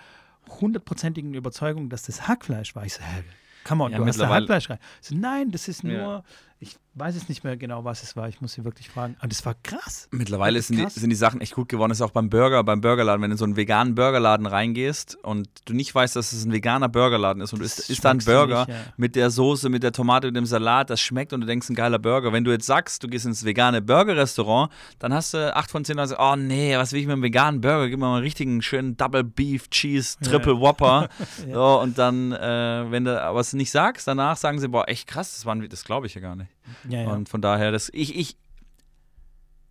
hundertprozentigen 0.61 1.35
Überzeugung, 1.35 1.89
dass 1.89 2.03
das 2.03 2.27
Hackfleisch 2.29 2.75
war. 2.75 2.85
Ich 2.85 2.95
so, 2.95 3.03
hä, 3.03 3.23
come 3.65 3.85
on, 3.85 3.93
Ja, 3.93 3.99
du 3.99 4.07
hast 4.07 4.19
da 4.19 4.29
Hackfleisch 4.29 4.71
rein. 4.71 4.79
So, 5.01 5.15
nein, 5.15 5.51
das 5.51 5.69
ist 5.69 5.85
nur. 5.85 6.25
Ich 6.63 6.77
weiß 6.95 7.17
es 7.17 7.31
nicht 7.31 7.43
mehr 7.43 7.57
genau, 7.57 7.85
was 7.85 8.03
es 8.03 8.17
war. 8.17 8.29
Ich 8.29 8.43
muss 8.43 8.53
sie 8.53 8.65
wirklich 8.65 8.91
fragen. 8.91 9.17
Aber 9.21 9.29
das 9.29 9.47
war 9.47 9.55
krass. 9.63 10.09
Mittlerweile 10.11 10.61
sind 10.61 10.77
die, 10.77 10.83
krass. 10.83 10.95
sind 10.97 11.09
die 11.09 11.17
Sachen 11.17 11.41
echt 11.41 11.55
gut 11.55 11.71
geworden. 11.71 11.89
Das 11.89 11.99
ist 11.99 12.03
auch 12.03 12.11
beim 12.11 12.29
Burger, 12.29 12.63
beim 12.65 12.83
Burgerladen. 12.83 13.23
Wenn 13.23 13.31
du 13.31 13.35
in 13.35 13.39
so 13.39 13.45
einen 13.47 13.57
veganen 13.57 13.95
Burgerladen 13.95 14.45
reingehst 14.45 15.17
und 15.23 15.49
du 15.65 15.73
nicht 15.73 15.95
weißt, 15.95 16.17
dass 16.17 16.33
es 16.33 16.45
ein 16.45 16.53
veganer 16.53 16.91
Burgerladen 16.91 17.43
ist 17.43 17.55
und 17.55 17.61
du 17.61 17.63
Das 17.63 17.79
isst, 17.79 17.89
isst 17.91 18.05
da 18.05 18.11
einen 18.11 18.21
schmeckst 18.21 18.29
du 18.29 18.47
Burger 18.47 18.67
nicht, 18.67 18.77
ja. 18.77 18.93
mit 18.99 19.17
der 19.17 19.31
Soße, 19.31 19.71
mit 19.71 19.83
der 19.83 19.93
Tomate, 19.93 20.27
mit 20.27 20.37
dem 20.37 20.45
Salat, 20.45 20.91
das 20.91 21.01
schmeckt 21.01 21.33
und 21.33 21.41
du 21.41 21.47
denkst, 21.47 21.71
ein 21.71 21.75
geiler 21.75 21.99
Burger. 21.99 22.33
Wenn 22.35 22.45
du 22.45 22.51
jetzt 22.51 22.67
sagst, 22.67 23.03
du 23.03 23.09
gehst 23.09 23.25
ins 23.25 23.43
vegane 23.43 23.81
Burger-Restaurant, 23.81 24.71
dann 24.99 25.15
hast 25.15 25.33
du 25.33 25.57
acht 25.57 25.71
von 25.71 25.83
zehn 25.87 25.97
Leute, 25.97 26.17
oh 26.19 26.37
nee, 26.37 26.77
was 26.77 26.93
will 26.93 27.01
ich 27.01 27.07
mit 27.07 27.15
einem 27.15 27.23
veganen 27.23 27.63
Burger? 27.63 27.89
Gib 27.89 27.99
mir 27.99 28.07
mal 28.07 28.17
einen 28.17 28.25
richtigen 28.25 28.61
schönen 28.61 28.99
Double 28.99 29.25
Beef 29.25 29.71
Cheese 29.71 30.19
Ja. 30.21 30.29
Triple 30.33 30.61
Whopper. 30.61 31.09
Ja. 31.49 31.55
so, 31.55 31.81
und 31.81 31.97
dann, 31.97 32.33
äh, 32.33 32.91
wenn 32.91 33.05
du 33.05 33.19
aber 33.23 33.41
es 33.41 33.55
nicht 33.55 33.71
sagst, 33.71 34.07
danach 34.07 34.37
sagen 34.37 34.59
sie, 34.59 34.69
boah, 34.69 34.87
echt 34.89 35.07
krass, 35.07 35.33
das, 35.37 35.47
waren- 35.47 35.67
das 35.67 35.85
glaube 35.85 36.07
ich 36.07 36.15
ja 36.15 36.21
gar 36.21 36.37
nicht. 36.37 36.50
Ja, 36.89 37.03
ja. 37.03 37.13
Und 37.13 37.29
von 37.29 37.41
daher, 37.41 37.73
das, 37.73 37.91
ich, 37.93 38.17
ich, 38.17 38.37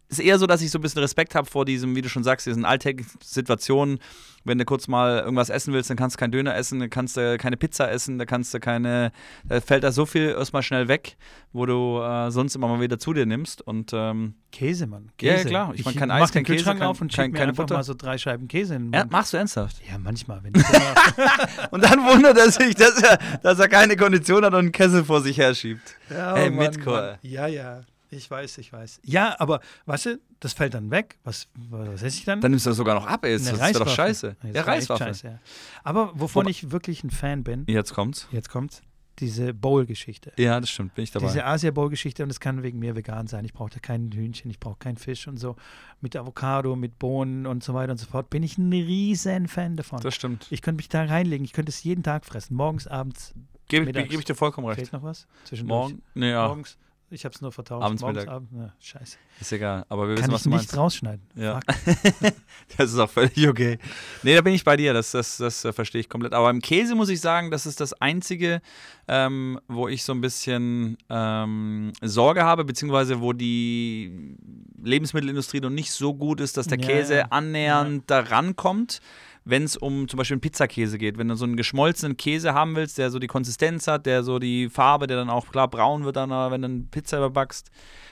ist 0.09 0.19
eher 0.19 0.37
so, 0.39 0.47
dass 0.47 0.61
ich 0.61 0.71
so 0.71 0.79
ein 0.79 0.81
bisschen 0.81 1.01
Respekt 1.01 1.35
habe 1.35 1.47
vor 1.49 1.65
diesem, 1.65 1.95
wie 1.95 2.01
du 2.01 2.09
schon 2.09 2.23
sagst, 2.23 2.45
diesen 2.47 2.65
alltäglichen 2.65 3.19
Situationen. 3.23 3.99
Wenn 4.45 4.57
du 4.57 4.63
kurz 4.63 4.87
mal 4.87 5.19
irgendwas 5.19 5.49
essen 5.49 5.73
willst, 5.73 5.89
dann 5.89 5.97
kannst 5.97 6.15
du 6.15 6.19
keinen 6.19 6.31
Döner 6.31 6.55
essen, 6.55 6.79
dann 6.79 6.89
kannst 6.89 7.17
du 7.17 7.37
keine 7.37 7.57
Pizza 7.57 7.91
essen, 7.91 8.17
da 8.17 8.25
kannst 8.25 8.53
du 8.53 8.59
keine, 8.61 9.11
da 9.43 9.59
fällt 9.59 9.83
da 9.83 9.91
so 9.91 10.05
viel 10.05 10.29
erstmal 10.29 10.63
schnell 10.63 10.87
weg, 10.87 11.17
wo 11.51 11.65
du 11.65 11.99
äh, 12.01 12.31
sonst 12.31 12.55
immer 12.55 12.69
mal 12.69 12.79
wieder 12.79 12.97
zu 12.97 13.13
dir 13.13 13.25
nimmst. 13.25 13.61
Und 13.61 13.91
ähm, 13.93 14.35
Käse, 14.53 14.87
Mann. 14.87 15.11
Ja, 15.21 15.33
Käse. 15.33 15.43
ja, 15.43 15.49
klar. 15.49 15.71
Ich 15.73 15.81
Ich, 15.81 15.85
mein, 15.85 15.95
kein 15.95 16.09
Eis, 16.11 16.31
kein 16.31 16.45
Käse, 16.45 16.63
kein- 16.63 16.81
auf 16.81 17.01
und 17.01 17.13
kein- 17.13 17.31
mir 17.31 17.37
keine 17.37 17.49
einfach 17.49 17.63
Butter. 17.65 17.75
mal 17.75 17.83
so 17.83 17.93
drei 17.93 18.17
Scheiben 18.17 18.47
Käse 18.47 18.75
in 18.75 18.85
den 18.85 18.93
ja, 18.93 18.99
Mund. 19.01 19.11
machst 19.11 19.33
du 19.33 19.37
ernsthaft? 19.37 19.81
Ja, 19.87 19.97
manchmal. 19.99 20.41
Wenn 20.41 20.53
ich 20.55 20.63
Und 21.71 21.83
dann 21.83 21.99
wundert 22.05 22.37
er 22.37 22.49
sich, 22.49 22.73
dass 22.75 22.99
er, 23.03 23.19
dass 23.43 23.59
er 23.59 23.67
keine 23.67 23.97
Kondition 23.97 24.43
hat 24.45 24.53
und 24.53 24.59
einen 24.59 24.71
Kessel 24.71 25.03
vor 25.03 25.21
sich 25.21 25.37
herschiebt. 25.37 25.95
ja, 26.09 26.33
oh 26.33 26.37
Mann, 26.37 26.55
Mitko, 26.55 26.91
Mann. 26.91 27.17
ey. 27.21 27.29
Ja, 27.29 27.47
ja. 27.47 27.81
Ich 28.11 28.29
weiß, 28.29 28.57
ich 28.57 28.73
weiß. 28.73 29.01
Ja, 29.03 29.35
aber 29.39 29.59
weißt 29.85 30.05
du, 30.07 30.19
das 30.39 30.53
fällt 30.53 30.73
dann 30.73 30.89
weg. 30.89 31.17
Was, 31.23 31.47
was 31.69 32.01
esse 32.01 32.17
ich 32.17 32.25
dann? 32.25 32.41
Dann 32.41 32.51
nimmst 32.51 32.65
du 32.65 32.71
das 32.71 32.77
sogar 32.77 32.95
noch 32.95 33.05
ab, 33.05 33.23
ey. 33.23 33.33
Das 33.33 33.43
ist 33.51 33.79
doch 33.79 33.87
scheiße. 33.87 34.35
Das 34.41 34.55
Ja, 34.55 34.61
Reiswaffe. 34.63 35.03
scheiße, 35.03 35.27
ja. 35.27 35.39
Aber 35.83 36.11
wovon 36.15 36.45
Wobei- 36.45 36.49
ich 36.51 36.71
wirklich 36.71 37.03
ein 37.03 37.11
Fan 37.11 37.43
bin, 37.43 37.65
Jetzt 37.67 37.93
kommt's. 37.93 38.27
jetzt 38.31 38.49
kommt's, 38.49 38.81
diese 39.19 39.53
Bowl-Geschichte. 39.53 40.31
Ja, 40.37 40.59
das 40.59 40.69
stimmt, 40.71 40.95
bin 40.95 41.03
ich 41.03 41.11
dabei. 41.11 41.27
Diese 41.27 41.45
Asia-Bowl-Geschichte 41.45 42.23
und 42.23 42.29
es 42.31 42.39
kann 42.39 42.63
wegen 42.63 42.79
mir 42.79 42.95
vegan 42.95 43.27
sein. 43.27 43.45
Ich 43.45 43.53
brauche 43.53 43.69
da 43.69 43.79
kein 43.79 44.11
Hühnchen, 44.11 44.49
ich 44.49 44.59
brauche 44.59 44.77
keinen 44.79 44.97
Fisch 44.97 45.27
und 45.27 45.37
so. 45.37 45.55
Mit 46.01 46.15
Avocado, 46.15 46.75
mit 46.75 46.97
Bohnen 46.97 47.45
und 47.45 47.63
so 47.63 47.73
weiter 47.75 47.91
und 47.91 47.97
so 47.99 48.07
fort. 48.07 48.29
Bin 48.31 48.41
ich 48.41 48.57
ein 48.57 48.71
riesen 48.71 49.47
Fan 49.47 49.75
davon. 49.75 49.99
das 50.01 50.15
stimmt. 50.15 50.47
Ich 50.49 50.61
könnte 50.63 50.77
mich 50.77 50.89
da 50.89 51.03
reinlegen. 51.03 51.45
Ich 51.45 51.53
könnte 51.53 51.69
es 51.69 51.83
jeden 51.83 52.01
Tag 52.01 52.25
fressen. 52.25 52.55
Morgens, 52.55 52.87
abends. 52.87 53.35
Gebe 53.67 53.85
mittags. 53.85 54.09
geb 54.09 54.17
ich 54.19 54.25
dir 54.25 54.33
vollkommen 54.35 54.65
recht. 54.65 54.79
Fehlt 54.79 54.93
noch 54.93 55.03
was? 55.03 55.27
Morgen? 55.63 56.01
Nee, 56.15 56.31
ja, 56.31 56.47
Morgens. 56.47 56.75
Ich 57.11 57.25
habe 57.25 57.33
es 57.33 57.41
nur 57.41 57.51
vertauscht. 57.51 57.83
Abends, 57.83 58.01
Morgens, 58.01 58.19
Mittag. 58.19 58.33
abends. 58.35 58.51
Ja, 58.55 58.73
scheiße. 58.79 59.17
ist 59.41 59.51
egal. 59.51 59.85
Aber 59.89 60.07
wir 60.07 60.13
wissen, 60.15 60.25
Kann 60.25 60.31
was 60.33 60.41
ich 60.41 60.43
du 60.43 60.49
nicht 60.49 60.57
meinst. 60.59 60.77
rausschneiden. 60.77 61.21
Ja. 61.35 61.59
Das 62.77 62.91
ist 62.91 62.99
auch 62.99 63.09
völlig 63.09 63.47
okay. 63.47 63.79
Nee, 64.21 64.35
da 64.35 64.41
bin 64.41 64.53
ich 64.53 64.63
bei 64.63 64.77
dir, 64.77 64.93
das, 64.93 65.11
das, 65.11 65.37
das 65.37 65.65
äh, 65.65 65.73
verstehe 65.73 66.01
ich 66.01 66.07
komplett. 66.09 66.33
Aber 66.33 66.49
im 66.51 66.61
Käse 66.61 66.93
muss 66.93 67.09
ich 67.09 67.19
sagen, 67.19 67.49
das 67.51 67.65
ist 67.65 67.79
das 67.81 67.93
Einzige, 67.93 68.61
ähm, 69.07 69.59
wo 69.67 69.87
ich 69.87 70.03
so 70.03 70.13
ein 70.13 70.21
bisschen 70.21 70.97
ähm, 71.09 71.91
Sorge 72.01 72.43
habe, 72.43 72.63
beziehungsweise 72.65 73.21
wo 73.21 73.33
die 73.33 74.35
Lebensmittelindustrie 74.83 75.61
noch 75.61 75.69
nicht 75.71 75.91
so 75.91 76.13
gut 76.13 76.39
ist, 76.41 76.57
dass 76.57 76.67
der 76.67 76.79
Ja, 76.79 76.87
Käse 76.87 77.15
ja. 77.17 77.25
annähernd 77.31 78.03
da 78.07 78.19
rankommt. 78.19 78.99
Wenn 79.49 79.63
es 79.63 79.77
um 79.77 80.07
zum 80.07 80.17
Beispiel 80.17 80.35
einen 80.35 80.41
Pizzakäse 80.41 80.97
geht, 80.97 81.17
wenn 81.17 81.27
du 81.27 81.35
so 81.35 81.45
einen 81.45 81.55
geschmolzenen 81.55 82.17
Käse 82.17 82.53
haben 82.53 82.75
willst, 82.75 82.97
der 82.97 83.09
so 83.11 83.19
die 83.19 83.27
Konsistenz 83.27 83.87
hat, 83.87 84.05
der 84.05 84.23
so 84.23 84.39
die 84.39 84.69
Farbe, 84.69 85.07
der 85.07 85.17
dann 85.17 85.29
auch 85.29 85.47
klar 85.49 85.67
braun 85.67 86.03
wird, 86.03 86.15
dann, 86.17 86.29
wenn 86.29 86.61
du 86.61 86.67
eine 86.67 86.83
Pizza 86.91 87.17
überbackst, 87.17 87.69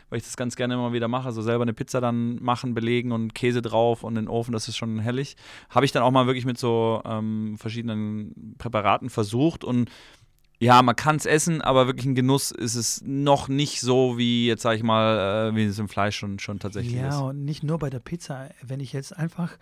weil 0.09 0.17
ich 0.17 0.23
das 0.23 0.37
ganz 0.37 0.55
gerne 0.55 0.73
immer 0.75 0.93
wieder 0.93 1.07
mache, 1.07 1.31
so 1.31 1.41
selber 1.41 1.63
eine 1.63 1.73
Pizza 1.73 1.99
dann 2.01 2.41
machen, 2.41 2.73
belegen 2.73 3.11
und 3.11 3.35
Käse 3.35 3.61
drauf 3.61 4.03
und 4.03 4.15
in 4.17 4.25
den 4.25 4.29
Ofen, 4.29 4.51
das 4.53 4.67
ist 4.67 4.77
schon 4.77 4.99
hellig. 4.99 5.35
Habe 5.69 5.85
ich 5.85 5.91
dann 5.91 6.03
auch 6.03 6.11
mal 6.11 6.27
wirklich 6.27 6.45
mit 6.45 6.57
so 6.57 7.01
ähm, 7.05 7.57
verschiedenen 7.57 8.55
Präparaten 8.57 9.09
versucht 9.09 9.63
und 9.63 9.89
ja, 10.59 10.81
man 10.81 10.95
kann 10.95 11.17
es 11.17 11.27
essen, 11.27 11.61
aber 11.61 11.85
wirklich 11.85 12.07
ein 12.07 12.15
Genuss 12.15 12.49
ist 12.49 12.73
es 12.73 13.03
noch 13.05 13.47
nicht 13.47 13.79
so, 13.81 14.17
wie 14.17 14.47
jetzt 14.47 14.63
sage 14.63 14.77
ich 14.77 14.83
mal, 14.83 15.51
äh, 15.51 15.55
wie 15.55 15.65
es 15.65 15.77
im 15.77 15.87
Fleisch 15.87 16.17
schon, 16.17 16.39
schon 16.39 16.57
tatsächlich 16.57 16.95
Ja, 16.95 17.09
ist. 17.09 17.15
und 17.21 17.45
nicht 17.45 17.63
nur 17.63 17.77
bei 17.77 17.91
der 17.91 17.99
Pizza. 17.99 18.49
Wenn 18.63 18.79
ich 18.79 18.91
jetzt 18.91 19.15
einfach 19.15 19.57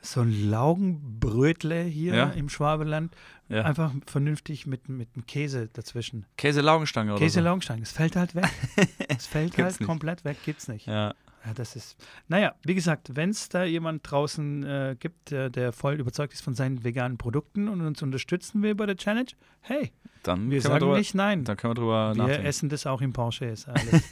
so 0.00 0.20
ein 0.20 0.50
Laugenbrötle 0.50 1.82
hier 1.82 2.14
Ja. 2.14 2.28
im 2.30 2.48
Schwabeland 2.48 3.14
Ja. 3.48 3.62
einfach 3.64 3.92
vernünftig 4.06 4.66
mit, 4.66 4.88
mit 4.88 5.08
einem 5.14 5.26
Käse 5.26 5.68
dazwischen. 5.72 6.26
Käse-Laugenstange 6.36 7.12
oder 7.12 7.18
Käse 7.18 7.42
so. 7.42 7.58
Es 7.82 7.92
fällt 7.92 8.16
halt 8.16 8.34
weg. 8.34 8.48
Es 9.08 9.26
fällt 9.26 9.56
halt 9.58 9.80
nicht. 9.80 9.86
komplett 9.86 10.24
weg, 10.24 10.36
gibt's 10.44 10.68
nicht. 10.68 10.86
Ja. 10.86 11.14
Ja, 11.48 11.54
das 11.54 11.76
ist. 11.76 11.96
Naja, 12.28 12.54
wie 12.62 12.74
gesagt, 12.74 13.16
wenn 13.16 13.30
es 13.30 13.48
da 13.48 13.64
jemand 13.64 14.08
draußen 14.10 14.64
äh, 14.64 14.96
gibt, 15.00 15.30
der, 15.30 15.48
der 15.48 15.72
voll 15.72 15.94
überzeugt 15.94 16.34
ist 16.34 16.42
von 16.42 16.54
seinen 16.54 16.84
veganen 16.84 17.16
Produkten 17.16 17.68
und 17.68 17.80
uns 17.80 18.02
unterstützen 18.02 18.62
will 18.62 18.74
bei 18.74 18.84
der 18.84 18.96
Challenge, 18.98 19.30
hey, 19.60 19.92
Dann 20.22 20.50
wir 20.50 20.50
können 20.50 20.50
wir 20.50 20.62
sagen 20.62 20.78
drüber, 20.80 20.98
nicht 20.98 21.14
nein. 21.14 21.44
Dann 21.44 21.56
können 21.56 21.70
wir 21.70 21.74
drüber 21.76 22.12
Wir 22.14 22.22
nachdenken. 22.22 22.46
essen 22.46 22.68
das 22.68 22.86
auch 22.86 23.00
im 23.00 23.12
Porsche, 23.12 23.46
ist 23.46 23.68
alles. 23.68 24.02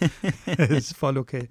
ist 0.71 0.97
voll 0.97 1.19
okay. 1.19 1.49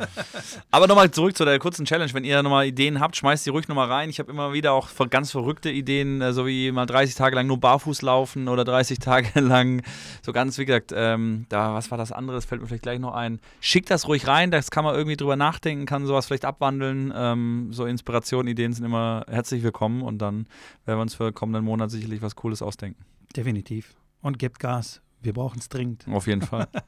Aber 0.70 0.86
nochmal 0.86 1.10
zurück 1.10 1.36
zu 1.36 1.44
der 1.44 1.58
kurzen 1.58 1.84
Challenge. 1.84 2.12
Wenn 2.14 2.24
ihr 2.24 2.42
nochmal 2.42 2.66
Ideen 2.66 3.00
habt, 3.00 3.16
schmeißt 3.16 3.44
die 3.44 3.50
ruhig 3.50 3.68
nochmal 3.68 3.90
rein. 3.90 4.08
Ich 4.08 4.18
habe 4.18 4.30
immer 4.30 4.52
wieder 4.52 4.72
auch 4.72 4.88
ganz 5.10 5.30
verrückte 5.32 5.70
Ideen, 5.70 6.20
äh, 6.20 6.32
so 6.32 6.46
wie 6.46 6.70
mal 6.72 6.86
30 6.86 7.14
Tage 7.14 7.36
lang 7.36 7.46
nur 7.46 7.58
barfuß 7.58 8.02
laufen 8.02 8.48
oder 8.48 8.64
30 8.64 8.98
Tage 9.00 9.40
lang 9.40 9.82
so 10.22 10.32
ganz, 10.32 10.56
wie 10.58 10.64
gesagt, 10.64 10.92
ähm, 10.94 11.46
da, 11.48 11.74
was 11.74 11.90
war 11.90 11.98
das 11.98 12.12
andere? 12.12 12.36
Das 12.36 12.44
fällt 12.44 12.60
mir 12.60 12.68
vielleicht 12.68 12.84
gleich 12.84 13.00
noch 13.00 13.14
ein. 13.14 13.40
Schickt 13.60 13.90
das 13.90 14.06
ruhig 14.08 14.26
rein, 14.26 14.50
das 14.50 14.70
kann 14.70 14.84
man 14.84 14.94
irgendwie 14.94 15.09
drüber 15.16 15.36
nachdenken, 15.36 15.86
kann 15.86 16.06
sowas 16.06 16.26
vielleicht 16.26 16.44
abwandeln. 16.44 17.12
Ähm, 17.14 17.68
so 17.72 17.86
Inspirationen, 17.86 18.48
Ideen 18.48 18.72
sind 18.72 18.84
immer 18.84 19.24
herzlich 19.28 19.62
willkommen 19.62 20.02
und 20.02 20.18
dann 20.18 20.46
werden 20.84 20.98
wir 20.98 21.02
uns 21.02 21.14
für 21.14 21.24
den 21.24 21.34
kommenden 21.34 21.64
Monat 21.64 21.90
sicherlich 21.90 22.22
was 22.22 22.36
Cooles 22.36 22.62
ausdenken. 22.62 23.04
Definitiv. 23.36 23.94
Und 24.22 24.38
gebt 24.38 24.58
Gas. 24.58 25.00
Wir 25.22 25.32
brauchen 25.32 25.58
es 25.58 25.68
dringend. 25.68 26.06
Auf 26.08 26.26
jeden 26.26 26.42
Fall. 26.42 26.68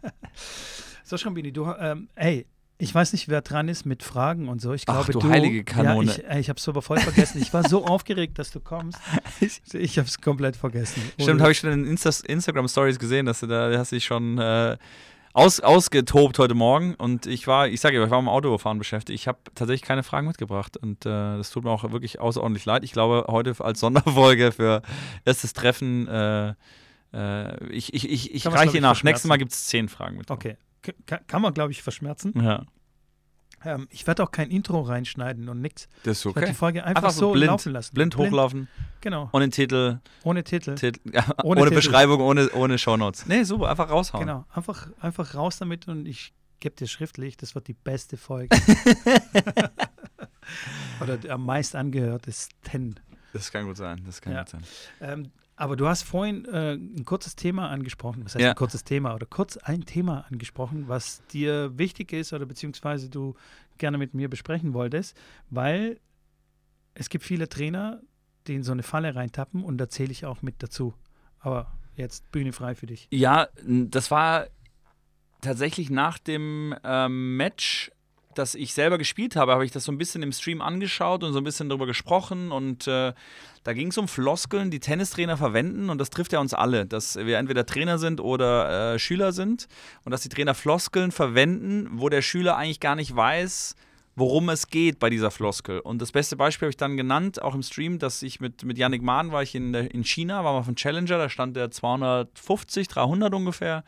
So, 1.04 1.18
Schrambini, 1.18 1.52
du, 1.52 1.66
ähm, 1.78 2.08
ey, 2.14 2.46
ich 2.78 2.92
weiß 2.92 3.12
nicht, 3.12 3.28
wer 3.28 3.42
dran 3.42 3.68
ist 3.68 3.86
mit 3.86 4.02
Fragen 4.02 4.48
und 4.48 4.60
so. 4.60 4.72
Ich 4.72 4.84
Ach, 4.86 5.04
glaube, 5.04 5.12
du 5.12 5.18
du 5.20 5.28
heilige 5.28 5.62
Kanone. 5.62 6.06
Ja, 6.06 6.12
ich 6.16 6.24
ey, 6.24 6.40
ich 6.40 6.48
habe 6.48 6.58
es 6.58 6.68
aber 6.68 6.82
voll 6.82 6.98
vergessen. 6.98 7.40
Ich 7.40 7.52
war 7.54 7.68
so 7.68 7.84
aufgeregt, 7.86 8.38
dass 8.38 8.50
du 8.50 8.58
kommst. 8.58 8.98
Ich 9.40 9.98
habe 9.98 10.08
es 10.08 10.20
komplett 10.20 10.56
vergessen. 10.56 11.00
Stimmt, 11.20 11.40
habe 11.40 11.52
ich 11.52 11.58
schon 11.58 11.70
in 11.70 11.86
Insta 11.86 12.10
Instagram-Stories 12.26 12.98
gesehen, 12.98 13.26
dass 13.26 13.40
du 13.40 13.46
da 13.46 13.70
da 13.70 13.78
hast 13.78 13.92
dich 13.92 14.04
schon 14.04 14.38
äh, 14.38 14.76
aus, 15.32 15.60
ausgetobt 15.60 16.38
heute 16.38 16.54
Morgen. 16.54 16.94
Und 16.94 17.26
ich 17.26 17.46
war, 17.46 17.68
ich 17.68 17.80
sage 17.80 17.96
ja, 17.96 18.04
ich 18.04 18.10
war 18.10 18.18
im 18.18 18.28
Autofahren 18.28 18.78
beschäftigt. 18.78 19.18
Ich 19.18 19.28
habe 19.28 19.38
tatsächlich 19.54 19.82
keine 19.82 20.02
Fragen 20.02 20.26
mitgebracht. 20.26 20.76
Und 20.76 21.06
äh, 21.06 21.08
das 21.08 21.50
tut 21.50 21.64
mir 21.64 21.70
auch 21.70 21.90
wirklich 21.90 22.20
außerordentlich 22.20 22.64
leid. 22.64 22.84
Ich 22.84 22.92
glaube, 22.92 23.26
heute 23.28 23.54
als 23.60 23.80
Sonderfolge 23.80 24.52
für 24.52 24.82
erstes 25.24 25.52
Treffen, 25.52 26.08
äh, 26.08 26.54
äh, 27.12 27.66
ich, 27.68 27.94
ich, 27.94 28.10
ich, 28.10 28.34
ich 28.34 28.46
reiche 28.46 28.80
nach. 28.80 29.02
Nächstes. 29.02 29.28
Mal 29.28 29.38
gibt 29.38 29.52
es 29.52 29.66
zehn 29.66 29.88
Fragen 29.88 30.16
mit. 30.16 30.30
Okay. 30.30 30.56
K 30.82 30.92
kann, 31.06 31.20
kann 31.26 31.42
man, 31.42 31.54
glaube 31.54 31.70
ich, 31.70 31.82
verschmerzen. 31.82 32.32
Ja, 32.42 32.64
Ähm, 33.64 33.86
ich 33.90 34.06
werde 34.06 34.22
auch 34.22 34.30
kein 34.30 34.50
Intro 34.50 34.80
reinschneiden 34.80 35.48
und 35.48 35.60
nichts. 35.60 35.88
das 36.04 36.18
ist 36.18 36.20
Ich 36.20 36.24
werde 36.26 36.40
okay. 36.40 36.48
die 36.50 36.54
Folge 36.56 36.84
einfach, 36.84 37.02
Einfach 37.04 37.14
so 37.14 37.20
so 37.28 37.32
blind, 37.32 37.46
laufen 37.46 37.72
lassen. 37.72 37.94
Blind 37.94 38.16
hochlaufen, 38.16 38.68
Genau. 39.00 39.28
ohne 39.32 39.48
Titel, 39.50 40.00
Ohne 40.24 40.44
Titel. 40.44 40.74
Titel 40.74 41.00
ja, 41.12 41.24
Ohne 41.42 41.60
ohne, 41.60 41.70
Titel. 41.70 41.74
Beschreibung, 41.76 42.20
ohne, 42.20 42.50
ohne 42.50 42.78
Shownotes. 42.78 43.26
Nee, 43.26 43.44
super, 43.44 43.70
einfach 43.70 43.90
raushauen. 43.90 44.26
Genau. 44.26 44.44
Einfach, 44.52 44.88
einfach 45.00 45.34
raus 45.34 45.58
damit 45.58 45.88
und 45.88 46.06
ich 46.06 46.32
gebe 46.60 46.76
dir 46.76 46.86
schriftlich, 46.86 47.36
das 47.36 47.54
wird 47.54 47.68
die 47.68 47.74
beste 47.74 48.16
Folge. 48.16 48.56
Oder 51.00 51.16
der 51.16 51.34
am 51.34 51.44
meist 51.44 51.74
angehörtesten. 51.76 52.98
Das 53.32 53.50
kann 53.50 53.66
gut 53.66 53.76
sein. 53.76 54.02
Das 54.06 54.20
kann 54.20 54.32
Ja. 54.34 54.40
gut 54.40 54.48
sein. 54.50 54.62
Ähm, 55.00 55.30
aber 55.62 55.76
du 55.76 55.86
hast 55.86 56.02
vorhin 56.02 56.44
äh, 56.46 56.72
ein 56.74 57.04
kurzes 57.04 57.36
Thema 57.36 57.70
angesprochen. 57.70 58.24
Was 58.24 58.34
heißt 58.34 58.42
Ja. 58.42 58.50
ein 58.50 58.56
kurzes 58.56 58.82
Thema? 58.82 59.14
Oder 59.14 59.26
kurz 59.26 59.56
ein 59.58 59.84
Thema 59.86 60.24
angesprochen, 60.28 60.88
was 60.88 61.24
dir 61.28 61.78
wichtig 61.78 62.12
ist 62.12 62.32
oder 62.32 62.46
beziehungsweise 62.46 63.08
du 63.08 63.36
gerne 63.78 63.96
mit 63.96 64.12
mir 64.12 64.28
besprechen 64.28 64.74
wolltest, 64.74 65.16
weil 65.50 66.00
es 66.94 67.08
gibt 67.10 67.22
viele 67.24 67.48
Trainer, 67.48 68.00
die 68.48 68.54
in 68.56 68.64
so 68.64 68.72
eine 68.72 68.82
Falle 68.82 69.14
reintappen 69.14 69.62
und 69.62 69.78
da 69.78 69.88
zähle 69.88 70.10
ich 70.10 70.26
auch 70.26 70.42
mit 70.42 70.64
dazu. 70.64 70.94
Aber 71.38 71.72
jetzt 71.94 72.28
Bühne 72.32 72.52
frei 72.52 72.74
für 72.74 72.86
dich. 72.86 73.06
Ja, 73.12 73.46
das 73.64 74.10
war 74.10 74.48
tatsächlich 75.42 75.90
nach 75.90 76.18
dem 76.18 76.74
ähm, 76.82 77.36
Match, 77.36 77.92
das 78.34 78.54
ich 78.54 78.74
selber 78.74 78.98
gespielt 78.98 79.36
habe, 79.36 79.52
habe 79.52 79.64
ich 79.64 79.70
das 79.70 79.84
so 79.84 79.92
ein 79.92 79.98
bisschen 79.98 80.22
im 80.22 80.32
Stream 80.32 80.60
angeschaut 80.60 81.24
und 81.24 81.32
so 81.32 81.38
ein 81.38 81.44
bisschen 81.44 81.68
darüber 81.68 81.86
gesprochen. 81.86 82.52
Und 82.52 82.86
äh, 82.86 83.12
da 83.64 83.72
ging 83.72 83.88
es 83.88 83.98
um 83.98 84.08
Floskeln, 84.08 84.70
die 84.70 84.80
Tennistrainer 84.80 85.36
verwenden. 85.36 85.90
Und 85.90 85.98
das 85.98 86.10
trifft 86.10 86.32
ja 86.32 86.40
uns 86.40 86.54
alle, 86.54 86.86
dass 86.86 87.16
wir 87.16 87.38
entweder 87.38 87.66
Trainer 87.66 87.98
sind 87.98 88.20
oder 88.20 88.94
äh, 88.94 88.98
Schüler 88.98 89.32
sind. 89.32 89.68
Und 90.04 90.12
dass 90.12 90.22
die 90.22 90.28
Trainer 90.28 90.54
Floskeln 90.54 91.12
verwenden, 91.12 91.88
wo 91.92 92.08
der 92.08 92.22
Schüler 92.22 92.56
eigentlich 92.56 92.80
gar 92.80 92.96
nicht 92.96 93.14
weiß, 93.14 93.76
worum 94.14 94.48
es 94.50 94.66
geht 94.66 94.98
bei 94.98 95.10
dieser 95.10 95.30
Floskel. 95.30 95.80
Und 95.80 96.02
das 96.02 96.12
beste 96.12 96.36
Beispiel 96.36 96.66
habe 96.66 96.70
ich 96.70 96.76
dann 96.76 96.96
genannt, 96.96 97.40
auch 97.40 97.54
im 97.54 97.62
Stream, 97.62 97.98
dass 97.98 98.22
ich 98.22 98.40
mit, 98.40 98.64
mit 98.64 98.78
Yannick 98.78 99.02
Mahn 99.02 99.32
war 99.32 99.42
ich 99.42 99.54
in, 99.54 99.72
in 99.74 100.04
China, 100.04 100.44
war 100.44 100.52
mal 100.52 100.62
von 100.62 100.76
Challenger, 100.76 101.18
da 101.18 101.28
stand 101.28 101.56
der 101.56 101.70
250, 101.70 102.88
300 102.88 103.32
ungefähr. 103.34 103.84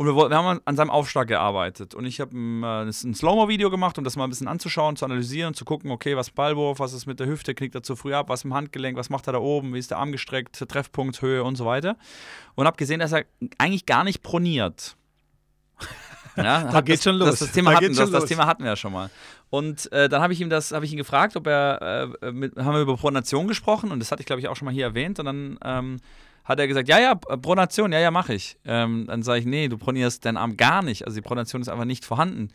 Und 0.00 0.06
wir, 0.06 0.14
wir 0.30 0.34
haben 0.34 0.60
an 0.64 0.76
seinem 0.76 0.88
Aufschlag 0.88 1.28
gearbeitet. 1.28 1.94
Und 1.94 2.06
ich 2.06 2.22
habe 2.22 2.34
ein, 2.34 2.62
äh, 2.62 2.84
ein 2.84 3.14
Slow-Mo-Video 3.14 3.68
gemacht, 3.68 3.98
um 3.98 4.04
das 4.04 4.16
mal 4.16 4.24
ein 4.24 4.30
bisschen 4.30 4.48
anzuschauen, 4.48 4.96
zu 4.96 5.04
analysieren, 5.04 5.52
zu 5.52 5.66
gucken, 5.66 5.90
okay, 5.90 6.16
was 6.16 6.30
Ballwurf, 6.30 6.78
was 6.78 6.94
ist 6.94 7.04
mit 7.04 7.20
der 7.20 7.26
Hüfte, 7.26 7.54
knickt 7.54 7.74
er 7.74 7.82
zu 7.82 7.96
früh 7.96 8.14
ab, 8.14 8.30
was 8.30 8.44
im 8.44 8.54
Handgelenk, 8.54 8.96
was 8.96 9.10
macht 9.10 9.26
er 9.26 9.34
da 9.34 9.40
oben, 9.40 9.74
wie 9.74 9.78
ist 9.78 9.90
der 9.90 9.98
Arm 9.98 10.10
gestreckt, 10.10 10.56
Treffpunkt, 10.56 11.20
Höhe 11.20 11.44
und 11.44 11.56
so 11.56 11.66
weiter. 11.66 11.98
Und 12.54 12.66
habe 12.66 12.78
gesehen, 12.78 13.00
dass 13.00 13.12
er 13.12 13.26
eigentlich 13.58 13.84
gar 13.84 14.04
nicht 14.04 14.22
proniert. 14.22 14.96
Ja, 16.36 16.62
Da 16.62 16.72
hat 16.72 16.86
geht's 16.86 17.00
das, 17.00 17.04
schon 17.04 17.16
los. 17.16 17.30
Das, 17.30 17.38
das, 17.40 17.52
Thema 17.52 17.72
Da 17.72 17.76
hatten, 17.78 17.94
das, 17.94 18.10
das. 18.10 18.24
Thema 18.24 18.46
hatten 18.46 18.62
wir 18.62 18.70
ja 18.70 18.76
schon 18.76 18.92
mal. 18.92 19.10
Und 19.50 19.92
äh, 19.92 20.08
dann 20.08 20.22
habe 20.22 20.32
ich 20.32 20.40
ihm 20.40 20.48
das, 20.48 20.70
habe 20.70 20.84
ich 20.84 20.92
ihn 20.92 20.96
gefragt, 20.96 21.36
ob 21.36 21.46
er, 21.46 22.14
äh, 22.22 22.30
mit, 22.30 22.56
haben 22.56 22.72
wir 22.72 22.80
über 22.80 22.96
Pronation 22.96 23.48
gesprochen 23.48 23.90
und 23.90 23.98
das 23.98 24.12
hatte 24.12 24.22
ich 24.22 24.26
glaube 24.26 24.40
ich 24.40 24.48
auch 24.48 24.54
schon 24.54 24.66
mal 24.66 24.72
hier 24.72 24.84
erwähnt 24.84 25.18
und 25.18 25.26
dann 25.26 25.58
ähm, 25.62 25.96
hat 26.44 26.58
er 26.58 26.66
gesagt, 26.66 26.88
ja, 26.88 26.98
ja, 26.98 27.14
Pronation, 27.14 27.92
ja, 27.92 28.00
ja, 28.00 28.10
mache 28.10 28.34
ich. 28.34 28.56
Ähm, 28.64 29.04
dann 29.06 29.22
sage 29.22 29.40
ich, 29.40 29.46
nee, 29.46 29.68
du 29.68 29.78
pronierst 29.78 30.24
deinen 30.24 30.36
Arm 30.36 30.56
gar 30.56 30.82
nicht. 30.82 31.06
Also 31.06 31.16
die 31.16 31.22
Pronation 31.22 31.62
ist 31.62 31.68
einfach 31.68 31.84
nicht 31.84 32.04
vorhanden. 32.04 32.48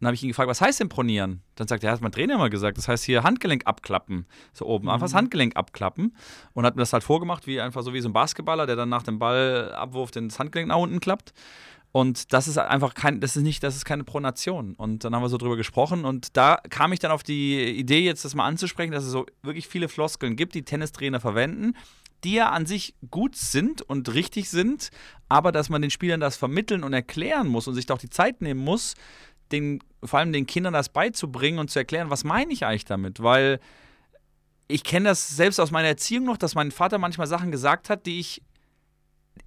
Dann 0.00 0.08
habe 0.08 0.14
ich 0.16 0.22
ihn 0.22 0.28
gefragt, 0.28 0.50
was 0.50 0.60
heißt 0.60 0.80
denn 0.80 0.88
pronieren? 0.88 1.40
Dann 1.54 1.66
sagt 1.66 1.82
er, 1.82 1.88
ja, 1.88 1.94
hat 1.94 2.00
mein 2.00 2.12
Trainer 2.12 2.36
mal 2.36 2.50
gesagt, 2.50 2.76
das 2.76 2.88
heißt 2.88 3.04
hier 3.04 3.22
Handgelenk 3.22 3.66
abklappen. 3.66 4.26
So 4.52 4.66
oben, 4.66 4.88
einfach 4.90 5.06
das 5.06 5.14
Handgelenk 5.14 5.56
abklappen. 5.56 6.14
Und 6.52 6.66
hat 6.66 6.76
mir 6.76 6.82
das 6.82 6.92
halt 6.92 7.04
vorgemacht, 7.04 7.46
wie 7.46 7.60
einfach 7.60 7.82
so 7.82 7.94
wie 7.94 8.00
so 8.00 8.08
ein 8.08 8.12
Basketballer, 8.12 8.66
der 8.66 8.76
dann 8.76 8.88
nach 8.88 9.02
dem 9.02 9.18
Ballabwurf 9.18 10.10
das 10.10 10.38
Handgelenk 10.38 10.68
nach 10.68 10.76
unten 10.76 11.00
klappt. 11.00 11.32
Und 11.96 12.32
das 12.32 12.48
ist 12.48 12.58
einfach 12.58 12.94
kein, 12.94 13.20
das 13.20 13.36
ist 13.36 13.44
nicht, 13.44 13.62
das 13.62 13.76
ist 13.76 13.84
keine 13.84 14.02
Pronation. 14.02 14.74
Und 14.74 15.04
dann 15.04 15.14
haben 15.14 15.22
wir 15.22 15.28
so 15.28 15.38
drüber 15.38 15.56
gesprochen 15.56 16.04
und 16.04 16.36
da 16.36 16.58
kam 16.68 16.92
ich 16.92 16.98
dann 16.98 17.12
auf 17.12 17.22
die 17.22 17.70
Idee, 17.78 18.00
jetzt 18.00 18.24
das 18.24 18.34
mal 18.34 18.46
anzusprechen, 18.46 18.90
dass 18.90 19.04
es 19.04 19.12
so 19.12 19.26
wirklich 19.42 19.68
viele 19.68 19.88
Floskeln 19.88 20.34
gibt, 20.34 20.56
die 20.56 20.64
Tennistrainer 20.64 21.20
verwenden, 21.20 21.76
die 22.24 22.34
ja 22.34 22.50
an 22.50 22.66
sich 22.66 22.94
gut 23.10 23.36
sind 23.36 23.82
und 23.82 24.12
richtig 24.14 24.50
sind, 24.50 24.90
aber 25.28 25.52
dass 25.52 25.68
man 25.68 25.82
den 25.82 25.90
Spielern 25.90 26.20
das 26.20 26.36
vermitteln 26.36 26.82
und 26.82 26.92
erklären 26.92 27.46
muss 27.48 27.68
und 27.68 27.74
sich 27.74 27.86
da 27.86 27.94
auch 27.94 27.98
die 27.98 28.10
Zeit 28.10 28.40
nehmen 28.40 28.60
muss, 28.60 28.94
den, 29.52 29.80
vor 30.02 30.18
allem 30.18 30.32
den 30.32 30.46
Kindern 30.46 30.72
das 30.72 30.88
beizubringen 30.88 31.58
und 31.58 31.70
zu 31.70 31.78
erklären, 31.78 32.10
was 32.10 32.24
meine 32.24 32.52
ich 32.52 32.64
eigentlich 32.64 32.86
damit, 32.86 33.22
weil 33.22 33.60
ich 34.66 34.82
kenne 34.82 35.10
das 35.10 35.28
selbst 35.28 35.60
aus 35.60 35.70
meiner 35.70 35.88
Erziehung 35.88 36.24
noch, 36.24 36.38
dass 36.38 36.54
mein 36.54 36.70
Vater 36.70 36.98
manchmal 36.98 37.26
Sachen 37.26 37.50
gesagt 37.50 37.90
hat, 37.90 38.06
die 38.06 38.18
ich, 38.18 38.42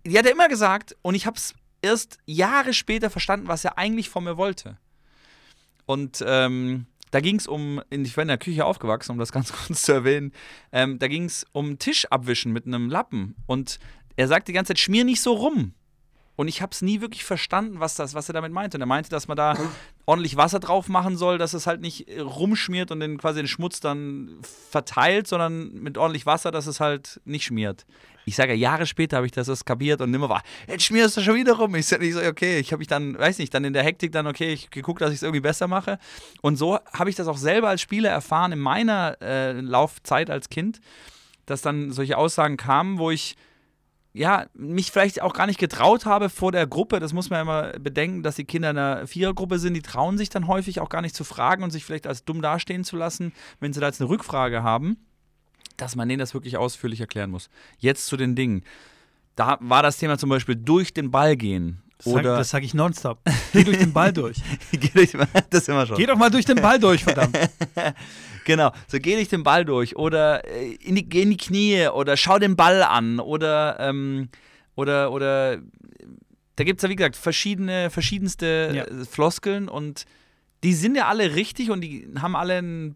die 0.06 0.18
hat 0.18 0.26
er 0.26 0.32
immer 0.32 0.48
gesagt 0.48 0.96
und 1.02 1.16
ich 1.16 1.26
habe 1.26 1.38
es 1.38 1.56
erst 1.82 2.20
Jahre 2.26 2.74
später 2.74 3.10
verstanden, 3.10 3.48
was 3.48 3.66
er 3.66 3.78
eigentlich 3.78 4.10
von 4.10 4.24
mir 4.24 4.38
wollte. 4.38 4.78
Und 5.86 6.24
ähm, 6.26 6.86
da 7.12 7.20
ging 7.20 7.38
es 7.38 7.48
um, 7.48 7.82
ich 7.90 8.16
bin 8.16 8.24
in 8.24 8.28
der 8.28 8.38
Küche 8.38 8.66
aufgewachsen, 8.66 9.12
um 9.12 9.20
das 9.20 9.32
ganz 9.34 9.52
kurz 9.52 9.84
zu 9.84 9.92
erwähnen, 9.92 10.32
ähm, 10.72 11.00
da 11.00 11.08
ging 11.08 11.26
es 11.26 11.46
um 11.52 11.80
Tisch 11.80 12.06
abwischen 12.06 12.54
mit 12.54 12.66
einem 12.66 12.90
Lappen. 12.90 13.36
Und 13.46 13.80
er 14.16 14.28
sagt 14.28 14.48
die 14.48 14.54
ganze 14.54 14.70
Zeit, 14.70 14.80
schmier 14.80 15.04
nicht 15.04 15.22
so 15.22 15.34
rum. 15.34 15.74
Und 16.38 16.48
ich 16.48 16.62
habe 16.62 16.72
es 16.72 16.84
nie 16.84 17.02
wirklich 17.02 17.26
verstanden, 17.26 17.80
was, 17.80 17.96
das, 17.96 18.14
was 18.14 18.30
er 18.30 18.34
damit 18.34 18.52
meinte. 18.52 18.78
Und 18.78 18.82
er 18.82 18.88
meinte, 18.88 19.10
dass 19.10 19.28
man 19.28 19.36
da 19.36 19.58
ordentlich 20.06 20.38
Wasser 20.38 20.60
drauf 20.60 20.88
machen 20.88 21.18
soll, 21.18 21.40
dass 21.40 21.56
es 21.56 21.66
halt 21.66 21.82
nicht 21.82 22.08
rumschmiert 22.20 22.92
und 22.92 23.00
den, 23.00 23.18
quasi 23.18 23.40
den 23.40 23.48
Schmutz 23.48 23.80
dann 23.80 24.38
verteilt, 24.70 25.26
sondern 25.26 25.74
mit 25.74 25.98
ordentlich 25.98 26.28
Wasser, 26.28 26.52
dass 26.52 26.68
es 26.68 26.80
halt 26.80 27.20
nicht 27.26 27.46
schmiert. 27.46 27.88
Ich 28.26 28.36
sage, 28.36 28.54
Jahre 28.54 28.86
später 28.86 29.18
habe 29.18 29.26
ich 29.26 29.32
das 29.32 29.66
kapiert 29.66 30.00
und 30.00 30.12
nimmer 30.12 30.30
war, 30.30 30.44
jetzt 30.68 30.84
schmierst 30.84 31.18
du 31.18 31.22
schon 31.22 31.36
wieder 31.36 31.54
rum. 31.54 31.74
Ich 31.74 31.88
sage, 31.88 32.14
so, 32.14 32.22
okay, 32.22 32.60
ich 32.60 32.72
habe 32.72 32.80
mich 32.80 32.88
dann, 32.88 33.18
weiß 33.18 33.40
nicht, 33.40 33.52
dann 33.52 33.66
in 33.66 33.74
der 33.74 33.84
Hektik 33.84 34.12
dann, 34.12 34.28
okay, 34.28 34.54
ich 34.54 34.70
geguckt, 34.70 35.02
dass 35.02 35.10
ich 35.10 35.16
es 35.16 35.24
irgendwie 35.24 35.42
besser 35.42 35.68
mache. 35.68 35.98
Und 36.42 36.56
so 36.58 36.78
habe 36.94 37.10
ich 37.10 37.16
das 37.16 37.28
auch 37.28 37.38
selber 37.38 37.70
als 37.70 37.82
Spieler 37.82 38.12
erfahren 38.12 38.52
in 38.52 38.60
meiner 38.60 39.18
äh, 39.22 39.54
Laufzeit 39.54 40.30
als 40.30 40.50
Kind, 40.50 40.82
dass 41.48 41.64
dann 41.64 41.92
solche 41.92 42.16
Aussagen 42.16 42.58
kamen, 42.58 43.00
wo 43.00 43.10
ich 43.10 43.38
ja, 44.14 44.48
mich 44.54 44.92
vielleicht 44.92 45.22
auch 45.22 45.34
gar 45.34 45.46
nicht 45.46 45.60
getraut 45.60 46.06
habe 46.06 46.30
vor 46.30 46.52
der 46.52 46.66
Gruppe. 46.66 47.00
Das 47.00 47.14
muss 47.14 47.30
man 47.30 47.38
ja 47.38 47.42
immer 47.42 47.80
bedenken, 47.80 48.24
dass 48.24 48.36
die 48.36 48.46
Kinder 48.46 48.72
in 48.72 48.78
einer 48.78 49.08
Vierergruppe 49.08 49.60
sind. 49.60 49.76
Die 49.76 49.82
trauen 49.82 50.18
sich 50.18 50.30
dann 50.30 50.48
häufig 50.48 50.80
auch 50.80 50.90
gar 50.90 51.02
nicht 51.02 51.16
zu 51.16 51.24
fragen 51.24 51.64
und 51.64 51.72
sich 51.72 51.86
vielleicht 51.86 52.08
als 52.08 52.26
dumm 52.26 52.42
dastehen 52.42 52.84
zu 52.84 52.98
lassen, 52.98 53.34
wenn 53.60 53.74
sie 53.74 53.80
da 53.80 53.88
jetzt 53.88 54.02
eine 54.02 54.10
Rückfrage 54.10 54.64
haben 54.64 54.98
dass 55.78 55.96
man 55.96 56.10
denen 56.10 56.20
das 56.20 56.34
wirklich 56.34 56.58
ausführlich 56.58 57.00
erklären 57.00 57.30
muss. 57.30 57.50
Jetzt 57.78 58.08
zu 58.08 58.18
den 58.18 58.36
Dingen. 58.36 58.64
Da 59.36 59.58
war 59.62 59.84
das 59.84 59.98
Thema 59.98 60.18
zum 60.18 60.30
Beispiel 60.30 60.56
durch 60.56 60.94
den 60.94 61.12
Ball 61.12 61.38
gehen. 61.38 61.82
Das 62.00 62.14
sag, 62.14 62.24
das 62.24 62.50
sage 62.50 62.66
ich 62.66 62.74
nonstop. 62.74 63.20
Geh 63.54 63.64
durch 63.64 63.78
den 63.78 63.94
Ball 63.94 64.14
durch. 64.14 64.38
geh 64.72 64.90
durch, 64.90 65.14
das 65.50 65.68
immer 65.68 65.86
schon. 65.86 65.98
Geh 65.98 66.06
doch 66.06 66.18
mal 66.18 66.30
durch 66.30 66.46
den 66.46 66.62
Ball 66.62 66.80
durch, 66.80 67.04
verdammt. 67.04 67.36
genau, 68.48 68.72
so 68.88 68.98
geh 69.00 69.16
durch 69.16 69.30
den 69.30 69.44
Ball 69.44 69.66
durch 69.66 69.96
oder 69.96 70.44
äh, 70.46 70.74
in 70.76 70.96
die, 70.96 71.08
geh 71.08 71.22
in 71.22 71.30
die 71.30 71.38
Knie 71.38 71.88
oder 71.90 72.18
schau 72.18 72.40
den 72.40 72.56
Ball 72.56 72.82
an 72.82 73.20
oder, 73.20 73.78
ähm, 73.80 74.30
oder, 74.76 75.12
oder 75.12 75.58
da 76.56 76.64
gibt 76.64 76.80
es 76.80 76.84
ja 76.84 76.90
wie 76.90 76.96
gesagt 76.96 77.16
verschiedene, 77.16 77.92
verschiedenste 77.92 78.72
ja. 78.74 78.84
Äh, 78.86 79.06
Floskeln 79.06 79.70
und 79.70 80.06
die 80.64 80.74
sind 80.74 80.96
ja 80.96 81.08
alle 81.08 81.36
richtig 81.36 81.70
und 81.70 81.82
die 81.82 82.08
haben 82.20 82.36
alle 82.36 82.56
einen 82.56 82.96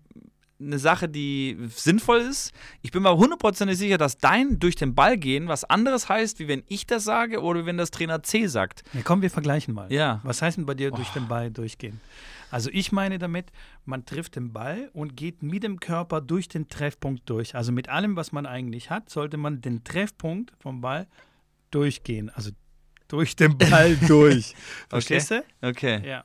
eine 0.59 0.77
Sache, 0.77 1.09
die 1.09 1.57
sinnvoll 1.75 2.19
ist. 2.19 2.51
Ich 2.83 2.91
bin 2.91 3.01
mir 3.01 3.17
hundertprozentig 3.17 3.79
sicher, 3.79 3.97
dass 3.97 4.19
dein 4.19 4.59
durch 4.59 4.75
den 4.75 4.93
Ball 4.93 5.17
gehen 5.17 5.47
was 5.47 5.63
anderes 5.63 6.07
heißt, 6.07 6.37
wie 6.37 6.47
wenn 6.47 6.63
ich 6.67 6.85
das 6.85 7.03
sage 7.03 7.41
oder 7.41 7.65
wenn 7.65 7.77
das 7.77 7.89
Trainer 7.89 8.21
C 8.21 8.45
sagt. 8.45 8.83
Ja, 8.93 9.01
komm, 9.03 9.23
wir 9.23 9.31
vergleichen 9.31 9.73
mal. 9.73 9.91
Ja. 9.91 10.21
Was 10.23 10.43
heißt 10.43 10.57
denn 10.57 10.67
bei 10.67 10.75
dir 10.75 10.93
oh. 10.93 10.95
durch 10.95 11.09
den 11.09 11.27
Ball 11.27 11.49
durchgehen? 11.49 11.99
Also 12.51 12.69
ich 12.71 12.91
meine 12.91 13.17
damit, 13.17 13.51
man 13.85 14.05
trifft 14.05 14.35
den 14.35 14.53
Ball 14.53 14.89
und 14.93 15.15
geht 15.15 15.41
mit 15.41 15.63
dem 15.63 15.79
Körper 15.79 16.21
durch 16.21 16.47
den 16.47 16.67
Treffpunkt 16.67 17.29
durch. 17.29 17.55
Also 17.55 17.71
mit 17.71 17.89
allem, 17.89 18.15
was 18.15 18.31
man 18.31 18.45
eigentlich 18.45 18.89
hat, 18.89 19.09
sollte 19.09 19.37
man 19.37 19.61
den 19.61 19.83
Treffpunkt 19.83 20.53
vom 20.59 20.81
Ball 20.81 21.07
durchgehen. 21.71 22.29
Also 22.29 22.51
durch 23.07 23.35
den 23.35 23.57
Ball 23.57 23.95
durch. 24.07 24.53
Verstehst 24.89 25.31
okay. 25.31 25.43
du? 25.61 25.67
Okay. 25.69 26.07
Ja. 26.07 26.23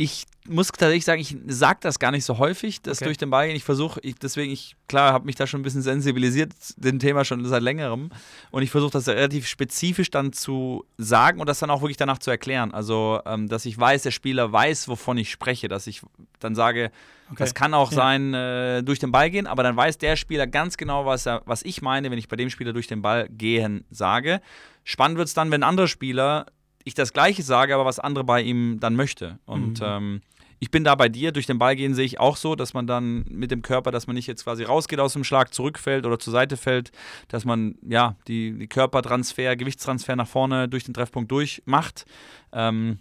Ich 0.00 0.26
muss 0.46 0.68
tatsächlich 0.68 1.04
sagen, 1.04 1.20
ich 1.20 1.36
sage 1.48 1.80
das 1.82 1.98
gar 1.98 2.12
nicht 2.12 2.24
so 2.24 2.38
häufig, 2.38 2.80
das 2.80 2.98
okay. 2.98 3.06
durch 3.06 3.18
den 3.18 3.30
Ball 3.30 3.48
gehen. 3.48 3.56
Ich 3.56 3.64
versuche, 3.64 3.98
ich, 4.04 4.14
deswegen, 4.14 4.52
ich, 4.52 4.76
klar, 4.86 5.12
habe 5.12 5.26
mich 5.26 5.34
da 5.34 5.48
schon 5.48 5.60
ein 5.60 5.64
bisschen 5.64 5.82
sensibilisiert, 5.82 6.52
dem 6.76 7.00
Thema 7.00 7.24
schon 7.24 7.44
seit 7.44 7.62
längerem. 7.62 8.10
Und 8.52 8.62
ich 8.62 8.70
versuche 8.70 8.92
das 8.92 9.08
relativ 9.08 9.48
spezifisch 9.48 10.10
dann 10.10 10.32
zu 10.32 10.84
sagen 10.98 11.40
und 11.40 11.48
das 11.48 11.58
dann 11.58 11.70
auch 11.70 11.82
wirklich 11.82 11.96
danach 11.96 12.18
zu 12.18 12.30
erklären. 12.30 12.72
Also, 12.72 13.20
ähm, 13.26 13.48
dass 13.48 13.66
ich 13.66 13.76
weiß, 13.76 14.02
der 14.04 14.12
Spieler 14.12 14.52
weiß, 14.52 14.86
wovon 14.86 15.18
ich 15.18 15.32
spreche, 15.32 15.66
dass 15.66 15.88
ich 15.88 16.02
dann 16.38 16.54
sage, 16.54 16.92
okay. 17.26 17.36
das 17.38 17.54
kann 17.54 17.74
auch 17.74 17.90
ja. 17.90 17.96
sein, 17.96 18.34
äh, 18.34 18.84
durch 18.84 19.00
den 19.00 19.10
Ball 19.10 19.30
gehen, 19.30 19.48
aber 19.48 19.64
dann 19.64 19.76
weiß 19.76 19.98
der 19.98 20.14
Spieler 20.14 20.46
ganz 20.46 20.76
genau, 20.76 21.06
was, 21.06 21.26
er, 21.26 21.42
was 21.44 21.62
ich 21.62 21.82
meine, 21.82 22.12
wenn 22.12 22.18
ich 22.18 22.28
bei 22.28 22.36
dem 22.36 22.50
Spieler 22.50 22.72
durch 22.72 22.86
den 22.86 23.02
Ball 23.02 23.28
gehen 23.28 23.84
sage. 23.90 24.40
Spannend 24.84 25.18
wird 25.18 25.26
es 25.26 25.34
dann, 25.34 25.50
wenn 25.50 25.64
ein 25.64 25.68
anderer 25.68 25.88
Spieler 25.88 26.46
ich 26.88 26.94
das 26.94 27.12
Gleiche 27.12 27.42
sage, 27.42 27.74
aber 27.74 27.84
was 27.84 27.98
andere 27.98 28.24
bei 28.24 28.42
ihm 28.42 28.80
dann 28.80 28.96
möchte. 28.96 29.38
Und 29.46 29.80
mhm. 29.80 29.86
ähm, 29.86 30.22
ich 30.60 30.70
bin 30.70 30.82
da 30.82 30.94
bei 30.94 31.08
dir, 31.08 31.30
durch 31.30 31.46
den 31.46 31.58
Ball 31.58 31.76
gehen 31.76 31.94
sehe 31.94 32.04
ich 32.04 32.18
auch 32.18 32.36
so, 32.36 32.56
dass 32.56 32.74
man 32.74 32.86
dann 32.86 33.24
mit 33.28 33.50
dem 33.50 33.62
Körper, 33.62 33.92
dass 33.92 34.06
man 34.06 34.16
nicht 34.16 34.26
jetzt 34.26 34.44
quasi 34.44 34.64
rausgeht 34.64 34.98
aus 34.98 35.12
dem 35.12 35.22
Schlag, 35.22 35.54
zurückfällt 35.54 36.04
oder 36.04 36.18
zur 36.18 36.32
Seite 36.32 36.56
fällt, 36.56 36.90
dass 37.28 37.44
man 37.44 37.76
ja 37.82 38.16
die, 38.26 38.58
die 38.58 38.66
Körpertransfer, 38.66 39.56
Gewichtstransfer 39.56 40.16
nach 40.16 40.26
vorne 40.26 40.68
durch 40.68 40.84
den 40.84 40.94
Treffpunkt 40.94 41.30
durchmacht. 41.30 42.06
Ähm, 42.52 42.98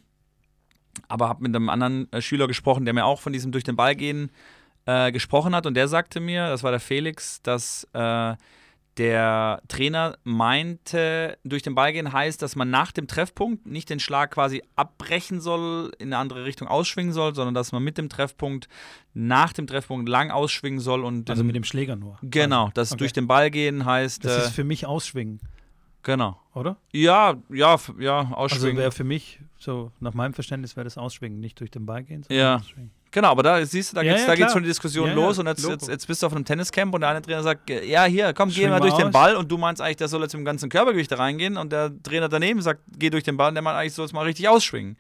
aber 1.08 1.30
habe 1.30 1.44
mit 1.44 1.56
einem 1.56 1.70
anderen 1.70 2.12
äh, 2.12 2.22
Schüler 2.22 2.48
gesprochen, 2.48 2.86
der 2.86 2.94
mir 2.94 3.06
auch 3.06 3.22
von 3.22 3.34
diesem 3.34 3.52
durch 3.52 3.64
den 3.64 3.76
Ball 3.76 3.96
gehen 3.96 4.32
äh, 4.86 5.12
gesprochen 5.12 5.56
hat 5.56 5.66
und 5.66 5.74
der 5.74 5.88
sagte 5.88 6.20
mir, 6.20 6.50
das 6.50 6.64
war 6.64 6.72
der 6.72 6.80
Felix, 6.80 7.42
dass 7.42 7.88
äh, 7.94 8.36
der 8.98 9.62
Trainer 9.68 10.18
meinte, 10.24 11.38
durch 11.44 11.64
den 11.64 11.76
Ball 11.76 11.94
gehen 11.94 12.12
heißt, 12.12 12.42
dass 12.42 12.56
man 12.56 12.70
nach 12.70 12.92
dem 12.92 13.08
Treffpunkt 13.08 13.66
nicht 13.66 13.90
den 13.90 14.00
Schlag 14.00 14.32
quasi 14.32 14.64
abbrechen 14.76 15.40
soll, 15.40 15.92
in 16.00 16.08
eine 16.08 16.18
andere 16.18 16.46
Richtung 16.46 16.68
ausschwingen 16.68 17.14
soll, 17.14 17.36
sondern 17.36 17.54
dass 17.54 17.72
man 17.72 17.84
mit 17.84 17.98
dem 17.98 18.10
Treffpunkt 18.10 18.68
nach 19.14 19.54
dem 19.54 19.68
Treffpunkt 19.68 20.10
lang 20.10 20.32
ausschwingen 20.32 20.80
soll 20.80 21.04
und 21.04 21.30
also 21.30 21.44
mit 21.44 21.56
dem 21.56 21.64
Schläger 21.64 21.96
nur. 21.96 22.18
Genau, 22.24 22.66
also, 22.66 22.74
dass 22.74 22.92
okay. 22.92 23.00
durch 23.00 23.14
den 23.14 23.28
Ball 23.28 23.52
gehen 23.52 23.86
heißt. 23.86 24.26
Das 24.26 24.46
ist 24.46 24.50
äh, 24.50 24.54
für 24.54 24.64
mich 24.64 24.86
ausschwingen. 24.86 25.40
Genau. 26.04 26.40
Oder? 26.54 26.78
Ja, 26.92 27.36
ja, 27.50 27.78
ja, 28.00 28.32
ausschwingen. 28.32 28.70
Also 28.70 28.78
wäre 28.78 28.92
für 28.92 29.04
mich 29.04 29.40
so 29.60 29.92
nach 30.00 30.14
meinem 30.14 30.34
Verständnis 30.34 30.76
wäre 30.76 30.86
das 30.86 30.98
ausschwingen, 30.98 31.40
nicht 31.40 31.60
durch 31.60 31.72
den 31.72 31.86
Ball 31.86 32.04
gehen, 32.04 32.24
sondern 32.24 32.38
ja. 32.38 32.56
ausschwingen. 32.56 32.92
Genau, 33.18 33.32
aber 33.32 33.42
da 33.42 33.66
siehst 33.66 33.94
du, 33.94 33.96
da, 33.96 34.04
ja, 34.04 34.16
ja, 34.16 34.50
schon 34.50 34.62
die 34.62 34.70
Diskussion 34.70 35.08
ja, 35.08 35.16
los 35.16 35.40
und 35.40 35.48
jetzt, 35.48 35.68
jetzt, 35.68 35.88
jetzt, 35.88 36.06
bist 36.06 36.22
du 36.22 36.28
auf 36.28 36.36
einem 36.36 36.46
Tenniscamp 36.46 36.94
und 36.94 37.02
der 37.02 37.10
eine 37.10 37.24
Trainer 37.24 37.42
sagt, 37.42 37.68
ja, 37.68 38.06
hier, 38.06 38.32
komm, 38.32 38.52
Schwing 38.52 38.66
geh 38.66 38.70
mal 38.70 38.80
durch 38.80 38.94
aus. 38.94 39.00
den 39.00 39.10
Ball 39.10 39.36
und 39.36 39.52
du 39.52 39.58
meinst 39.58 39.82
eigentlich, 39.82 39.98
der 39.98 40.08
soll 40.08 40.22
jetzt 40.22 40.36
im 40.36 40.46
ganzen 40.46 40.70
Körpergewicht 40.70 41.12
da 41.12 41.16
reingehen 41.16 41.58
und 41.58 41.72
der 41.72 41.92
Trainer 42.04 42.30
daneben 42.30 42.62
sagt, 42.62 42.82
geh 42.96 43.10
durch 43.10 43.24
den 43.24 43.36
Ball 43.36 43.48
und 43.48 43.56
der 43.56 43.64
meint 43.64 43.76
eigentlich, 43.76 43.94
soll 43.94 44.06
es 44.06 44.14
mal 44.14 44.22
richtig 44.22 44.48
ausschwingen. 44.48 44.98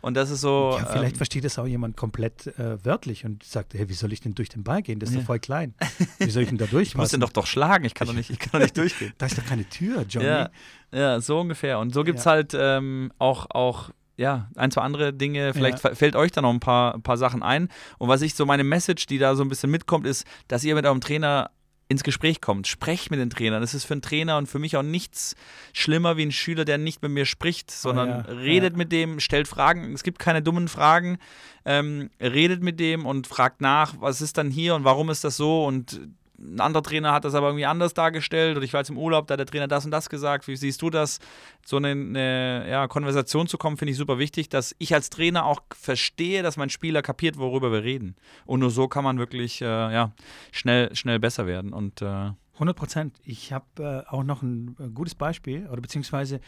Und 0.00 0.14
das 0.14 0.30
ist 0.30 0.42
so. 0.42 0.76
Ja, 0.78 0.86
vielleicht 0.86 1.14
ähm, 1.14 1.16
versteht 1.16 1.44
das 1.44 1.58
auch 1.58 1.66
jemand 1.66 1.96
komplett 1.96 2.46
äh, 2.56 2.84
wörtlich 2.84 3.24
und 3.24 3.42
sagt, 3.42 3.74
hey, 3.74 3.88
wie 3.88 3.94
soll 3.94 4.12
ich 4.12 4.20
denn 4.20 4.36
durch 4.36 4.48
den 4.48 4.62
Ball 4.62 4.80
gehen? 4.80 5.00
Das 5.00 5.10
ist 5.10 5.18
doch 5.18 5.24
voll 5.24 5.40
klein. 5.40 5.74
Wie 6.20 6.30
soll 6.30 6.44
ich 6.44 6.48
denn 6.48 6.58
da 6.58 6.66
durch? 6.66 6.88
ich 6.90 6.94
muss 6.94 7.10
den 7.10 7.18
doch 7.18 7.32
doch 7.32 7.48
schlagen, 7.48 7.84
ich 7.84 7.94
kann 7.94 8.06
doch 8.06 8.14
nicht, 8.14 8.30
ich 8.30 8.38
kann 8.38 8.52
doch 8.52 8.60
nicht 8.60 8.76
durchgehen. 8.78 9.12
da 9.18 9.26
ist 9.26 9.36
doch 9.36 9.44
keine 9.44 9.68
Tür, 9.68 10.04
Johnny. 10.08 10.26
Ja, 10.26 10.50
ja 10.92 11.20
so 11.20 11.40
ungefähr. 11.40 11.80
Und 11.80 11.92
so 11.92 12.04
gibt 12.04 12.20
es 12.20 12.26
halt 12.26 12.56
ähm, 12.56 13.10
auch, 13.18 13.50
auch 13.50 13.90
ja, 14.16 14.48
ein, 14.56 14.70
zwei 14.70 14.82
andere 14.82 15.12
Dinge. 15.12 15.52
Vielleicht 15.52 15.82
ja. 15.84 15.94
fällt 15.94 16.16
euch 16.16 16.32
da 16.32 16.42
noch 16.42 16.52
ein 16.52 16.60
paar, 16.60 16.94
ein 16.94 17.02
paar 17.02 17.18
Sachen 17.18 17.42
ein. 17.42 17.68
Und 17.98 18.08
was 18.08 18.22
ich 18.22 18.34
so 18.34 18.46
meine 18.46 18.64
Message, 18.64 19.06
die 19.06 19.18
da 19.18 19.34
so 19.34 19.42
ein 19.42 19.48
bisschen 19.48 19.70
mitkommt, 19.70 20.06
ist, 20.06 20.26
dass 20.48 20.64
ihr 20.64 20.74
mit 20.74 20.86
eurem 20.86 21.00
Trainer 21.00 21.50
ins 21.88 22.02
Gespräch 22.02 22.40
kommt. 22.40 22.66
Sprecht 22.66 23.10
mit 23.10 23.20
den 23.20 23.30
Trainern. 23.30 23.60
Das 23.60 23.74
ist 23.74 23.84
für 23.84 23.94
einen 23.94 24.02
Trainer 24.02 24.38
und 24.38 24.48
für 24.48 24.58
mich 24.58 24.76
auch 24.76 24.82
nichts 24.82 25.36
schlimmer 25.72 26.16
wie 26.16 26.24
ein 26.24 26.32
Schüler, 26.32 26.64
der 26.64 26.78
nicht 26.78 27.00
mit 27.02 27.12
mir 27.12 27.26
spricht, 27.26 27.70
sondern 27.70 28.08
oh 28.08 28.30
ja, 28.30 28.38
redet 28.38 28.72
ja. 28.72 28.76
mit 28.76 28.90
dem, 28.90 29.20
stellt 29.20 29.46
Fragen. 29.46 29.92
Es 29.92 30.02
gibt 30.02 30.18
keine 30.18 30.42
dummen 30.42 30.68
Fragen. 30.68 31.18
Ähm, 31.64 32.10
redet 32.20 32.62
mit 32.62 32.80
dem 32.80 33.06
und 33.06 33.26
fragt 33.26 33.60
nach, 33.60 33.94
was 34.00 34.20
ist 34.20 34.38
dann 34.38 34.50
hier 34.50 34.74
und 34.74 34.84
warum 34.84 35.10
ist 35.10 35.24
das 35.24 35.36
so 35.36 35.64
und 35.64 36.00
ein 36.38 36.60
anderer 36.60 36.82
Trainer 36.82 37.12
hat 37.12 37.24
das 37.24 37.34
aber 37.34 37.48
irgendwie 37.48 37.66
anders 37.66 37.94
dargestellt 37.94 38.56
oder 38.56 38.64
ich 38.64 38.72
war 38.72 38.80
jetzt 38.80 38.90
im 38.90 38.98
Urlaub, 38.98 39.26
da 39.26 39.32
hat 39.32 39.40
der 39.40 39.46
Trainer 39.46 39.68
das 39.68 39.84
und 39.84 39.90
das 39.90 40.08
gesagt. 40.08 40.48
Wie 40.48 40.56
siehst 40.56 40.82
du 40.82 40.90
das? 40.90 41.18
So 41.64 41.76
eine, 41.76 41.90
eine 41.90 42.66
ja, 42.68 42.88
Konversation 42.88 43.46
zu 43.46 43.58
kommen, 43.58 43.76
finde 43.76 43.92
ich 43.92 43.98
super 43.98 44.18
wichtig, 44.18 44.48
dass 44.48 44.74
ich 44.78 44.94
als 44.94 45.10
Trainer 45.10 45.46
auch 45.46 45.60
verstehe, 45.74 46.42
dass 46.42 46.56
mein 46.56 46.70
Spieler 46.70 47.02
kapiert, 47.02 47.38
worüber 47.38 47.72
wir 47.72 47.82
reden. 47.82 48.16
Und 48.44 48.60
nur 48.60 48.70
so 48.70 48.88
kann 48.88 49.04
man 49.04 49.18
wirklich 49.18 49.62
äh, 49.62 49.64
ja, 49.64 50.12
schnell, 50.52 50.94
schnell 50.94 51.18
besser 51.18 51.46
werden. 51.46 51.72
Und, 51.72 52.02
äh 52.02 52.32
100 52.56 52.74
Prozent. 52.74 53.20
Ich 53.22 53.52
habe 53.52 54.04
äh, 54.08 54.10
auch 54.10 54.24
noch 54.24 54.42
ein 54.42 54.76
äh, 54.78 54.88
gutes 54.88 55.14
Beispiel, 55.14 55.66
oder 55.68 55.80
beziehungsweise 55.82 56.40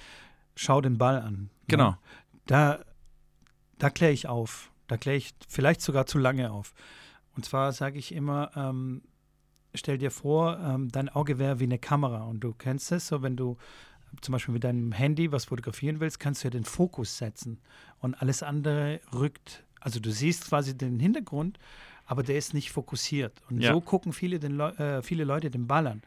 schau 0.55 0.81
den 0.81 0.99
Ball 0.99 1.21
an. 1.21 1.51
Genau. 1.67 1.91
Ja. 1.91 1.99
Da, 2.47 2.79
da 3.79 3.91
kläre 3.91 4.13
ich 4.13 4.27
auf 4.27 4.71
Da 4.87 4.97
kläre 4.97 5.17
ich 5.19 5.35
vielleicht 5.49 5.83
sogar 5.83 6.07
zu 6.07 6.19
lange 6.19 6.51
auf. 6.51 6.73
Und 7.37 7.45
zwar 7.45 7.73
sage 7.73 7.99
ich 7.99 8.13
immer, 8.15 8.51
ähm, 8.57 9.03
stell 9.79 9.99
dir 9.99 10.11
vor, 10.11 10.59
ähm, 10.59 10.91
dein 10.91 11.09
Auge 11.09 11.39
wäre 11.39 11.61
wie 11.61 11.65
eine 11.65 11.79
Kamera 11.79 12.25
und 12.25 12.41
du 12.41 12.53
kennst 12.53 12.93
es, 12.93 13.09
so 13.09 13.23
wenn 13.23 13.37
du 13.37 13.57
zum 14.21 14.33
Beispiel 14.33 14.55
mit 14.55 14.65
deinem 14.65 14.93
Handy 14.93 15.33
was 15.33 15.47
fotografieren 15.47 16.01
willst, 16.01 16.19
kannst 16.19 16.43
du 16.43 16.49
ja 16.49 16.51
den 16.51 16.65
Fokus 16.65 17.19
setzen 17.19 17.61
und 18.01 18.21
alles 18.21 18.43
andere 18.43 19.01
rückt. 19.13 19.65
Also 19.81 20.01
du 20.01 20.11
siehst 20.11 20.49
quasi 20.49 20.77
den 20.77 20.99
Hintergrund, 20.99 21.59
aber 22.07 22.23
der 22.23 22.37
ist 22.37 22.55
nicht 22.55 22.73
fokussiert. 22.73 23.43
Und 23.51 23.61
Ja. 23.61 23.73
so 23.73 23.81
gucken 23.81 24.13
viele, 24.13 24.39
den 24.39 24.53
Leu 24.53 24.71
äh, 24.71 25.03
viele 25.03 25.25
Leute 25.25 25.51
den 25.51 25.67
Ball 25.67 25.87
an. 25.87 26.03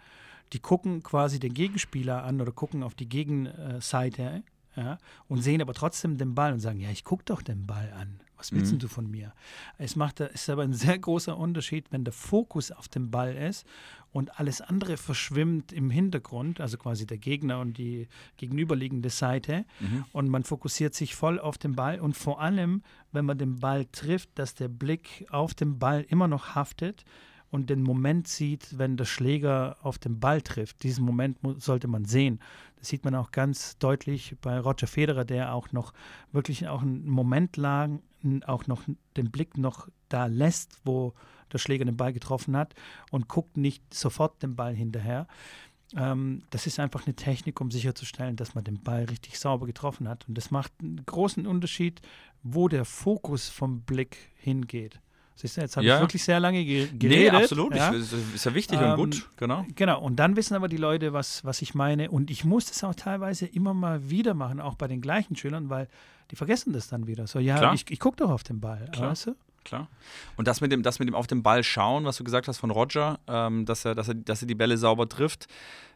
Die 0.51 0.59
gucken 0.59 1.03
quasi 1.03 1.39
den 1.39 1.53
Gegenspieler 1.53 2.23
an 2.23 2.41
oder 2.41 2.51
gucken 2.51 2.83
auf 2.83 2.95
die 2.95 3.07
Gegenseite 3.07 4.43
ja, 4.75 4.97
und 5.27 5.41
sehen 5.41 5.61
aber 5.61 5.73
trotzdem 5.73 6.17
den 6.17 6.33
Ball 6.33 6.53
und 6.53 6.59
sagen, 6.59 6.79
ja, 6.79 6.89
ich 6.89 7.03
gucke 7.03 7.23
doch 7.25 7.41
den 7.41 7.67
Ball 7.67 7.91
an. 7.93 8.19
Was 8.41 8.51
willst 8.51 8.73
Mhm. 8.73 8.79
du 8.79 8.87
von 8.87 9.09
mir? 9.11 9.33
Es 9.77 9.95
macht, 9.95 10.19
ist 10.19 10.49
aber 10.49 10.63
ein 10.63 10.73
sehr 10.73 10.97
großer 10.97 11.37
Unterschied, 11.37 11.91
wenn 11.91 12.03
der 12.03 12.11
Fokus 12.13 12.71
auf 12.71 12.87
dem 12.87 13.11
Ball 13.11 13.35
ist 13.35 13.67
und 14.11 14.39
alles 14.39 14.61
andere 14.61 14.97
verschwimmt 14.97 15.71
im 15.71 15.91
Hintergrund, 15.91 16.59
also 16.59 16.77
quasi 16.79 17.05
der 17.05 17.19
Gegner 17.19 17.59
und 17.59 17.77
die 17.77 18.07
gegenüberliegende 18.37 19.11
Seite. 19.11 19.63
Mhm. 19.79 20.05
Und 20.11 20.29
man 20.29 20.43
fokussiert 20.43 20.95
sich 20.95 21.13
voll 21.15 21.39
auf 21.39 21.59
den 21.59 21.75
Ball 21.75 21.99
und 21.99 22.17
vor 22.17 22.41
allem, 22.41 22.81
wenn 23.11 23.25
man 23.25 23.37
den 23.37 23.59
Ball 23.59 23.85
trifft, 23.91 24.29
dass 24.39 24.55
der 24.55 24.69
Blick 24.69 25.27
auf 25.29 25.53
den 25.53 25.77
Ball 25.77 26.03
immer 26.09 26.27
noch 26.27 26.55
haftet 26.55 27.05
und 27.51 27.69
den 27.69 27.83
Moment 27.83 28.27
sieht, 28.27 28.79
wenn 28.79 28.97
der 28.97 29.05
Schläger 29.05 29.77
auf 29.83 29.99
den 29.99 30.19
Ball 30.19 30.41
trifft. 30.41 30.81
Diesen 30.83 31.05
Moment 31.05 31.37
sollte 31.57 31.87
man 31.87 32.05
sehen. 32.05 32.39
Das 32.79 32.87
sieht 32.87 33.05
man 33.05 33.13
auch 33.13 33.29
ganz 33.31 33.77
deutlich 33.77 34.35
bei 34.41 34.57
Roger 34.59 34.87
Federer, 34.87 35.25
der 35.25 35.53
auch 35.53 35.71
noch 35.71 35.93
wirklich 36.31 36.67
auch 36.67 36.81
einen 36.81 37.07
Moment 37.07 37.55
lang 37.57 38.01
auch 38.45 38.67
noch 38.67 38.83
den 39.17 39.31
Blick 39.31 39.57
noch 39.57 39.87
da 40.09 40.25
lässt, 40.25 40.79
wo 40.83 41.13
der 41.51 41.57
Schläger 41.57 41.85
den 41.85 41.97
Ball 41.97 42.13
getroffen 42.13 42.55
hat 42.55 42.73
und 43.11 43.27
guckt 43.27 43.57
nicht 43.57 43.93
sofort 43.93 44.41
den 44.41 44.55
Ball 44.55 44.75
hinterher. 44.75 45.27
Ähm, 45.95 46.43
das 46.49 46.67
ist 46.67 46.79
einfach 46.79 47.05
eine 47.05 47.15
Technik, 47.15 47.59
um 47.59 47.71
sicherzustellen, 47.71 48.35
dass 48.35 48.55
man 48.55 48.63
den 48.63 48.81
Ball 48.81 49.05
richtig 49.05 49.39
sauber 49.39 49.65
getroffen 49.65 50.07
hat. 50.07 50.27
Und 50.27 50.37
das 50.37 50.51
macht 50.51 50.71
einen 50.81 51.05
großen 51.05 51.45
Unterschied, 51.45 52.01
wo 52.43 52.67
der 52.67 52.85
Fokus 52.85 53.49
vom 53.49 53.81
Blick 53.81 54.17
hingeht. 54.35 54.99
Siehst 55.35 55.57
du, 55.57 55.61
jetzt 55.61 55.75
habe 55.77 55.85
Ja. 55.85 55.95
ich 55.95 56.01
wirklich 56.01 56.23
sehr 56.23 56.39
lange 56.39 56.63
ge 56.63 56.87
Nee, 56.91 56.97
geredet. 56.99 57.33
absolut. 57.33 57.73
Ja? 57.75 57.93
Ich, 57.93 58.11
ist 58.35 58.45
ja 58.45 58.53
wichtig 58.53 58.79
Ähm, 58.79 58.91
und 58.99 59.11
gut, 59.15 59.29
genau. 59.37 59.65
Genau, 59.75 59.99
und 60.01 60.17
dann 60.17 60.35
wissen 60.35 60.53
aber 60.55 60.67
die 60.67 60.77
Leute, 60.77 61.13
was, 61.13 61.43
was 61.45 61.61
ich 61.61 61.73
meine. 61.73 62.11
Und 62.11 62.29
ich 62.29 62.43
muss 62.45 62.65
das 62.67 62.83
auch 62.83 62.93
teilweise 62.95 63.45
immer 63.47 63.73
mal 63.73 64.09
wieder 64.09 64.33
machen, 64.33 64.59
auch 64.59 64.75
bei 64.75 64.87
den 64.87 65.01
gleichen 65.01 65.35
Schülern, 65.35 65.69
weil 65.69 65.87
die 66.29 66.35
vergessen 66.35 66.73
das 66.73 66.87
dann 66.87 67.07
wieder. 67.07 67.27
So, 67.27 67.39
ja, 67.39 67.57
Klar. 67.57 67.73
ich, 67.73 67.89
ich 67.89 67.99
gucke 67.99 68.17
doch 68.17 68.29
auf 68.29 68.43
den 68.43 68.59
Ball, 68.59 68.87
Klar. 68.91 69.11
weißt 69.11 69.27
du? 69.27 69.35
Klar. 69.63 69.87
Und 70.37 70.47
das 70.47 70.59
mit 70.59 70.71
dem, 70.71 70.81
das 70.81 70.97
mit 70.99 71.07
dem 71.07 71.13
auf 71.15 71.27
den 71.27 71.43
Ball 71.43 71.63
schauen, 71.63 72.03
was 72.05 72.17
du 72.17 72.23
gesagt 72.23 72.47
hast 72.47 72.57
von 72.57 72.71
Roger, 72.71 73.19
ähm, 73.27 73.65
dass, 73.65 73.85
er, 73.85 73.93
dass, 73.95 74.07
er, 74.07 74.15
dass 74.15 74.41
er 74.41 74.47
die 74.47 74.55
Bälle 74.55 74.75
sauber 74.77 75.07
trifft, 75.07 75.47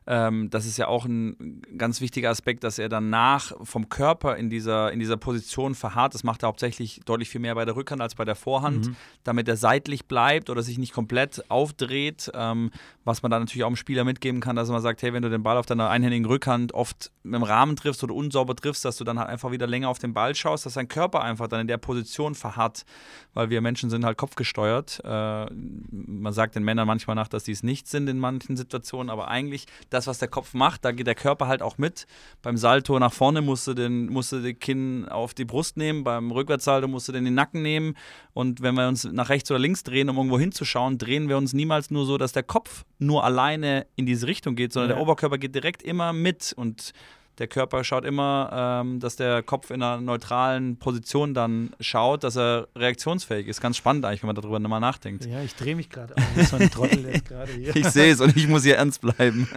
ähm, 0.08 0.50
das 0.52 0.66
ist 0.66 0.78
ja 0.78 0.88
auch 0.88 1.06
ein 1.06 1.62
ganz 1.78 2.00
wichtiger 2.02 2.30
Aspekt, 2.30 2.64
dass 2.64 2.78
er 2.80 2.90
danach 2.90 3.54
vom 3.64 3.90
Körper 3.90 4.36
in 4.38 4.50
dieser, 4.50 4.92
in 4.92 5.00
dieser 5.00 5.18
Position 5.18 5.74
verharrt. 5.76 6.14
Das 6.14 6.24
macht 6.24 6.44
er 6.44 6.48
hauptsächlich 6.48 7.02
deutlich 7.06 7.30
viel 7.30 7.42
mehr 7.42 7.56
bei 7.56 7.66
der 7.66 7.76
Rückhand 7.76 8.02
als 8.02 8.16
bei 8.16 8.26
der 8.26 8.36
Vorhand, 8.36 8.88
Mhm. 8.88 8.96
damit 9.24 9.48
er 9.48 9.58
seitlich 9.58 10.06
bleibt 10.06 10.50
oder 10.50 10.62
sich 10.62 10.78
nicht 10.78 10.94
komplett 10.94 11.50
aufdreht. 11.50 12.32
Ähm, 12.34 12.72
was 13.04 13.22
man 13.24 13.32
dann 13.32 13.44
natürlich 13.44 13.64
auch 13.64 13.70
dem 13.70 13.76
Spieler 13.76 14.04
mitgeben 14.04 14.42
kann, 14.42 14.56
dass 14.56 14.70
man 14.70 14.82
sagt, 14.82 15.02
hey, 15.02 15.14
wenn 15.14 15.22
du 15.24 15.30
den 15.30 15.44
Ball 15.44 15.58
auf 15.58 15.66
deiner 15.66 15.90
einhändigen 15.90 16.26
Rückhand 16.26 16.74
oft 16.74 17.12
mit 17.24 17.36
dem 17.36 17.44
Rahmen 17.44 17.76
triffst 17.76 18.04
oder 18.04 18.14
unsauber 18.16 18.56
triffst, 18.56 18.84
dass 18.86 18.98
du 18.98 19.04
dann 19.04 19.20
halt 19.20 19.30
einfach 19.30 19.52
wieder 19.52 19.68
länger 19.68 19.90
auf 19.90 20.00
den 20.00 20.14
Ball 20.14 20.34
schaust, 20.36 20.66
dass 20.66 20.74
dein 20.74 20.88
Körper 20.88 21.22
einfach 21.22 21.48
dann 21.48 21.62
in 21.62 21.68
der 21.68 21.78
Position 21.78 22.36
verharrt, 22.36 22.86
weil 23.34 23.50
wir 23.50 23.62
Menschen 23.62 23.90
sind 23.90 24.06
halt 24.06 24.18
kopfgesteuert. 24.18 25.02
Äh, 25.04 25.46
man 25.92 26.34
sagt 26.34 26.56
den 26.56 26.64
Männern 26.64 26.88
manchmal 26.88 27.16
nach, 27.16 27.28
dass 27.28 27.44
die 27.44 27.52
es 27.52 27.64
nicht 27.64 27.88
sind 27.88 28.08
in 28.08 28.18
manchen 28.20 28.58
Situationen, 28.58 29.10
aber 29.10 29.28
eigentlich 29.28 29.66
das, 29.96 30.08
was 30.08 30.20
der 30.20 30.28
Kopf 30.28 30.54
macht, 30.54 30.86
da 30.86 30.92
geht 30.92 31.08
der 31.08 31.16
Körper 31.16 31.48
halt 31.48 31.62
auch 31.62 31.78
mit. 31.78 32.06
Beim 32.42 32.58
Salto 32.58 33.00
nach 33.00 33.14
vorne 33.14 33.42
musst 33.42 33.66
du 33.68 33.74
den, 33.74 34.08
musst 34.08 34.32
du 34.32 34.42
den 34.42 34.60
Kinn 34.60 35.08
auf 35.10 35.34
die 35.34 35.46
Brust 35.46 35.78
nehmen, 35.78 36.04
beim 36.04 36.32
Rückwärtssalto 36.32 36.88
musst 36.88 37.08
du 37.08 37.12
den 37.12 37.26
den 37.26 37.34
Nacken 37.34 37.62
nehmen 37.62 37.96
und 38.34 38.62
wenn 38.62 38.76
wir 38.76 38.88
uns 38.88 39.06
nach 39.06 39.30
rechts 39.30 39.50
oder 39.50 39.60
links 39.60 39.84
drehen, 39.84 40.10
um 40.10 40.18
irgendwo 40.18 40.38
hinzuschauen, 40.38 40.98
drehen 40.98 41.30
wir 41.30 41.38
uns 41.38 41.54
niemals 41.54 41.90
nur 41.90 42.06
so, 42.06 42.18
dass 42.18 42.32
der 42.34 42.44
Kopf 42.44 42.86
nur 43.00 43.24
alleine 43.24 43.88
in 43.96 44.06
diese 44.06 44.28
Richtung 44.28 44.56
geht, 44.56 44.74
sondern 44.74 44.90
Ja. 44.92 44.96
der 44.98 45.02
Oberkörper 45.04 45.38
geht 45.38 45.56
direkt 45.56 45.82
immer 45.82 46.14
mit 46.14 46.54
und 46.56 46.92
der 47.38 47.48
Körper 47.48 47.84
schaut 47.84 48.06
immer, 48.06 48.82
ähm, 48.84 49.00
dass 49.00 49.16
der 49.16 49.44
Kopf 49.44 49.70
in 49.70 49.82
einer 49.82 50.00
neutralen 50.00 50.78
Position 50.78 51.34
dann 51.34 51.72
schaut, 51.80 52.24
dass 52.24 52.38
er 52.38 52.68
reaktionsfähig 52.76 53.48
ist. 53.48 53.62
Ganz 53.62 53.78
spannend 53.78 54.06
eigentlich, 54.06 54.24
wenn 54.24 54.28
man 54.28 54.36
darüber 54.36 54.60
mal 54.60 54.80
nachdenkt. 54.80 55.26
Ja, 55.26 55.42
ich 55.42 55.56
drehe 55.56 55.76
mich 55.76 55.90
gerade 55.90 56.16
auf. 56.16 56.48
So 56.48 56.56
ein 56.58 56.70
Trottel 56.70 57.06
jetzt 57.06 57.28
gerade 57.28 57.52
hier. 57.52 57.76
Ich 57.76 57.88
sehe 57.90 58.12
es 58.12 58.22
und 58.22 58.36
ich 58.38 58.48
muss 58.48 58.64
hier 58.64 58.78
ernst 58.78 59.02
bleiben. 59.02 59.50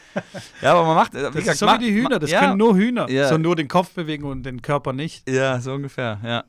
ja, 0.62 0.72
aber 0.72 0.86
man 0.86 0.94
macht. 0.96 1.14
Wie 1.14 1.18
Das 1.18 1.32
gesagt, 1.32 1.54
ist 1.54 1.58
so 1.58 1.66
wie 1.66 1.78
die 1.78 1.92
Hühner, 1.92 2.18
das 2.18 2.30
ja, 2.30 2.40
können 2.40 2.58
nur 2.58 2.76
Hühner. 2.76 3.10
Ja. 3.10 3.28
So 3.28 3.38
nur 3.38 3.56
den 3.56 3.68
Kopf 3.68 3.90
bewegen 3.90 4.24
und 4.24 4.44
den 4.44 4.62
Körper 4.62 4.92
nicht. 4.92 5.28
Ja, 5.28 5.60
so 5.60 5.72
ungefähr, 5.72 6.20
ja. 6.24 6.44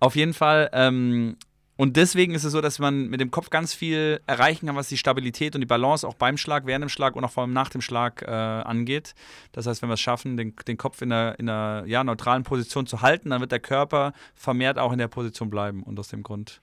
Auf 0.00 0.16
jeden 0.16 0.34
Fall. 0.34 0.70
Ähm, 0.72 1.36
und 1.76 1.96
deswegen 1.96 2.34
ist 2.34 2.44
es 2.44 2.52
so, 2.52 2.60
dass 2.60 2.78
man 2.78 3.08
mit 3.08 3.20
dem 3.20 3.30
Kopf 3.30 3.48
ganz 3.48 3.72
viel 3.72 4.20
erreichen 4.26 4.66
kann, 4.66 4.76
was 4.76 4.88
die 4.88 4.98
Stabilität 4.98 5.54
und 5.54 5.62
die 5.62 5.66
Balance 5.66 6.06
auch 6.06 6.14
beim 6.14 6.36
Schlag, 6.36 6.66
während 6.66 6.82
dem 6.82 6.88
Schlag 6.90 7.16
und 7.16 7.24
auch 7.24 7.30
vor 7.30 7.44
allem 7.44 7.52
nach 7.52 7.70
dem 7.70 7.80
Schlag 7.80 8.22
äh, 8.22 8.26
angeht. 8.26 9.14
Das 9.52 9.66
heißt, 9.66 9.80
wenn 9.80 9.88
wir 9.88 9.94
es 9.94 10.00
schaffen, 10.00 10.36
den, 10.36 10.54
den 10.68 10.76
Kopf 10.76 11.00
in 11.00 11.12
einer, 11.12 11.38
in 11.38 11.48
einer 11.48 11.86
ja, 11.86 12.04
neutralen 12.04 12.42
Position 12.42 12.86
zu 12.86 13.00
halten, 13.00 13.30
dann 13.30 13.40
wird 13.40 13.52
der 13.52 13.60
Körper 13.60 14.12
vermehrt 14.34 14.78
auch 14.78 14.92
in 14.92 14.98
der 14.98 15.08
Position 15.08 15.48
bleiben. 15.48 15.82
Und 15.82 15.98
aus 15.98 16.08
dem 16.08 16.22
Grund 16.22 16.60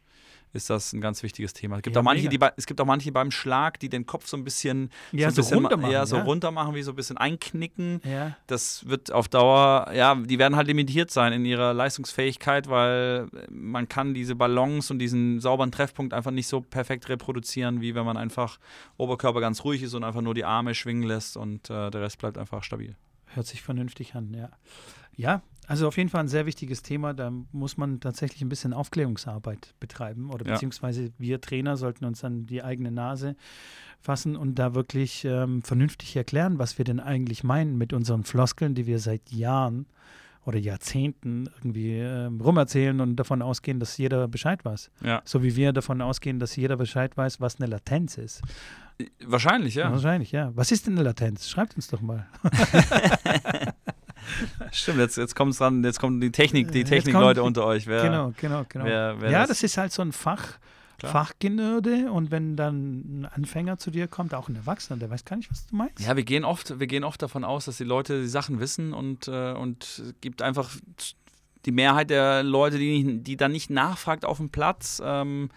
ist 0.54 0.70
das 0.70 0.94
ein 0.94 1.02
ganz 1.02 1.22
wichtiges 1.24 1.54
Thema. 1.54 1.78
Es 1.78 1.84
gibt, 1.84 1.96
Ja, 1.96 2.02
auch 2.02 2.06
manche, 2.06 2.28
die 2.30 2.38
bei, 2.38 2.52
es 2.58 2.66
gibt 2.66 2.82
auch 2.82 2.86
manche 2.86 3.12
beim 3.12 3.32
Schlag, 3.32 3.80
die 3.80 3.90
den 3.90 4.06
Kopf 4.06 4.28
so 4.28 4.36
ein 4.38 4.44
bisschen, 4.44 4.90
Ja, 5.12 5.20
so, 5.20 5.26
ein 5.28 5.32
so 5.36 5.42
bisschen 5.42 5.58
runter 5.60 5.78
machen, 5.78 5.92
ja, 5.92 6.06
so 6.06 6.18
ja. 6.18 6.24
runter 6.24 6.52
machen, 6.52 6.76
wie 6.76 6.82
so 6.82 6.92
ein 6.92 6.96
bisschen 6.96 7.18
einknicken 7.18 8.02
das 8.48 8.88
wird 8.88 9.12
auf 9.12 9.28
Dauer, 9.28 9.92
ja, 9.94 10.16
die 10.16 10.40
werden 10.40 10.56
halt 10.56 10.68
limitiert 10.68 11.12
sein 11.12 11.34
in 11.34 11.46
ihrer 11.46 11.74
Leistungsfähigkeit, 11.74 12.70
weil 12.70 13.28
man 13.50 13.88
kann 13.88 14.14
diese 14.14 14.36
Ballons 14.36 14.92
und 14.92 15.00
diesen 15.00 15.40
sauberen 15.40 15.72
Treffpunkt 15.72 16.14
einfach 16.14 16.32
nicht 16.32 16.48
so 16.48 16.62
perfekt 16.62 17.10
reproduzieren, 17.10 17.82
wie 17.82 17.96
wenn 17.96 18.06
man 18.06 18.18
einfach 18.18 18.60
Oberkörper 18.98 19.42
ganz 19.42 19.64
ruhig 19.64 19.84
ist 19.84 19.94
und 19.94 20.04
einfach 20.04 20.22
nur 20.22 20.34
die 20.34 20.46
Arme 20.46 20.74
schwingen 20.76 21.04
lässt 21.04 21.38
und 21.38 21.70
äh, 21.70 21.92
der 21.92 22.02
Rest 22.02 22.18
bleibt 22.18 22.38
einfach 22.38 22.64
stabil. 22.64 22.96
Hört 23.28 23.46
sich 23.48 23.62
vernünftig 23.62 24.16
an, 24.16 24.34
ja. 24.34 24.50
Ja, 25.16 25.42
also 25.70 25.88
auf 25.88 25.98
jeden 25.98 26.10
Fall 26.10 26.22
ein 26.22 26.28
sehr 26.28 26.48
wichtiges 26.48 26.82
Thema. 26.82 27.14
Da 27.14 27.32
muss 27.52 27.78
man 27.78 28.00
tatsächlich 28.00 28.42
ein 28.42 28.50
bisschen 28.50 28.74
Aufklärungsarbeit 28.74 29.76
betreiben 29.80 30.32
oder 30.32 30.44
beziehungsweise 30.44 31.12
wir 31.20 31.40
Trainer 31.42 31.78
sollten 31.78 32.06
uns 32.06 32.24
an 32.24 32.48
die 32.48 32.64
eigene 32.64 32.92
Nase 32.92 33.36
fassen 34.02 34.36
und 34.36 34.56
da 34.56 34.74
wirklich 34.74 35.26
ähm, 35.26 35.62
vernünftig 35.62 36.16
erklären, 36.16 36.58
was 36.58 36.80
wir 36.80 36.86
denn 36.86 37.00
eigentlich 37.00 37.44
meinen 37.44 37.78
mit 37.78 37.94
unseren 37.94 38.24
Floskeln, 38.24 38.74
die 38.74 38.88
wir 38.88 38.98
seit 38.98 39.32
Jahren 39.32 39.86
oder 40.44 40.58
Jahrzehnten 40.58 41.50
irgendwie 41.58 42.00
ähm, 42.00 42.42
rumerzählen 42.42 43.00
und 43.02 43.18
davon 43.18 43.44
ausgehen, 43.44 43.80
dass 43.80 43.96
jeder 43.98 44.28
Bescheid 44.28 44.66
weiß. 44.66 44.90
Ja, 45.04 45.22
So 45.24 45.44
wie 45.44 45.56
wir 45.56 45.72
davon 45.72 46.02
ausgehen, 46.02 46.40
dass 46.40 46.56
jeder 46.56 46.78
Bescheid 46.78 47.16
weiß, 47.16 47.40
was 47.42 47.60
eine 47.60 47.68
Latenz 47.68 48.18
ist. 48.18 48.42
wahrscheinlich, 49.24 49.76
ja. 49.76 49.92
Wahrscheinlich, 49.92 50.32
ja. 50.32 50.52
Was 50.56 50.72
ist 50.72 50.88
denn 50.88 50.96
eine 50.96 51.04
Latenz? 51.04 51.48
Schreibt 51.48 51.76
uns 51.76 51.88
doch 51.90 52.02
mal. 52.02 52.26
Stimmt, 54.72 55.00
jetzt, 55.00 55.18
jetzt 55.18 55.36
kommt 55.36 55.60
dran, 55.60 55.84
jetzt 55.84 56.00
kommen 56.00 56.22
die 56.22 56.32
Technik, 56.32 56.72
die 56.72 56.80
Jetzt 56.80 56.90
Technikleute 56.90 57.44
unter 57.44 57.66
euch. 57.66 57.88
Wer, 57.88 58.04
genau, 58.04 58.34
genau, 58.40 58.66
genau. 58.68 58.86
wer, 58.86 59.16
wer 59.20 59.32
ja, 59.32 59.48
das, 59.48 59.64
ist 59.64 59.78
halt 59.78 59.92
so 59.92 60.02
ein 60.02 60.12
Fach, 60.12 60.60
Klar. 60.98 61.12
Fachgenörde 61.12 62.12
und 62.12 62.30
wenn 62.30 62.56
dann 62.58 63.22
ein 63.22 63.26
Anfänger 63.26 63.78
zu 63.78 63.90
dir 63.90 64.08
kommt, 64.08 64.34
auch 64.34 64.50
ein 64.50 64.56
Erwachsener, 64.56 65.00
der 65.00 65.10
weiß 65.10 65.24
gar 65.24 65.38
nicht, 65.38 65.50
was 65.50 65.66
du 65.68 65.76
meinst. 65.76 66.00
Ja, 66.00 66.16
wir 66.16 66.24
gehen 66.24 66.44
oft, 66.44 66.80
wir 66.80 66.88
gehen 66.88 67.04
oft 67.04 67.22
davon 67.22 67.44
aus, 67.44 67.66
dass 67.66 67.78
die 67.78 67.86
Leute 67.86 68.22
die 68.22 68.28
Sachen 68.28 68.60
wissen 68.60 68.94
und, 68.94 69.28
äh, 69.28 69.54
und 69.54 69.84
es 69.84 70.14
gibt 70.20 70.42
einfach 70.42 70.70
die 71.66 71.72
Mehrheit 71.72 72.10
der 72.10 72.44
Leute, 72.44 72.78
die, 72.78 73.04
nicht, 73.04 73.28
die 73.28 73.38
dann 73.38 73.52
nicht 73.52 73.70
nachfragt 73.70 74.26
auf 74.26 74.38
dem 74.38 74.50
Platz. 74.50 75.02
Ähm, 75.04 75.50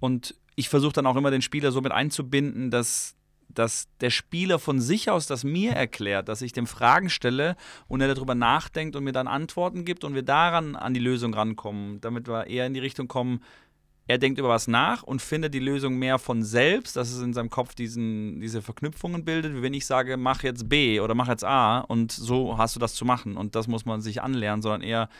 und 0.00 0.34
ich 0.56 0.68
versuche 0.68 0.92
dann 0.92 1.06
auch 1.06 1.16
immer 1.16 1.30
den 1.30 1.42
Spieler 1.42 1.72
so 1.72 1.80
mit 1.80 1.92
einzubinden, 1.92 2.70
dass, 2.70 3.14
dass 3.48 3.88
der 4.00 4.10
Spieler 4.10 4.58
von 4.58 4.80
sich 4.80 5.10
aus 5.10 5.26
das 5.26 5.44
mir 5.44 5.72
erklärt, 5.72 6.28
dass 6.28 6.42
ich 6.42 6.52
dem 6.52 6.66
Fragen 6.66 7.10
stelle 7.10 7.56
und 7.88 8.00
er 8.00 8.14
darüber 8.14 8.34
nachdenkt 8.34 8.96
und 8.96 9.04
mir 9.04 9.12
dann 9.12 9.26
Antworten 9.26 9.84
gibt 9.84 10.04
und 10.04 10.14
wir 10.14 10.22
daran 10.22 10.76
an 10.76 10.94
die 10.94 11.00
Lösung 11.00 11.34
rankommen, 11.34 12.00
damit 12.00 12.28
wir 12.28 12.46
eher 12.46 12.66
in 12.66 12.74
die 12.74 12.80
Richtung 12.80 13.08
kommen, 13.08 13.40
er 14.08 14.16
denkt 14.16 14.38
über 14.38 14.48
was 14.48 14.68
nach 14.68 15.02
und 15.02 15.20
findet 15.20 15.52
die 15.52 15.58
Lösung 15.58 15.98
mehr 15.98 16.18
von 16.18 16.42
selbst, 16.42 16.96
dass 16.96 17.12
es 17.12 17.22
in 17.22 17.34
seinem 17.34 17.50
Kopf 17.50 17.74
diesen, 17.74 18.40
diese 18.40 18.62
Verknüpfungen 18.62 19.26
bildet, 19.26 19.54
wie 19.54 19.62
wenn 19.62 19.74
ich 19.74 19.84
sage, 19.84 20.16
mach 20.16 20.42
jetzt 20.42 20.66
B 20.70 20.98
oder 21.00 21.14
mach 21.14 21.28
jetzt 21.28 21.44
A 21.44 21.80
und 21.80 22.10
so 22.10 22.56
hast 22.56 22.74
du 22.74 22.80
das 22.80 22.94
zu 22.94 23.04
machen. 23.04 23.36
Und 23.36 23.54
das 23.54 23.68
muss 23.68 23.84
man 23.84 24.00
sich 24.00 24.22
anlernen, 24.22 24.62
sondern 24.62 24.80
eher 24.80 25.10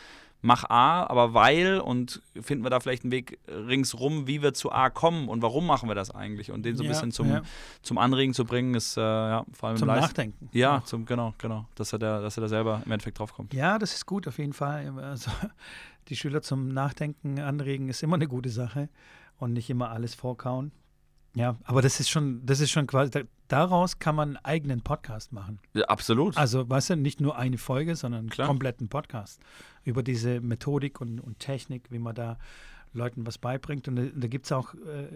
mach 0.41 0.65
A, 0.71 1.05
aber 1.05 1.35
weil 1.35 1.81
und 1.81 2.23
finden 2.41 2.65
wir 2.65 2.71
da 2.71 2.81
vielleicht 2.81 3.03
einen 3.03 3.11
Weg 3.13 3.39
ringsrum, 3.49 4.27
wie 4.27 4.41
wir 4.43 4.55
zu 4.55 4.71
A 4.71 4.89
kommen 4.91 5.29
und 5.29 5.43
warum 5.43 5.67
machen 5.67 5.89
wir 5.89 5.95
das 5.95 6.11
eigentlich 6.11 6.53
und 6.53 6.63
den 6.65 6.77
so 6.77 6.83
ein 6.83 6.87
Ja, 6.87 6.93
bisschen 6.93 7.11
zum, 7.13 7.29
ja. 7.29 7.43
zum 7.83 7.99
Anregen 7.99 8.35
zu 8.35 8.45
bringen, 8.45 8.75
ist 8.75 8.97
äh, 8.97 9.01
ja 9.01 9.45
vor 9.53 9.71
allem 9.71 9.79
Zum 9.79 9.89
Nachdenken. 9.89 10.49
Ja, 10.53 10.83
zum, 10.85 11.07
genau, 11.07 11.35
genau, 11.39 11.67
dass 11.75 11.93
er, 11.93 11.99
da, 11.99 12.21
dass 12.21 12.37
er 12.37 12.43
da 12.43 12.49
selber 12.49 12.83
im 12.87 12.93
Endeffekt 12.93 13.19
drauf 13.19 13.33
kommt. 13.33 13.53
Ja, 13.53 13.79
das 13.79 13.95
ist 13.95 14.07
gut 14.07 14.29
auf 14.29 14.39
jeden 14.39 14.53
Fall. 14.53 14.93
Also, 15.01 15.31
die 16.09 16.17
Schüler 16.17 16.41
zum 16.41 16.69
Nachdenken 16.69 17.41
anregen, 17.41 17.89
ist 17.89 18.03
immer 18.03 18.15
eine 18.17 18.29
gute 18.29 18.49
Sache 18.51 18.89
und 19.39 19.53
nicht 19.53 19.69
immer 19.71 19.91
alles 19.91 20.15
vorkauen. 20.15 20.73
Ja, 21.35 21.57
aber 21.65 21.83
das 21.83 22.01
ist 22.01 22.09
schon, 22.09 22.45
das 22.47 22.61
ist 22.61 22.71
schon 22.71 22.87
quasi, 22.87 23.11
da, 23.11 23.21
daraus 23.49 23.99
kann 23.99 24.17
man 24.17 24.29
einen 24.37 24.45
eigenen 24.45 24.81
Podcast 24.81 25.31
machen. 25.33 25.61
Ja, 25.75 25.85
absolut. 25.85 26.37
Also, 26.37 26.69
weißt 26.69 26.91
du, 26.91 26.97
nicht 26.97 27.21
nur 27.21 27.37
eine 27.37 27.59
Folge, 27.59 27.95
sondern 27.97 28.21
einen 28.21 28.31
Klar. 28.31 28.49
kompletten 28.49 28.89
Podcast 28.89 29.41
über 29.89 30.03
diese 30.03 30.41
Methodik 30.41 31.01
und, 31.01 31.19
und 31.19 31.39
Technik, 31.39 31.91
wie 31.91 31.99
man 31.99 32.15
da 32.15 32.39
Leuten 32.93 33.27
was 33.27 33.39
beibringt. 33.39 33.89
Und 33.89 33.97
da, 33.97 34.03
da 34.15 34.29
gibt 34.29 34.47
es 34.47 34.53
auch 34.53 34.75
äh, 34.75 35.09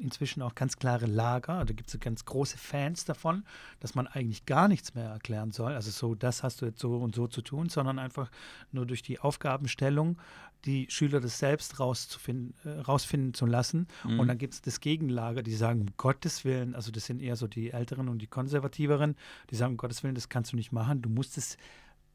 inzwischen 0.00 0.42
auch 0.42 0.54
ganz 0.54 0.76
klare 0.76 1.06
Lager, 1.06 1.64
da 1.64 1.72
gibt 1.72 1.92
es 1.92 1.98
ganz 2.00 2.24
große 2.24 2.58
Fans 2.58 3.04
davon, 3.04 3.44
dass 3.80 3.94
man 3.94 4.06
eigentlich 4.06 4.46
gar 4.46 4.68
nichts 4.68 4.94
mehr 4.94 5.08
erklären 5.08 5.50
soll. 5.50 5.74
Also 5.74 5.90
so, 5.90 6.14
das 6.14 6.42
hast 6.42 6.60
du 6.60 6.66
jetzt 6.66 6.80
so 6.80 6.96
und 6.96 7.14
so 7.14 7.26
zu 7.26 7.42
tun, 7.42 7.68
sondern 7.68 7.98
einfach 7.98 8.30
nur 8.72 8.86
durch 8.86 9.02
die 9.02 9.20
Aufgabenstellung 9.20 10.18
die 10.64 10.86
Schüler 10.88 11.20
das 11.20 11.38
selbst 11.38 11.78
rauszufinden, 11.78 12.54
äh, 12.64 12.80
rausfinden 12.80 13.34
zu 13.34 13.44
lassen. 13.46 13.86
Mhm. 14.04 14.20
Und 14.20 14.28
dann 14.28 14.38
gibt 14.38 14.54
es 14.54 14.62
das 14.62 14.80
Gegenlager, 14.80 15.42
die 15.42 15.54
sagen, 15.54 15.82
um 15.82 15.88
Gottes 15.96 16.44
Willen, 16.44 16.74
also 16.74 16.90
das 16.90 17.04
sind 17.04 17.20
eher 17.20 17.36
so 17.36 17.46
die 17.46 17.70
Älteren 17.70 18.08
und 18.08 18.20
die 18.20 18.26
Konservativeren, 18.26 19.16
die 19.50 19.56
sagen, 19.56 19.72
um 19.72 19.76
Gottes 19.76 20.02
Willen, 20.02 20.14
das 20.14 20.30
kannst 20.30 20.52
du 20.52 20.56
nicht 20.56 20.72
machen. 20.72 21.02
Du 21.02 21.10
musst 21.10 21.36
es 21.36 21.58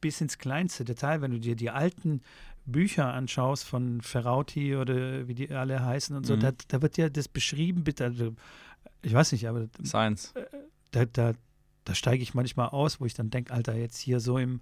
bis 0.02 0.22
ins 0.22 0.38
kleinste 0.38 0.86
Detail, 0.86 1.22
wenn 1.22 1.32
du 1.32 1.40
dir 1.40 1.56
die 1.56 1.70
alten 1.70 2.22
Bücher 2.66 3.14
anschaust 3.14 3.64
von 3.66 4.02
Ferrauti 4.02 4.76
oder 4.76 5.28
wie 5.28 5.34
die 5.34 5.50
alle 5.52 5.84
heißen 5.84 6.16
und 6.16 6.26
so, 6.26 6.36
Mhm. 6.36 6.40
da, 6.42 6.52
da 6.68 6.82
wird 6.82 6.98
ja 6.98 7.10
das 7.10 7.28
beschrieben, 7.28 7.84
bitte, 7.84 8.06
also, 8.06 8.36
ich 9.02 9.14
weiß 9.14 9.32
nicht, 9.32 9.48
aber 9.48 9.68
Science. 9.84 10.34
da, 10.92 11.06
da, 11.06 11.34
da 11.86 11.96
steige 11.96 12.22
ich 12.22 12.34
manchmal 12.36 12.70
aus, 12.70 13.00
wo 13.00 13.06
ich 13.06 13.16
dann 13.16 13.32
denke, 13.32 13.54
Alter, 13.54 13.76
jetzt 13.76 13.98
hier 13.98 14.20
so 14.20 14.38
im 14.38 14.62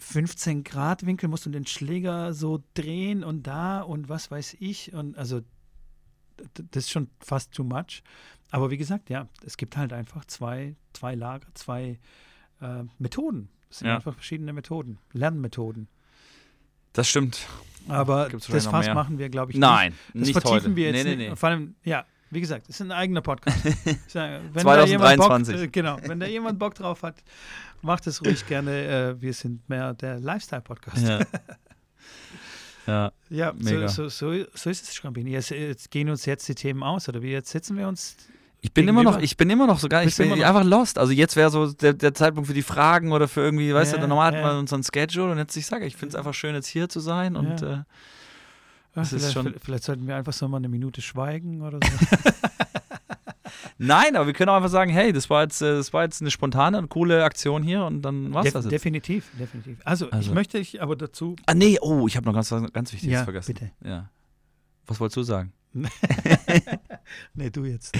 15-Grad-Winkel 0.00 1.28
musst 1.28 1.46
du 1.46 1.50
den 1.50 1.66
Schläger 1.66 2.32
so 2.34 2.62
drehen 2.74 3.24
und 3.24 3.46
da 3.46 3.80
und 3.80 4.08
was 4.08 4.30
weiß 4.30 4.56
ich. 4.60 4.92
Und 4.92 5.16
also 5.16 5.40
das 6.54 6.84
ist 6.84 6.90
schon 6.90 7.08
fast 7.20 7.52
too 7.52 7.64
much. 7.64 8.02
Aber 8.50 8.70
wie 8.70 8.76
gesagt, 8.76 9.08
ja, 9.10 9.28
es 9.44 9.56
gibt 9.56 9.76
halt 9.76 9.92
einfach 9.92 10.24
zwei, 10.26 10.76
zwei 10.92 11.14
Lager, 11.14 11.46
zwei 11.54 11.98
äh, 12.60 12.84
Methoden. 12.98 13.48
Es 13.72 13.78
sind 13.78 13.88
Ja. 13.88 13.94
einfach 13.96 14.12
verschiedene 14.12 14.52
Methoden, 14.52 14.98
Lernmethoden. 15.14 15.88
Das 16.92 17.08
stimmt. 17.08 17.46
Aber 17.88 18.28
das 18.28 18.44
Fass 18.46 18.84
mehr? 18.84 18.94
machen 18.94 19.18
wir, 19.18 19.30
glaube 19.30 19.52
ich, 19.52 19.58
Nein, 19.58 19.92
nicht. 19.92 19.98
Das 20.14 20.20
nicht 20.26 20.32
vertiefen 20.32 20.54
heute. 20.56 20.76
wir 20.76 20.90
jetzt 20.92 21.04
nee, 21.04 21.16
nee, 21.16 21.30
nee. 21.30 21.36
Vor 21.36 21.48
allem, 21.48 21.74
ja, 21.82 22.04
wie 22.30 22.42
gesagt, 22.42 22.68
es 22.68 22.74
ist 22.76 22.82
ein 22.82 22.92
eigener 22.92 23.22
Podcast. 23.22 23.62
Sage, 24.08 24.42
wenn 24.52 24.62
2023. 24.62 24.62
Da 24.62 24.84
jemand 24.84 25.46
Bock, 25.48 25.62
äh, 25.62 25.68
genau, 25.68 25.96
wenn 26.06 26.20
da 26.20 26.26
jemand 26.26 26.58
Bock 26.58 26.74
drauf 26.74 27.02
hat, 27.02 27.16
macht 27.80 28.06
es 28.06 28.22
ruhig 28.22 28.46
gerne. 28.46 29.14
Äh, 29.16 29.20
wir 29.22 29.32
sind 29.32 29.66
mehr 29.70 29.94
der 29.94 30.20
Lifestyle-Podcast. 30.20 31.02
Ja. 31.02 31.20
ja. 32.86 33.12
Ja, 33.30 33.52
Mega. 33.56 33.88
so, 33.88 34.08
so, 34.10 34.32
so, 34.34 34.44
so 34.54 34.70
ist 34.70 34.82
es, 34.86 34.94
Schrambini. 34.94 35.30
Jetzt, 35.30 35.48
jetzt 35.50 35.90
gehen 35.90 36.10
uns 36.10 36.26
jetzt 36.26 36.46
die 36.46 36.54
Themen 36.54 36.82
aus, 36.82 37.08
oder 37.08 37.22
wie? 37.22 37.30
Jetzt 37.30 37.50
setzen 37.50 37.78
wir 37.78 37.88
uns. 37.88 38.18
Ich 38.64 38.72
bin 38.72 38.86
immer 38.86 39.02
noch, 39.02 39.18
ich 39.20 39.36
bin 39.36 39.50
immer 39.50 39.66
noch 39.66 39.80
sogar, 39.80 40.04
ich 40.04 40.16
bin 40.16 40.32
einfach 40.42 40.62
lost. 40.64 40.96
Also 40.96 41.12
jetzt 41.12 41.34
wäre 41.34 41.50
so 41.50 41.72
der, 41.72 41.92
der 41.94 42.14
Zeitpunkt 42.14 42.46
für 42.46 42.54
die 42.54 42.62
Fragen 42.62 43.10
oder 43.12 43.26
für 43.26 43.40
irgendwie, 43.40 43.74
weißt 43.74 43.92
Ja, 43.94 43.98
du, 43.98 44.06
normal 44.06 44.28
hatten 44.28 44.36
ja. 44.38 44.52
wir 44.54 44.58
unseren 44.58 44.84
Schedule 44.84 45.32
und 45.32 45.38
jetzt 45.38 45.56
ich 45.56 45.66
sage, 45.66 45.84
ich 45.84 45.96
finde 45.96 46.10
es 46.10 46.14
einfach 46.14 46.32
schön, 46.32 46.54
jetzt 46.54 46.68
hier 46.68 46.88
zu 46.88 47.00
sein 47.00 47.36
und 47.36 47.60
Ja. 47.60 47.72
äh, 47.72 47.82
Ah, 48.94 49.00
Das 49.00 49.12
ist 49.14 49.32
vielleicht, 49.32 49.60
vielleicht 49.64 49.84
sollten 49.84 50.06
wir 50.06 50.16
einfach 50.16 50.34
so 50.34 50.46
mal 50.48 50.58
eine 50.58 50.68
Minute 50.68 51.00
schweigen 51.00 51.62
oder 51.62 51.78
so. 51.82 52.16
nein, 53.78 54.16
aber 54.16 54.26
wir 54.26 54.34
können 54.34 54.50
auch 54.50 54.56
einfach 54.56 54.68
sagen, 54.68 54.90
hey, 54.92 55.12
das 55.14 55.30
war 55.30 55.42
jetzt, 55.42 55.62
äh, 55.62 55.74
das 55.76 55.92
war 55.94 56.04
jetzt 56.04 56.20
eine 56.20 56.30
spontane 56.30 56.76
und 56.78 56.90
coole 56.90 57.24
Aktion 57.24 57.62
hier 57.62 57.84
und 57.84 58.02
dann 58.02 58.32
war's 58.34 58.44
Def 58.44 58.52
das 58.52 58.64
jetzt. 58.66 58.72
definitiv, 58.72 59.30
definitiv. 59.40 59.78
Also, 59.84 60.06
ich 60.08 60.12
Also. 60.12 60.34
möchte 60.34 60.58
ich 60.58 60.82
aber 60.82 60.94
dazu. 60.94 61.36
Ah 61.46 61.54
nee, 61.54 61.78
oh, 61.80 62.06
ich 62.06 62.16
habe 62.16 62.26
noch 62.26 62.34
ganz, 62.34 62.50
ganz 62.50 62.92
Wichtiges 62.92 63.12
Ja, 63.14 63.24
vergessen. 63.24 63.54
bitte. 63.54 63.70
Ja. 63.82 64.10
Was 64.86 65.00
wolltest 65.00 65.16
du 65.16 65.22
sagen? 65.22 65.52
Nee, 67.34 67.50
du 67.50 67.64
jetzt. 67.64 67.96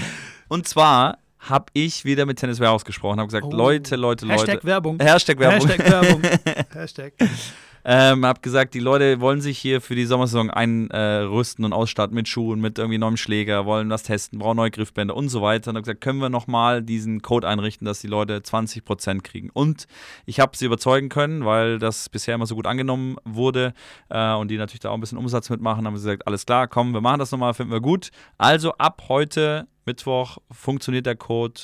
Und 0.47 0.67
zwar 0.67 1.17
habe 1.39 1.65
ich 1.73 2.05
wieder 2.05 2.25
mit 2.25 2.39
Tennis 2.39 2.59
Warehouse 2.59 2.85
gesprochen, 2.85 3.19
habe 3.19 3.27
gesagt, 3.27 3.45
Oh. 3.45 3.51
Leute, 3.51 3.95
Leute, 3.95 4.27
Hashtag 4.27 4.55
Leute. 4.55 4.67
Werbung. 4.67 4.99
Hashtag 4.99 5.39
Werbung. 5.39 5.67
Hashtag 5.67 5.89
Werbung. 5.91 6.21
Hashtag. 6.73 7.13
Ähm, 7.85 8.25
hab 8.25 8.41
gesagt, 8.41 8.73
die 8.73 8.79
Leute 8.79 9.19
wollen 9.19 9.41
sich 9.41 9.57
hier 9.57 9.81
für 9.81 9.95
die 9.95 10.05
Sommersaison 10.05 10.49
einrüsten 10.49 11.65
und 11.65 11.73
ausstatten 11.73 12.15
mit 12.15 12.27
Schuhen, 12.27 12.61
mit 12.61 12.79
irgendwie 12.79 12.97
neuem 12.97 13.17
Schläger, 13.17 13.65
wollen 13.65 13.89
das 13.89 14.03
testen, 14.03 14.39
brauchen 14.39 14.57
neue 14.57 14.71
Griffbänder 14.71 15.15
und 15.15 15.29
so 15.29 15.41
weiter. 15.41 15.71
Und 15.71 15.77
hab 15.77 15.83
gesagt, 15.83 16.01
können 16.01 16.19
wir 16.19 16.29
nochmal 16.29 16.81
diesen 16.81 17.21
Code 17.21 17.47
einrichten, 17.47 17.85
dass 17.85 17.99
die 17.99 18.07
Leute 18.07 18.37
20% 18.39 19.21
kriegen. 19.21 19.49
Und 19.51 19.87
ich 20.25 20.39
habe 20.39 20.55
sie 20.55 20.65
überzeugen 20.65 21.09
können, 21.09 21.45
weil 21.45 21.79
das 21.79 22.07
bisher 22.09 22.35
immer 22.35 22.45
so 22.45 22.55
gut 22.55 22.67
angenommen 22.67 23.17
wurde 23.25 23.73
äh, 24.09 24.33
und 24.33 24.49
die 24.49 24.57
natürlich 24.57 24.81
da 24.81 24.89
auch 24.89 24.95
ein 24.95 25.01
bisschen 25.01 25.17
Umsatz 25.17 25.49
mitmachen, 25.49 25.85
haben 25.85 25.97
sie 25.97 26.03
gesagt, 26.03 26.27
alles 26.27 26.45
klar, 26.45 26.67
komm, 26.67 26.93
wir 26.93 27.01
machen 27.01 27.19
das 27.19 27.31
nochmal, 27.31 27.53
finden 27.53 27.73
wir 27.73 27.81
gut. 27.81 28.11
Also 28.37 28.73
ab 28.73 29.03
heute, 29.09 29.67
Mittwoch, 29.85 30.37
funktioniert 30.51 31.05
der 31.05 31.15
Code 31.15 31.61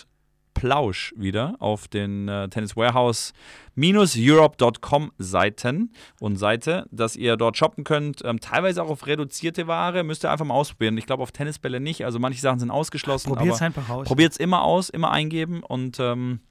Plausch 0.59 1.13
wieder 1.15 1.55
auf 1.59 1.87
den 1.87 2.27
äh, 2.27 2.49
Tennis 2.49 2.75
Warehouse 2.75 3.31
Europe.com 3.77 5.13
Seiten 5.17 5.93
und 6.19 6.35
Seite, 6.35 6.85
dass 6.91 7.15
ihr 7.15 7.37
dort 7.37 7.55
shoppen 7.55 7.85
könnt. 7.85 8.25
Ähm, 8.25 8.41
teilweise 8.41 8.83
auch 8.83 8.89
auf 8.89 9.07
reduzierte 9.07 9.67
Ware. 9.67 10.03
Müsst 10.03 10.25
ihr 10.25 10.31
einfach 10.31 10.43
mal 10.43 10.55
ausprobieren. 10.55 10.97
Ich 10.97 11.05
glaube 11.05 11.23
auf 11.23 11.31
Tennisbälle 11.31 11.79
nicht. 11.79 12.03
Also 12.03 12.19
manche 12.19 12.41
Sachen 12.41 12.59
sind 12.59 12.71
ausgeschlossen. 12.71 13.33
Probier 13.33 13.53
es 13.53 13.61
einfach 13.61 13.87
aus. 13.87 14.05
Probiert 14.05 14.33
es 14.33 14.37
immer 14.37 14.63
aus, 14.63 14.89
immer 14.89 15.11
eingeben 15.11 15.63
und 15.63 15.97
ähm, 16.01 16.41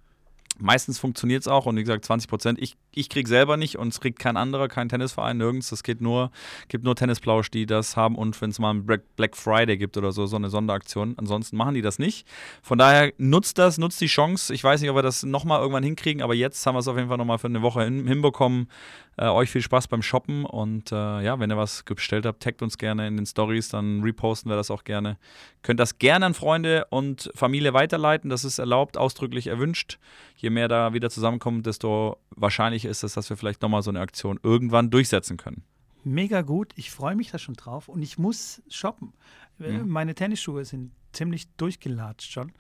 meistens 0.59 0.99
funktioniert 0.99 1.43
es 1.43 1.49
auch. 1.49 1.67
Und 1.67 1.77
wie 1.77 1.83
gesagt, 1.83 2.07
20 2.07 2.31
Prozent. 2.31 2.59
Ich, 2.63 2.77
ich 2.99 3.09
kriege 3.09 3.29
selber 3.29 3.57
nicht 3.57 3.79
und 3.79 3.89
es 3.89 4.01
kriegt 4.01 4.19
kein 4.19 4.37
anderer, 4.37 4.69
kein 4.69 4.89
Tennisverein, 4.89 5.39
nirgends. 5.39 5.73
Es 5.73 5.83
geht 5.83 6.01
nur, 6.01 6.31
gibt 6.69 6.85
nur 6.85 6.97
Tennisplausch, 6.97 7.51
die 7.51 7.67
das 7.67 7.97
haben. 7.97 8.17
Und 8.17 8.41
wenn 8.41 8.51
es 8.51 8.59
mal 8.59 8.71
einen 8.71 8.87
Black 8.87 9.03
Black 9.17 9.37
Friday 9.37 9.77
gibt 9.77 9.97
oder 9.97 10.13
so, 10.13 10.27
so 10.27 10.37
eine 10.37 10.51
Sonderaktion. 10.51 11.15
Ansonsten 11.17 11.57
machen 11.57 11.75
die 11.75 11.83
das 11.83 11.99
nicht. 11.99 12.27
Von 12.63 12.79
daher 12.79 13.13
nutzt 13.19 13.59
das, 13.59 13.79
nutzt 13.79 14.01
die 14.01 14.07
Chance. 14.07 14.53
Ich 14.55 14.63
weiß 14.63 14.81
nicht, 14.81 14.91
ob 14.91 14.97
wir 14.97 15.03
das 15.03 15.23
nochmal 15.23 15.61
irgendwann 15.61 15.85
hinkriegen, 15.85 16.23
aber 16.23 16.35
jetzt 16.35 16.65
haben 16.67 16.75
wir 16.75 16.81
es 16.81 16.89
auf 16.89 16.97
jeden 16.97 17.09
Fall 17.09 17.19
nochmal 17.19 17.39
für 17.39 17.47
eine 17.47 17.63
Woche 17.63 17.85
hin, 17.85 18.07
hinbekommen. 18.07 18.69
Äh, 19.19 19.27
euch 19.27 19.51
viel 19.51 19.63
Spaß 19.63 19.89
beim 19.89 20.01
Shoppen 20.01 20.45
und 20.45 20.93
äh, 20.93 20.95
ja, 20.95 21.41
wenn 21.41 21.51
ihr 21.51 21.57
was 21.57 21.83
bestellt 21.83 22.25
habt, 22.25 22.41
taggt 22.41 22.63
uns 22.63 22.79
gerne 22.79 23.09
in 23.09 23.17
den 23.17 23.27
Stories, 23.27 23.69
dann 23.69 24.01
reposten 24.01 24.49
wir 24.49 24.55
das 24.55 24.71
auch 24.71 24.85
gerne. 24.85 25.19
Könnt 25.63 25.81
das 25.81 25.99
gerne 25.99 26.25
an 26.27 26.35
Freunde 26.35 26.87
und 26.91 27.29
Familie 27.35 27.75
weiterleiten, 27.75 28.31
das 28.31 28.45
ist 28.45 28.61
erlaubt, 28.61 28.97
ausdrücklich 28.97 29.49
erwünscht. 29.49 29.99
Je 30.37 30.51
mehr 30.51 30.69
da 30.69 30.93
wieder 30.93 31.11
zusammenkommt, 31.11 31.67
desto 31.67 32.19
wahrscheinlich 32.31 32.85
ist 32.89 33.03
es, 33.05 33.15
dass 33.15 33.29
wir 33.31 33.37
vielleicht 33.37 33.63
nochmal 33.63 33.83
so 33.83 33.91
eine 33.91 34.01
Aktion 34.01 34.41
irgendwann 34.43 34.91
durchsetzen 34.91 35.37
können. 35.37 35.63
Mega 36.05 36.43
gut. 36.43 36.73
Ich 36.77 36.91
freue 36.91 37.17
mich 37.17 37.31
da 37.31 37.39
schon 37.39 37.55
drauf 37.55 37.89
und 37.89 38.03
ich 38.03 38.19
muss 38.19 38.63
shoppen. 38.69 39.13
Äh, 39.61 39.75
Ja. 39.75 39.85
Meine 39.85 40.15
Tennisschuhe 40.15 40.65
sind 40.65 40.93
ziemlich 41.13 41.49
durchgelatscht 41.57 42.33
schon. 42.33 42.53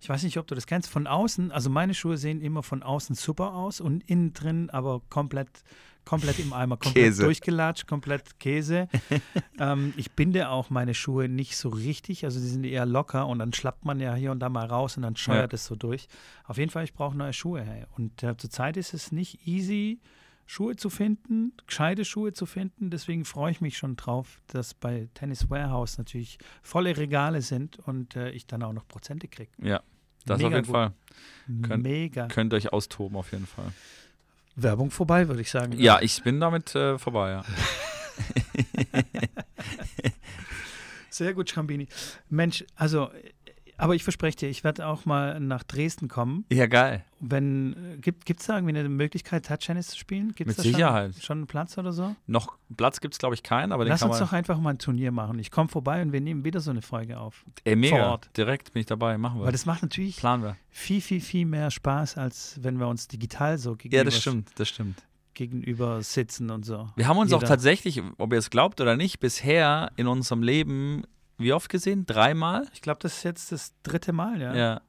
Ich 0.00 0.08
weiß 0.08 0.22
nicht, 0.22 0.38
ob 0.38 0.46
du 0.46 0.54
das 0.54 0.66
kennst. 0.66 0.88
Von 0.88 1.06
außen, 1.06 1.50
also 1.50 1.70
meine 1.70 1.92
Schuhe 1.94 2.16
sehen 2.16 2.40
immer 2.40 2.62
von 2.62 2.82
außen 2.82 3.16
super 3.16 3.54
aus 3.54 3.80
und 3.80 4.02
innen 4.08 4.32
drin 4.32 4.70
aber 4.70 5.00
komplett, 5.10 5.48
komplett 6.08 6.38
im 6.38 6.52
Eimer, 6.52 6.76
komplett 6.78 7.04
Käse. 7.04 7.24
durchgelatscht, 7.24 7.86
komplett 7.86 8.40
Käse. 8.40 8.88
ähm, 9.60 9.92
ich 9.96 10.12
binde 10.12 10.48
auch 10.48 10.70
meine 10.70 10.94
Schuhe 10.94 11.28
nicht 11.28 11.56
so 11.56 11.68
richtig, 11.68 12.24
also 12.24 12.40
die 12.40 12.46
sind 12.46 12.64
eher 12.64 12.86
locker 12.86 13.26
und 13.26 13.38
dann 13.40 13.52
schlappt 13.52 13.84
man 13.84 14.00
ja 14.00 14.14
hier 14.14 14.32
und 14.32 14.40
da 14.40 14.48
mal 14.48 14.66
raus 14.66 14.96
und 14.96 15.02
dann 15.02 15.16
scheuert 15.16 15.52
Ja. 15.52 15.56
es 15.56 15.66
so 15.66 15.76
durch. 15.76 16.08
Auf 16.44 16.56
jeden 16.58 16.70
Fall, 16.70 16.84
ich 16.84 16.94
brauche 16.94 17.16
neue 17.16 17.32
Schuhe. 17.32 17.60
Hey. 17.62 17.84
Und 17.96 18.22
äh, 18.22 18.36
zurzeit 18.36 18.76
ist 18.76 18.94
es 18.94 19.12
nicht 19.12 19.46
easy, 19.46 20.00
Schuhe 20.46 20.76
zu 20.76 20.88
finden, 20.88 21.52
gescheite 21.66 22.06
Schuhe 22.06 22.32
zu 22.32 22.46
finden. 22.46 22.88
Deswegen 22.88 23.26
freue 23.26 23.50
ich 23.52 23.60
mich 23.60 23.76
schon 23.76 23.96
drauf, 23.96 24.40
dass 24.46 24.72
bei 24.72 25.08
Tennis 25.12 25.50
Warehouse 25.50 25.98
natürlich 25.98 26.38
volle 26.62 26.96
Regale 26.96 27.42
sind 27.42 27.78
und 27.80 28.16
äh, 28.16 28.30
ich 28.30 28.46
dann 28.46 28.62
auch 28.62 28.72
noch 28.72 28.88
Prozente 28.88 29.28
kriege. 29.28 29.50
Ja, 29.62 29.82
das 30.24 30.38
Mega 30.38 30.48
auf 30.48 30.54
jeden 30.54 30.64
gut. 30.66 30.72
Fall. 30.72 30.92
Könnt- 31.62 31.82
Mega. 31.82 32.26
Könnt 32.28 32.54
euch 32.54 32.72
austoben 32.72 33.18
auf 33.18 33.30
jeden 33.32 33.46
Fall. 33.46 33.72
Werbung 34.62 34.90
vorbei, 34.90 35.28
würde 35.28 35.40
ich 35.40 35.50
sagen. 35.50 35.72
Ja, 35.78 36.00
ich 36.00 36.22
bin 36.22 36.40
damit 36.40 36.74
äh, 36.74 36.98
vorbei, 36.98 37.30
ja. 37.30 37.44
Sehr 41.10 41.34
gut, 41.34 41.50
Schrambini. 41.50 41.88
Mensch, 42.28 42.64
also, 42.76 43.10
aber 43.78 43.94
ich 43.94 44.02
verspreche 44.04 44.36
dir, 44.36 44.48
ich 44.48 44.64
werde 44.64 44.86
auch 44.86 45.06
mal 45.06 45.40
nach 45.40 45.62
Dresden 45.62 46.08
kommen. 46.08 46.44
Ja, 46.52 46.66
geil. 46.66 47.04
Wenn, 47.20 47.94
äh, 47.94 47.96
gibt 47.98 48.28
es 48.40 48.46
da 48.46 48.56
irgendwie 48.56 48.78
eine 48.78 48.88
Möglichkeit, 48.88 49.46
Touch-Tennis 49.46 49.88
zu 49.88 49.98
spielen? 49.98 50.34
Gibt's 50.34 50.56
Mit 50.56 50.58
da 50.58 50.62
Sicherheit. 50.62 51.14
Schon, 51.14 51.22
schon 51.22 51.38
einen 51.38 51.46
Platz 51.46 51.78
oder 51.78 51.92
so? 51.92 52.14
Noch 52.26 52.58
Platz 52.76 53.00
gibt 53.00 53.14
es, 53.14 53.18
glaube 53.18 53.34
ich, 53.34 53.42
keinen, 53.42 53.72
aber 53.72 53.84
den 53.84 53.90
Lass 53.90 54.02
uns 54.02 54.18
doch 54.18 54.32
einfach 54.32 54.58
mal 54.58 54.70
ein 54.70 54.78
Turnier 54.78 55.12
machen. 55.12 55.38
Ich 55.38 55.50
komme 55.50 55.68
vorbei 55.68 56.02
und 56.02 56.12
wir 56.12 56.20
nehmen 56.20 56.44
wieder 56.44 56.60
so 56.60 56.70
eine 56.70 56.82
Folge 56.82 57.18
auf. 57.18 57.44
Ey, 57.64 57.76
mega. 57.76 57.96
vor 57.96 58.06
Ort. 58.06 58.30
Direkt 58.36 58.72
bin 58.72 58.80
ich 58.80 58.86
dabei, 58.86 59.16
machen 59.16 59.40
wir. 59.40 59.46
Weil 59.46 59.52
das 59.52 59.64
macht 59.64 59.82
natürlich 59.82 60.16
Planen 60.16 60.42
wir. 60.42 60.56
viel, 60.68 61.00
viel, 61.00 61.20
viel 61.20 61.46
mehr 61.46 61.70
Spaß, 61.70 62.18
als 62.18 62.58
wenn 62.62 62.78
wir 62.78 62.88
uns 62.88 63.08
digital 63.08 63.58
so 63.58 63.76
gegenüber, 63.76 63.96
Ja, 63.96 64.04
das 64.04 64.20
stimmt, 64.20 64.50
das 64.56 64.68
stimmt. 64.68 65.02
gegenüber 65.34 66.02
sitzen 66.02 66.50
und 66.50 66.64
so. 66.64 66.88
Wir 66.96 67.06
haben 67.06 67.16
uns 67.18 67.32
auch 67.32 67.38
Jeder. 67.40 67.48
tatsächlich, 67.48 68.02
ob 68.18 68.32
ihr 68.32 68.38
es 68.40 68.50
glaubt 68.50 68.80
oder 68.80 68.96
nicht, 68.96 69.20
bisher 69.20 69.92
in 69.96 70.08
unserem 70.08 70.42
Leben 70.42 71.04
wie 71.38 71.52
oft 71.52 71.68
gesehen? 71.68 72.04
Dreimal? 72.06 72.66
Ich 72.72 72.82
glaube, 72.82 72.98
das 73.00 73.18
ist 73.18 73.22
jetzt 73.22 73.52
das 73.52 73.72
dritte 73.82 74.12
Mal, 74.12 74.40
ja. 74.40 74.54
Ja. 74.54 74.80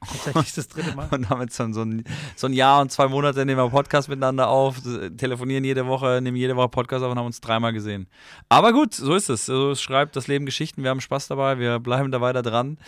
Tatsächlich 0.00 0.54
das 0.54 0.68
dritte 0.68 0.94
Mal. 0.94 1.08
Und 1.12 1.28
haben 1.28 1.40
jetzt 1.40 1.58
dann 1.58 1.74
so 1.74 1.82
ein, 1.82 2.04
so 2.36 2.46
ein 2.46 2.52
Jahr 2.52 2.80
und 2.80 2.92
zwei 2.92 3.08
Monate 3.08 3.44
nehmen 3.44 3.60
wir 3.60 3.68
Podcast 3.68 4.08
miteinander 4.08 4.48
auf, 4.48 4.76
telefonieren 5.16 5.64
jede 5.64 5.86
Woche, 5.86 6.20
nehmen 6.22 6.36
jede 6.36 6.54
Woche 6.54 6.68
Podcast 6.68 7.04
auf 7.04 7.10
und 7.10 7.18
haben 7.18 7.26
uns 7.26 7.40
dreimal 7.40 7.72
gesehen. 7.72 8.06
Aber 8.48 8.72
gut, 8.72 8.94
so 8.94 9.14
ist 9.14 9.28
es. 9.28 9.46
So 9.46 9.74
schreibt 9.74 10.14
das 10.14 10.28
Leben 10.28 10.46
Geschichten. 10.46 10.84
Wir 10.84 10.90
haben 10.90 11.00
Spaß 11.00 11.26
dabei, 11.26 11.58
wir 11.58 11.80
bleiben 11.80 12.12
da 12.12 12.20
weiter 12.20 12.42
dran. 12.42 12.78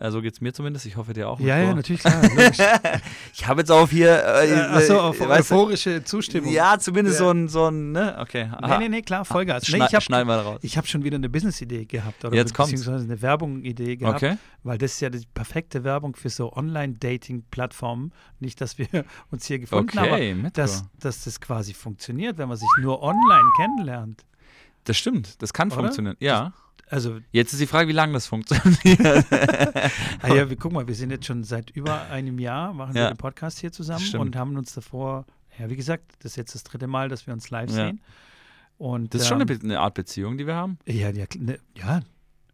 Äh, 0.00 0.10
so 0.12 0.22
geht 0.22 0.34
es 0.34 0.40
mir 0.40 0.52
zumindest. 0.52 0.86
Ich 0.86 0.96
hoffe 0.96 1.12
dir 1.12 1.28
auch. 1.28 1.40
Ja, 1.40 1.58
ja, 1.58 1.74
natürlich, 1.74 2.02
klar. 2.02 2.22
ich 3.34 3.46
habe 3.46 3.62
jetzt 3.62 3.70
auch 3.70 3.88
hier. 3.88 4.10
Äh, 4.10 4.52
äh, 4.52 4.60
Achso, 4.60 5.00
auf 5.00 5.20
euphorische 5.20 6.04
Zustimmung. 6.04 6.52
Ja, 6.52 6.78
zumindest 6.78 7.18
ja. 7.18 7.26
so 7.26 7.30
ein, 7.32 7.48
so 7.48 7.66
ein, 7.66 7.92
ne? 7.92 8.16
Okay. 8.20 8.48
Aha. 8.52 8.78
Nee, 8.78 8.84
nee, 8.84 8.96
nee, 8.96 9.02
klar, 9.02 9.24
Vollgas. 9.24 9.66
Schne 9.66 9.78
nee, 9.78 9.84
ich 9.88 9.94
hab, 9.94 10.02
schneiden 10.02 10.28
wir 10.28 10.36
raus. 10.36 10.60
Ich 10.62 10.76
habe 10.76 10.86
schon 10.86 11.02
wieder 11.02 11.16
eine 11.16 11.28
Business-Idee 11.28 11.86
gehabt. 11.86 12.24
Oder 12.24 12.36
jetzt 12.36 12.54
kommt. 12.54 12.70
Beziehungsweise 12.70 13.04
eine 13.04 13.20
Werbung-Idee 13.20 13.96
gehabt. 13.96 14.22
Okay. 14.22 14.36
Weil 14.62 14.78
das 14.78 14.92
ist 14.92 15.00
ja 15.00 15.10
die 15.10 15.26
perfekte 15.34 15.82
Werbung 15.82 16.14
für 16.14 16.30
so 16.30 16.52
Online-Dating-Plattformen. 16.52 18.12
Nicht, 18.38 18.60
dass 18.60 18.78
wir 18.78 18.86
uns 19.32 19.46
hier 19.46 19.58
gefunden 19.58 19.98
okay, 19.98 20.30
haben, 20.32 20.40
aber 20.40 20.50
dass, 20.50 20.84
dass 21.00 21.24
das 21.24 21.40
quasi 21.40 21.74
funktioniert, 21.74 22.38
wenn 22.38 22.48
man 22.48 22.56
sich 22.56 22.68
nur 22.80 23.02
online 23.02 23.50
kennenlernt. 23.56 24.24
Das 24.88 24.96
stimmt, 24.96 25.40
das 25.42 25.52
kann 25.52 25.68
Oder? 25.68 25.76
funktionieren. 25.82 26.16
Ja. 26.20 26.52
Also 26.90 27.18
jetzt 27.32 27.52
ist 27.52 27.60
die 27.60 27.66
Frage, 27.66 27.88
wie 27.88 27.92
lange 27.92 28.14
das 28.14 28.26
funktioniert. 28.26 28.98
ah 30.22 30.28
ja, 30.34 30.48
wir, 30.48 30.56
guck 30.56 30.72
mal, 30.72 30.86
wir 30.88 30.94
sind 30.94 31.10
jetzt 31.10 31.26
schon 31.26 31.44
seit 31.44 31.70
über 31.70 32.02
einem 32.10 32.38
Jahr, 32.38 32.72
machen 32.72 32.96
Ja. 32.96 33.04
wir 33.04 33.08
den 33.10 33.18
Podcast 33.18 33.58
hier 33.58 33.70
zusammen 33.72 34.00
Stimmt. 34.00 34.22
und 34.24 34.36
haben 34.36 34.56
uns 34.56 34.72
davor, 34.74 35.26
ja, 35.58 35.68
wie 35.68 35.76
gesagt, 35.76 36.04
das 36.20 36.32
ist 36.32 36.36
jetzt 36.36 36.54
das 36.54 36.64
dritte 36.64 36.86
Mal, 36.86 37.08
dass 37.10 37.26
wir 37.26 37.34
uns 37.34 37.50
live 37.50 37.68
Ja. 37.70 37.76
sehen. 37.76 38.00
Und, 38.78 39.12
Das 39.12 39.22
ist 39.22 39.28
schon 39.28 39.40
ähm, 39.40 39.48
eine, 39.48 39.58
Be- 39.58 39.64
eine 39.64 39.80
Art 39.80 39.94
Beziehung, 39.94 40.38
die 40.38 40.46
wir 40.46 40.54
haben. 40.54 40.78
Ja, 40.86 41.10
ja, 41.10 41.26
ne, 41.36 41.58
ja, 41.76 42.00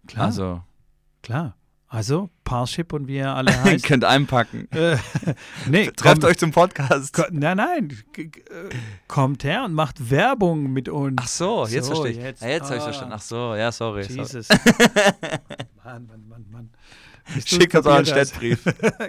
klar, 0.09 0.27
Also, 0.27 0.63
klar. 1.23 1.55
Also, 1.89 2.29
Parship 2.43 2.93
und 2.93 3.07
wie 3.07 3.19
er 3.19 3.37
alle 3.37 3.53
heißt. 3.65 3.85
könnt 3.85 4.05
einpacken. 4.05 4.67
äh, 4.73 4.97
nee, 5.69 5.85
Trefft 5.97 6.03
kommt, 6.03 6.25
euch 6.25 6.39
zum 6.39 6.51
Podcast. 6.51 7.13
ko- 7.13 7.23
Nein, 7.31 7.57
nein, 7.59 7.97
äh, 8.17 8.29
kommt 9.07 9.45
her 9.45 9.65
und 9.65 9.75
macht 9.75 10.11
Werbung 10.11 10.73
mit 10.73 10.89
uns. 10.89 11.17
Ach 11.21 11.29
so, 11.29 11.67
jetzt 11.67 11.87
So, 11.87 11.95
verstehe 11.95 12.13
ich. 12.13 12.25
jetzt. 12.25 12.43
ja, 12.43 12.49
jetzt 12.49 12.65
habe 12.65 12.77
ich 12.77 12.81
Ah. 12.81 12.85
verstanden. 12.85 13.15
Ach 13.17 13.21
so, 13.23 13.55
ja, 13.55 13.71
sorry. 13.71 14.03
sorry. 14.05 14.19
Jesus. 14.19 14.49
Mann, 15.85 16.07
Mann, 16.07 16.29
Mann, 16.29 16.45
Mann. 16.51 16.71
Schickt 17.47 17.75
uns 17.75 17.87
euren 17.87 18.05
Kapiert 18.05 18.29
Städtbrief. 18.29 18.65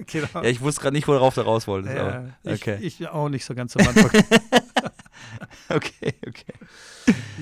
genau. 0.05 0.27
Ja, 0.35 0.43
ich 0.43 0.61
wusste 0.61 0.81
gerade 0.81 0.95
nicht, 0.95 1.07
worauf 1.07 1.33
du 1.35 1.41
raus 1.41 1.67
wolltest. 1.67 1.95
Ja, 1.95 2.07
aber, 2.07 2.29
ich, 2.43 2.61
okay. 2.61 2.77
ich 2.81 3.07
auch 3.09 3.27
nicht 3.29 3.43
so 3.43 3.53
ganz 3.55 3.75
am 3.75 3.87
Anfang. 3.87 4.11
okay, 5.69 6.13
okay. 6.27 6.53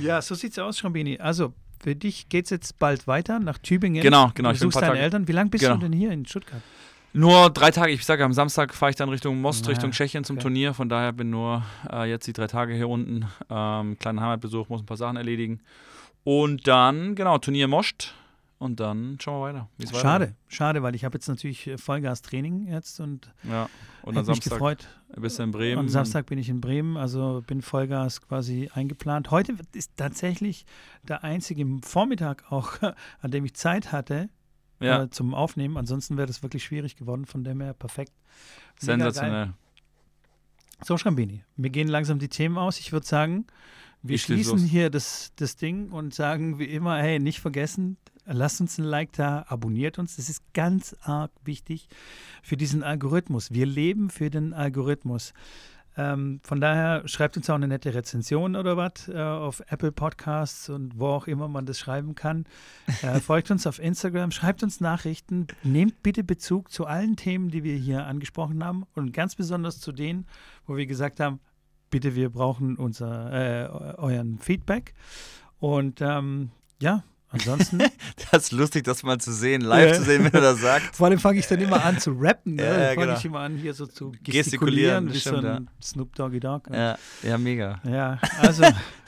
ja, 0.01 0.21
so 0.21 0.35
sieht's 0.35 0.57
aus, 0.57 0.79
Schrambini. 0.79 1.19
Also, 1.19 1.53
für 1.83 1.95
dich 1.95 2.29
geht's 2.29 2.49
jetzt 2.49 2.79
bald 2.79 3.05
weiter 3.07 3.39
nach 3.39 3.57
Tübingen. 3.57 4.01
Genau, 4.01 4.31
genau. 4.33 4.49
Du 4.49 4.55
Ich 4.55 4.59
bin 4.59 4.67
ein 4.69 4.71
suchst 4.71 4.79
paar 4.79 4.89
deine. 4.89 4.99
Eltern. 5.03 5.27
Wie 5.27 5.31
lange 5.33 5.49
bist 5.49 5.63
Genau. 5.63 5.75
du 5.75 5.81
denn 5.81 5.93
hier 5.93 6.11
in 6.11 6.25
Stuttgart? 6.25 6.61
Nur 7.15 7.51
drei 7.51 7.69
Tage. 7.69 7.91
Ich 7.91 8.03
sage, 8.05 8.23
am 8.25 8.33
Samstag 8.33 8.73
fahre 8.73 8.89
ich 8.89 8.95
dann 8.95 9.09
Richtung 9.09 9.39
Most, 9.39 9.67
Ah, 9.67 9.69
Richtung 9.69 9.91
Tschechien 9.91 10.23
zum 10.23 10.37
okay. 10.37 10.43
Turnier. 10.43 10.73
Von 10.73 10.89
daher 10.89 11.11
bin 11.11 11.29
nur 11.29 11.63
äh, 11.91 12.09
jetzt 12.09 12.25
die 12.25 12.33
drei 12.33 12.47
Tage 12.47 12.73
hier 12.73 12.89
unten. 12.89 13.25
Ähm, 13.51 13.99
kleinen 13.99 14.19
Heimatbesuch, 14.19 14.67
muss 14.69 14.81
ein 14.81 14.85
paar 14.87 14.97
Sachen 14.97 15.17
erledigen. 15.17 15.59
Und 16.23 16.67
dann, 16.67 17.13
genau, 17.15 17.37
Turnier 17.37 17.67
Most. 17.67 18.15
Und 18.63 18.79
dann 18.79 19.17
schauen 19.21 19.41
wir 19.41 19.53
weiter. 19.53 19.69
wie's. 19.77 19.91
Schade, 19.99 20.35
schade, 20.47 20.81
weil 20.83 20.95
ich 20.95 21.03
habe 21.03 21.17
jetzt 21.17 21.27
natürlich 21.27 21.67
äh, 21.67 21.77
Vollgas-Training 21.77 22.67
jetzt 22.67 23.01
und, 23.01 23.29
Ja. 23.43 23.69
Und 24.03 24.15
am 24.15 24.21
mich 24.21 24.25
Samstag 24.27 24.53
gefreut. 24.53 24.87
bist 25.17 25.37
du 25.37 25.43
in 25.43 25.51
Bremen. 25.51 25.79
Am 25.79 25.89
Samstag 25.89 26.27
bin 26.27 26.39
ich 26.39 26.47
in 26.47 26.61
Bremen, 26.61 26.95
also 26.95 27.43
bin 27.45 27.61
Vollgas 27.61 28.21
quasi 28.21 28.69
eingeplant. 28.73 29.31
Heute 29.31 29.55
ist 29.73 29.91
tatsächlich 29.97 30.65
der 31.05 31.25
einzige 31.25 31.65
Vormittag 31.81 32.49
auch, 32.53 32.77
an 33.21 33.31
dem 33.31 33.43
ich 33.43 33.53
Zeit 33.55 33.91
hatte 33.91 34.29
Ja, 34.79 35.03
äh, 35.03 35.09
zum 35.09 35.33
Aufnehmen. 35.33 35.75
Ansonsten 35.75 36.15
wäre 36.15 36.27
das 36.27 36.41
wirklich 36.41 36.63
schwierig 36.63 36.95
geworden, 36.95 37.25
von 37.25 37.43
dem 37.43 37.59
her 37.59 37.73
perfekt. 37.73 38.13
Mega 38.81 38.95
geil. 38.95 39.11
sensationell. 39.11 39.53
So, 40.85 40.97
Schrambini, 40.97 41.43
wir 41.57 41.69
gehen 41.69 41.89
langsam 41.89 42.17
die 42.17 42.29
Themen 42.29 42.57
aus. 42.57 42.79
Ich 42.79 42.93
würde 42.93 43.05
sagen, 43.05 43.45
wir 44.03 44.15
Ich 44.15 44.23
schließ 44.23 44.49
schließen 44.49 44.67
hier 44.67 44.89
das, 44.89 45.31
das 45.37 45.55
Ding 45.55 45.91
und 45.91 46.13
sagen 46.13 46.59
wie 46.59 46.65
immer, 46.65 46.97
hey, 46.97 47.19
nicht 47.19 47.39
vergessen, 47.39 47.97
lasst 48.25 48.61
uns 48.61 48.77
ein 48.77 48.83
Like 48.83 49.13
da, 49.13 49.45
abonniert 49.47 49.97
uns. 49.97 50.17
Das 50.17 50.29
ist 50.29 50.43
ganz 50.53 50.95
arg 51.01 51.31
wichtig 51.43 51.87
für 52.41 52.57
diesen 52.57 52.83
Algorithmus. 52.83 53.51
Wir 53.51 53.65
leben 53.65 54.09
für 54.09 54.29
den 54.29 54.53
Algorithmus. 54.53 55.33
Ähm, 55.95 56.39
von 56.43 56.59
daher 56.59 57.07
schreibt 57.07 57.37
uns 57.37 57.49
auch 57.49 57.55
eine 57.55 57.67
nette 57.67 57.93
Rezension 57.93 58.55
oder 58.55 58.77
was 58.77 59.07
äh, 59.07 59.15
auf 59.21 59.61
Apple 59.67 59.91
Podcasts 59.91 60.69
und 60.69 60.99
wo 60.99 61.07
auch 61.07 61.27
immer 61.27 61.47
man 61.47 61.65
das 61.65 61.77
schreiben 61.77 62.15
kann. 62.15 62.45
Äh, 63.03 63.19
folgt 63.21 63.51
uns 63.51 63.67
auf 63.67 63.79
Instagram, 63.79 64.31
schreibt 64.31 64.63
uns 64.63 64.81
Nachrichten, 64.81 65.47
nehmt 65.61 66.01
bitte 66.01 66.23
Bezug 66.23 66.71
zu 66.71 66.87
allen 66.87 67.15
Themen, 67.15 67.49
die 67.49 67.63
wir 67.63 67.75
hier 67.75 68.05
angesprochen 68.05 68.63
haben 68.63 68.85
und 68.95 69.13
ganz 69.13 69.35
besonders 69.35 69.79
zu 69.79 69.91
denen, 69.91 70.25
wo 70.65 70.75
wir 70.75 70.87
gesagt 70.87 71.19
haben, 71.19 71.39
bitte, 71.93 72.15
wir 72.15 72.31
brauchen 72.31 72.75
unser, 72.75 73.31
äh, 73.31 73.67
euren 73.97 74.39
Feedback. 74.39 74.95
Und 75.59 76.01
ähm, 76.01 76.49
ja, 76.81 77.03
ansonsten, 77.33 77.79
Das 78.31 78.43
ist 78.43 78.51
lustig, 78.51 78.83
das 78.85 79.03
mal 79.03 79.17
zu 79.17 79.33
sehen, 79.33 79.61
live 79.61 79.89
Ja. 79.91 79.93
zu 79.97 80.03
sehen, 80.03 80.23
wenn 80.23 80.33
er 80.33 80.41
das 80.41 80.61
sagt. 80.61 80.95
vor 80.95 81.07
allem 81.07 81.19
fange 81.19 81.39
ich 81.39 81.47
dann 81.47 81.59
immer 81.59 81.83
an 81.83 81.99
zu 81.99 82.11
rappen. 82.11 82.55
Ne? 82.55 82.63
Ja, 82.63 82.73
fange 82.93 83.07
genau. 83.07 83.17
ich 83.17 83.25
immer 83.25 83.39
an, 83.39 83.57
hier 83.57 83.73
so 83.73 83.85
zu 83.85 84.11
Gestikulieren, 84.23 85.07
gestikulieren, 85.07 85.09
wie 85.13 85.17
so 85.17 85.29
stimmt, 85.31 85.45
ein 85.45 85.69
Snoop 85.81 86.15
Doggy 86.15 86.39
Dogg. 86.39 86.69
Ja, 86.71 86.97
ja 87.21 87.37
mega. 87.37 87.79
Ja, 87.83 88.19
also, 88.41 88.63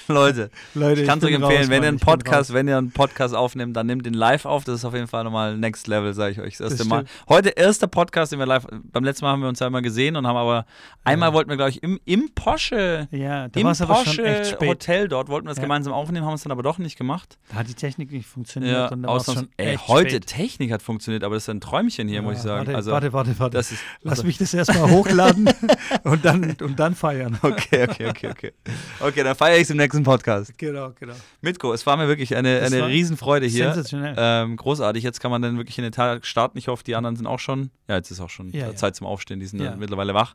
Leute, 0.08 0.52
Leute, 0.76 1.02
ich 1.02 1.08
kann 1.08 1.18
es 1.18 1.26
euch 1.26 1.34
empfehlen, 1.34 1.62
raus, 1.62 1.70
wenn 1.70 1.82
ihr 1.82 1.88
einen 1.88 2.00
Podcast, 2.00 2.54
wenn 2.54 2.68
ihr 2.68 2.78
einen 2.78 2.92
Podcast 2.92 3.34
aufnehmt, 3.34 3.76
dann 3.76 3.88
nehmt 3.88 4.06
den 4.06 4.14
live 4.14 4.46
auf. 4.46 4.64
Das 4.64 4.76
ist 4.76 4.86
auf 4.86 4.94
jeden 4.94 5.08
Fall 5.08 5.24
nochmal 5.24 5.58
Next 5.58 5.88
Level, 5.88 6.14
sage 6.14 6.34
ich 6.34 6.40
euch. 6.40 6.58
Das 6.58 6.72
erste 6.72 6.78
Das 6.80 6.88
Mal. 6.88 7.06
Heute 7.28 7.50
erster 7.50 7.88
Podcast, 7.88 8.32
den 8.32 8.40
wir 8.40 8.46
live. 8.46 8.68
Beim 8.92 9.04
letzten 9.04 9.26
Mal 9.26 9.32
haben 9.32 9.42
wir 9.42 9.50
uns 9.50 9.60
ja 9.60 9.68
immer 9.68 9.82
gesehen 9.82 10.16
und 10.16 10.28
haben 10.28 10.38
aber 10.38 10.66
einmal 11.04 11.34
wollten 11.34 11.50
wir, 11.50 11.58
glaube 11.58 11.72
ich, 11.72 11.82
im, 11.82 12.00
im 12.06 12.30
Porsche. 12.36 13.08
Ja, 13.10 13.48
da 13.48 13.60
Im 13.60 13.66
war 13.66 13.72
es 13.72 13.82
aber 13.82 14.06
schon 14.06 14.26
echt 14.26 14.58
Porsche. 14.60 14.70
Hotel 14.70 15.08
dort 15.08 15.30
wollten 15.30 15.48
wir 15.48 15.52
es 15.54 15.60
gemeinsam 15.60 15.94
aufnehmen, 15.94 16.26
haben 16.26 16.36
es 16.36 16.44
dann 16.44 16.52
aber 16.52 16.64
doch 16.64 16.78
nicht 16.78 16.98
gemacht. 16.98 17.40
Da 17.50 17.56
hat 17.56 17.68
die 17.68 17.74
Technik 17.74 18.12
nicht 18.16 18.28
funktioniert 18.28 18.92
und 18.92 19.04
da 19.04 19.10
war 19.10 19.18
es 19.18 19.28
ausnahms- 19.28 19.34
schon 19.36 19.50
Ey, 19.58 19.78
heute 19.88 20.10
spät. 20.12 20.28
Technik 20.28 20.72
hat 20.72 20.82
funktioniert, 20.82 21.24
aber 21.24 21.36
das 21.36 21.44
ist 21.44 21.50
ein 21.50 21.62
Träumchen 21.62 22.08
hier, 22.08 22.22
muss 22.22 22.34
ich 22.34 22.38
Ja, 22.40 22.44
sagen. 22.44 22.66
Warte, 22.68 22.76
also, 22.76 22.92
warte, 22.92 23.14
warte, 23.14 23.40
warte. 23.40 23.58
ist. 23.58 23.74
Lass 24.02 24.12
also, 24.20 24.24
mich 24.24 24.38
das 24.38 24.54
erstmal 24.54 24.90
hochladen 24.90 25.50
und, 26.04 26.26
dann, 26.26 26.56
und 26.62 26.80
dann 26.80 26.96
feiern. 26.96 27.38
Okay, 27.44 27.84
okay, 27.90 28.08
okay, 28.10 28.28
okay. 28.30 28.52
Okay, 29.00 29.24
dann 29.24 29.36
feiere 29.36 29.58
ich 29.58 29.64
es 29.64 29.70
im 29.70 29.78
nächsten 29.78 30.04
Podcast. 30.04 30.58
Genau, 30.58 30.92
genau. 31.00 31.14
Mitko, 31.42 31.74
es 31.74 31.86
war 31.86 31.96
mir 31.98 32.08
wirklich 32.08 32.36
eine, 32.36 32.60
Das 32.60 32.74
eine 32.74 32.88
Riesenfreude 32.88 33.46
hier. 33.46 33.66
Sensationell. 33.74 34.16
Ähm, 34.18 34.56
großartig. 34.58 35.04
Jetzt 35.04 35.20
kann 35.20 35.32
man 35.32 35.42
dann 35.42 35.58
wirklich 35.58 35.78
in 35.78 35.84
den 35.84 35.92
Tag 35.92 36.26
starten. 36.26 36.58
Ich 36.58 36.68
hoffe, 36.68 36.84
die 36.84 36.96
anderen 36.96 37.16
sind 37.16 37.28
auch 37.28 37.40
schon. 37.40 37.70
Ja, 37.88 37.96
jetzt 37.96 38.10
ist 38.12 38.20
auch 38.20 38.30
schon 38.30 38.50
Ja, 38.52 38.68
ja. 38.68 38.76
Zeit 38.76 38.96
zum 38.96 39.08
Aufstehen. 39.08 39.40
Die 39.40 39.46
sind 39.46 39.60
Ja. 39.60 39.72
ja. 39.72 39.76
mittlerweile 39.76 40.14
wach. 40.14 40.34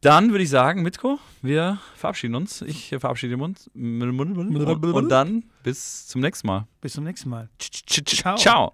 Dann 0.00 0.30
würde 0.30 0.42
ich 0.44 0.50
sagen, 0.50 0.82
Mitko, 0.82 1.18
wir 1.42 1.78
verabschieden 1.94 2.34
uns. 2.34 2.62
Ich 2.62 2.88
verabschiede 2.88 3.36
uns. 3.36 3.70
Und, 3.74 4.94
und 4.94 5.08
dann 5.10 5.44
bis 5.62 6.06
zum 6.06 6.22
nächsten 6.22 6.46
Mal. 6.46 6.66
Bis 6.80 6.94
zum 6.94 7.04
nächsten 7.04 7.28
Mal. 7.28 7.50
Ciao. 8.36 8.72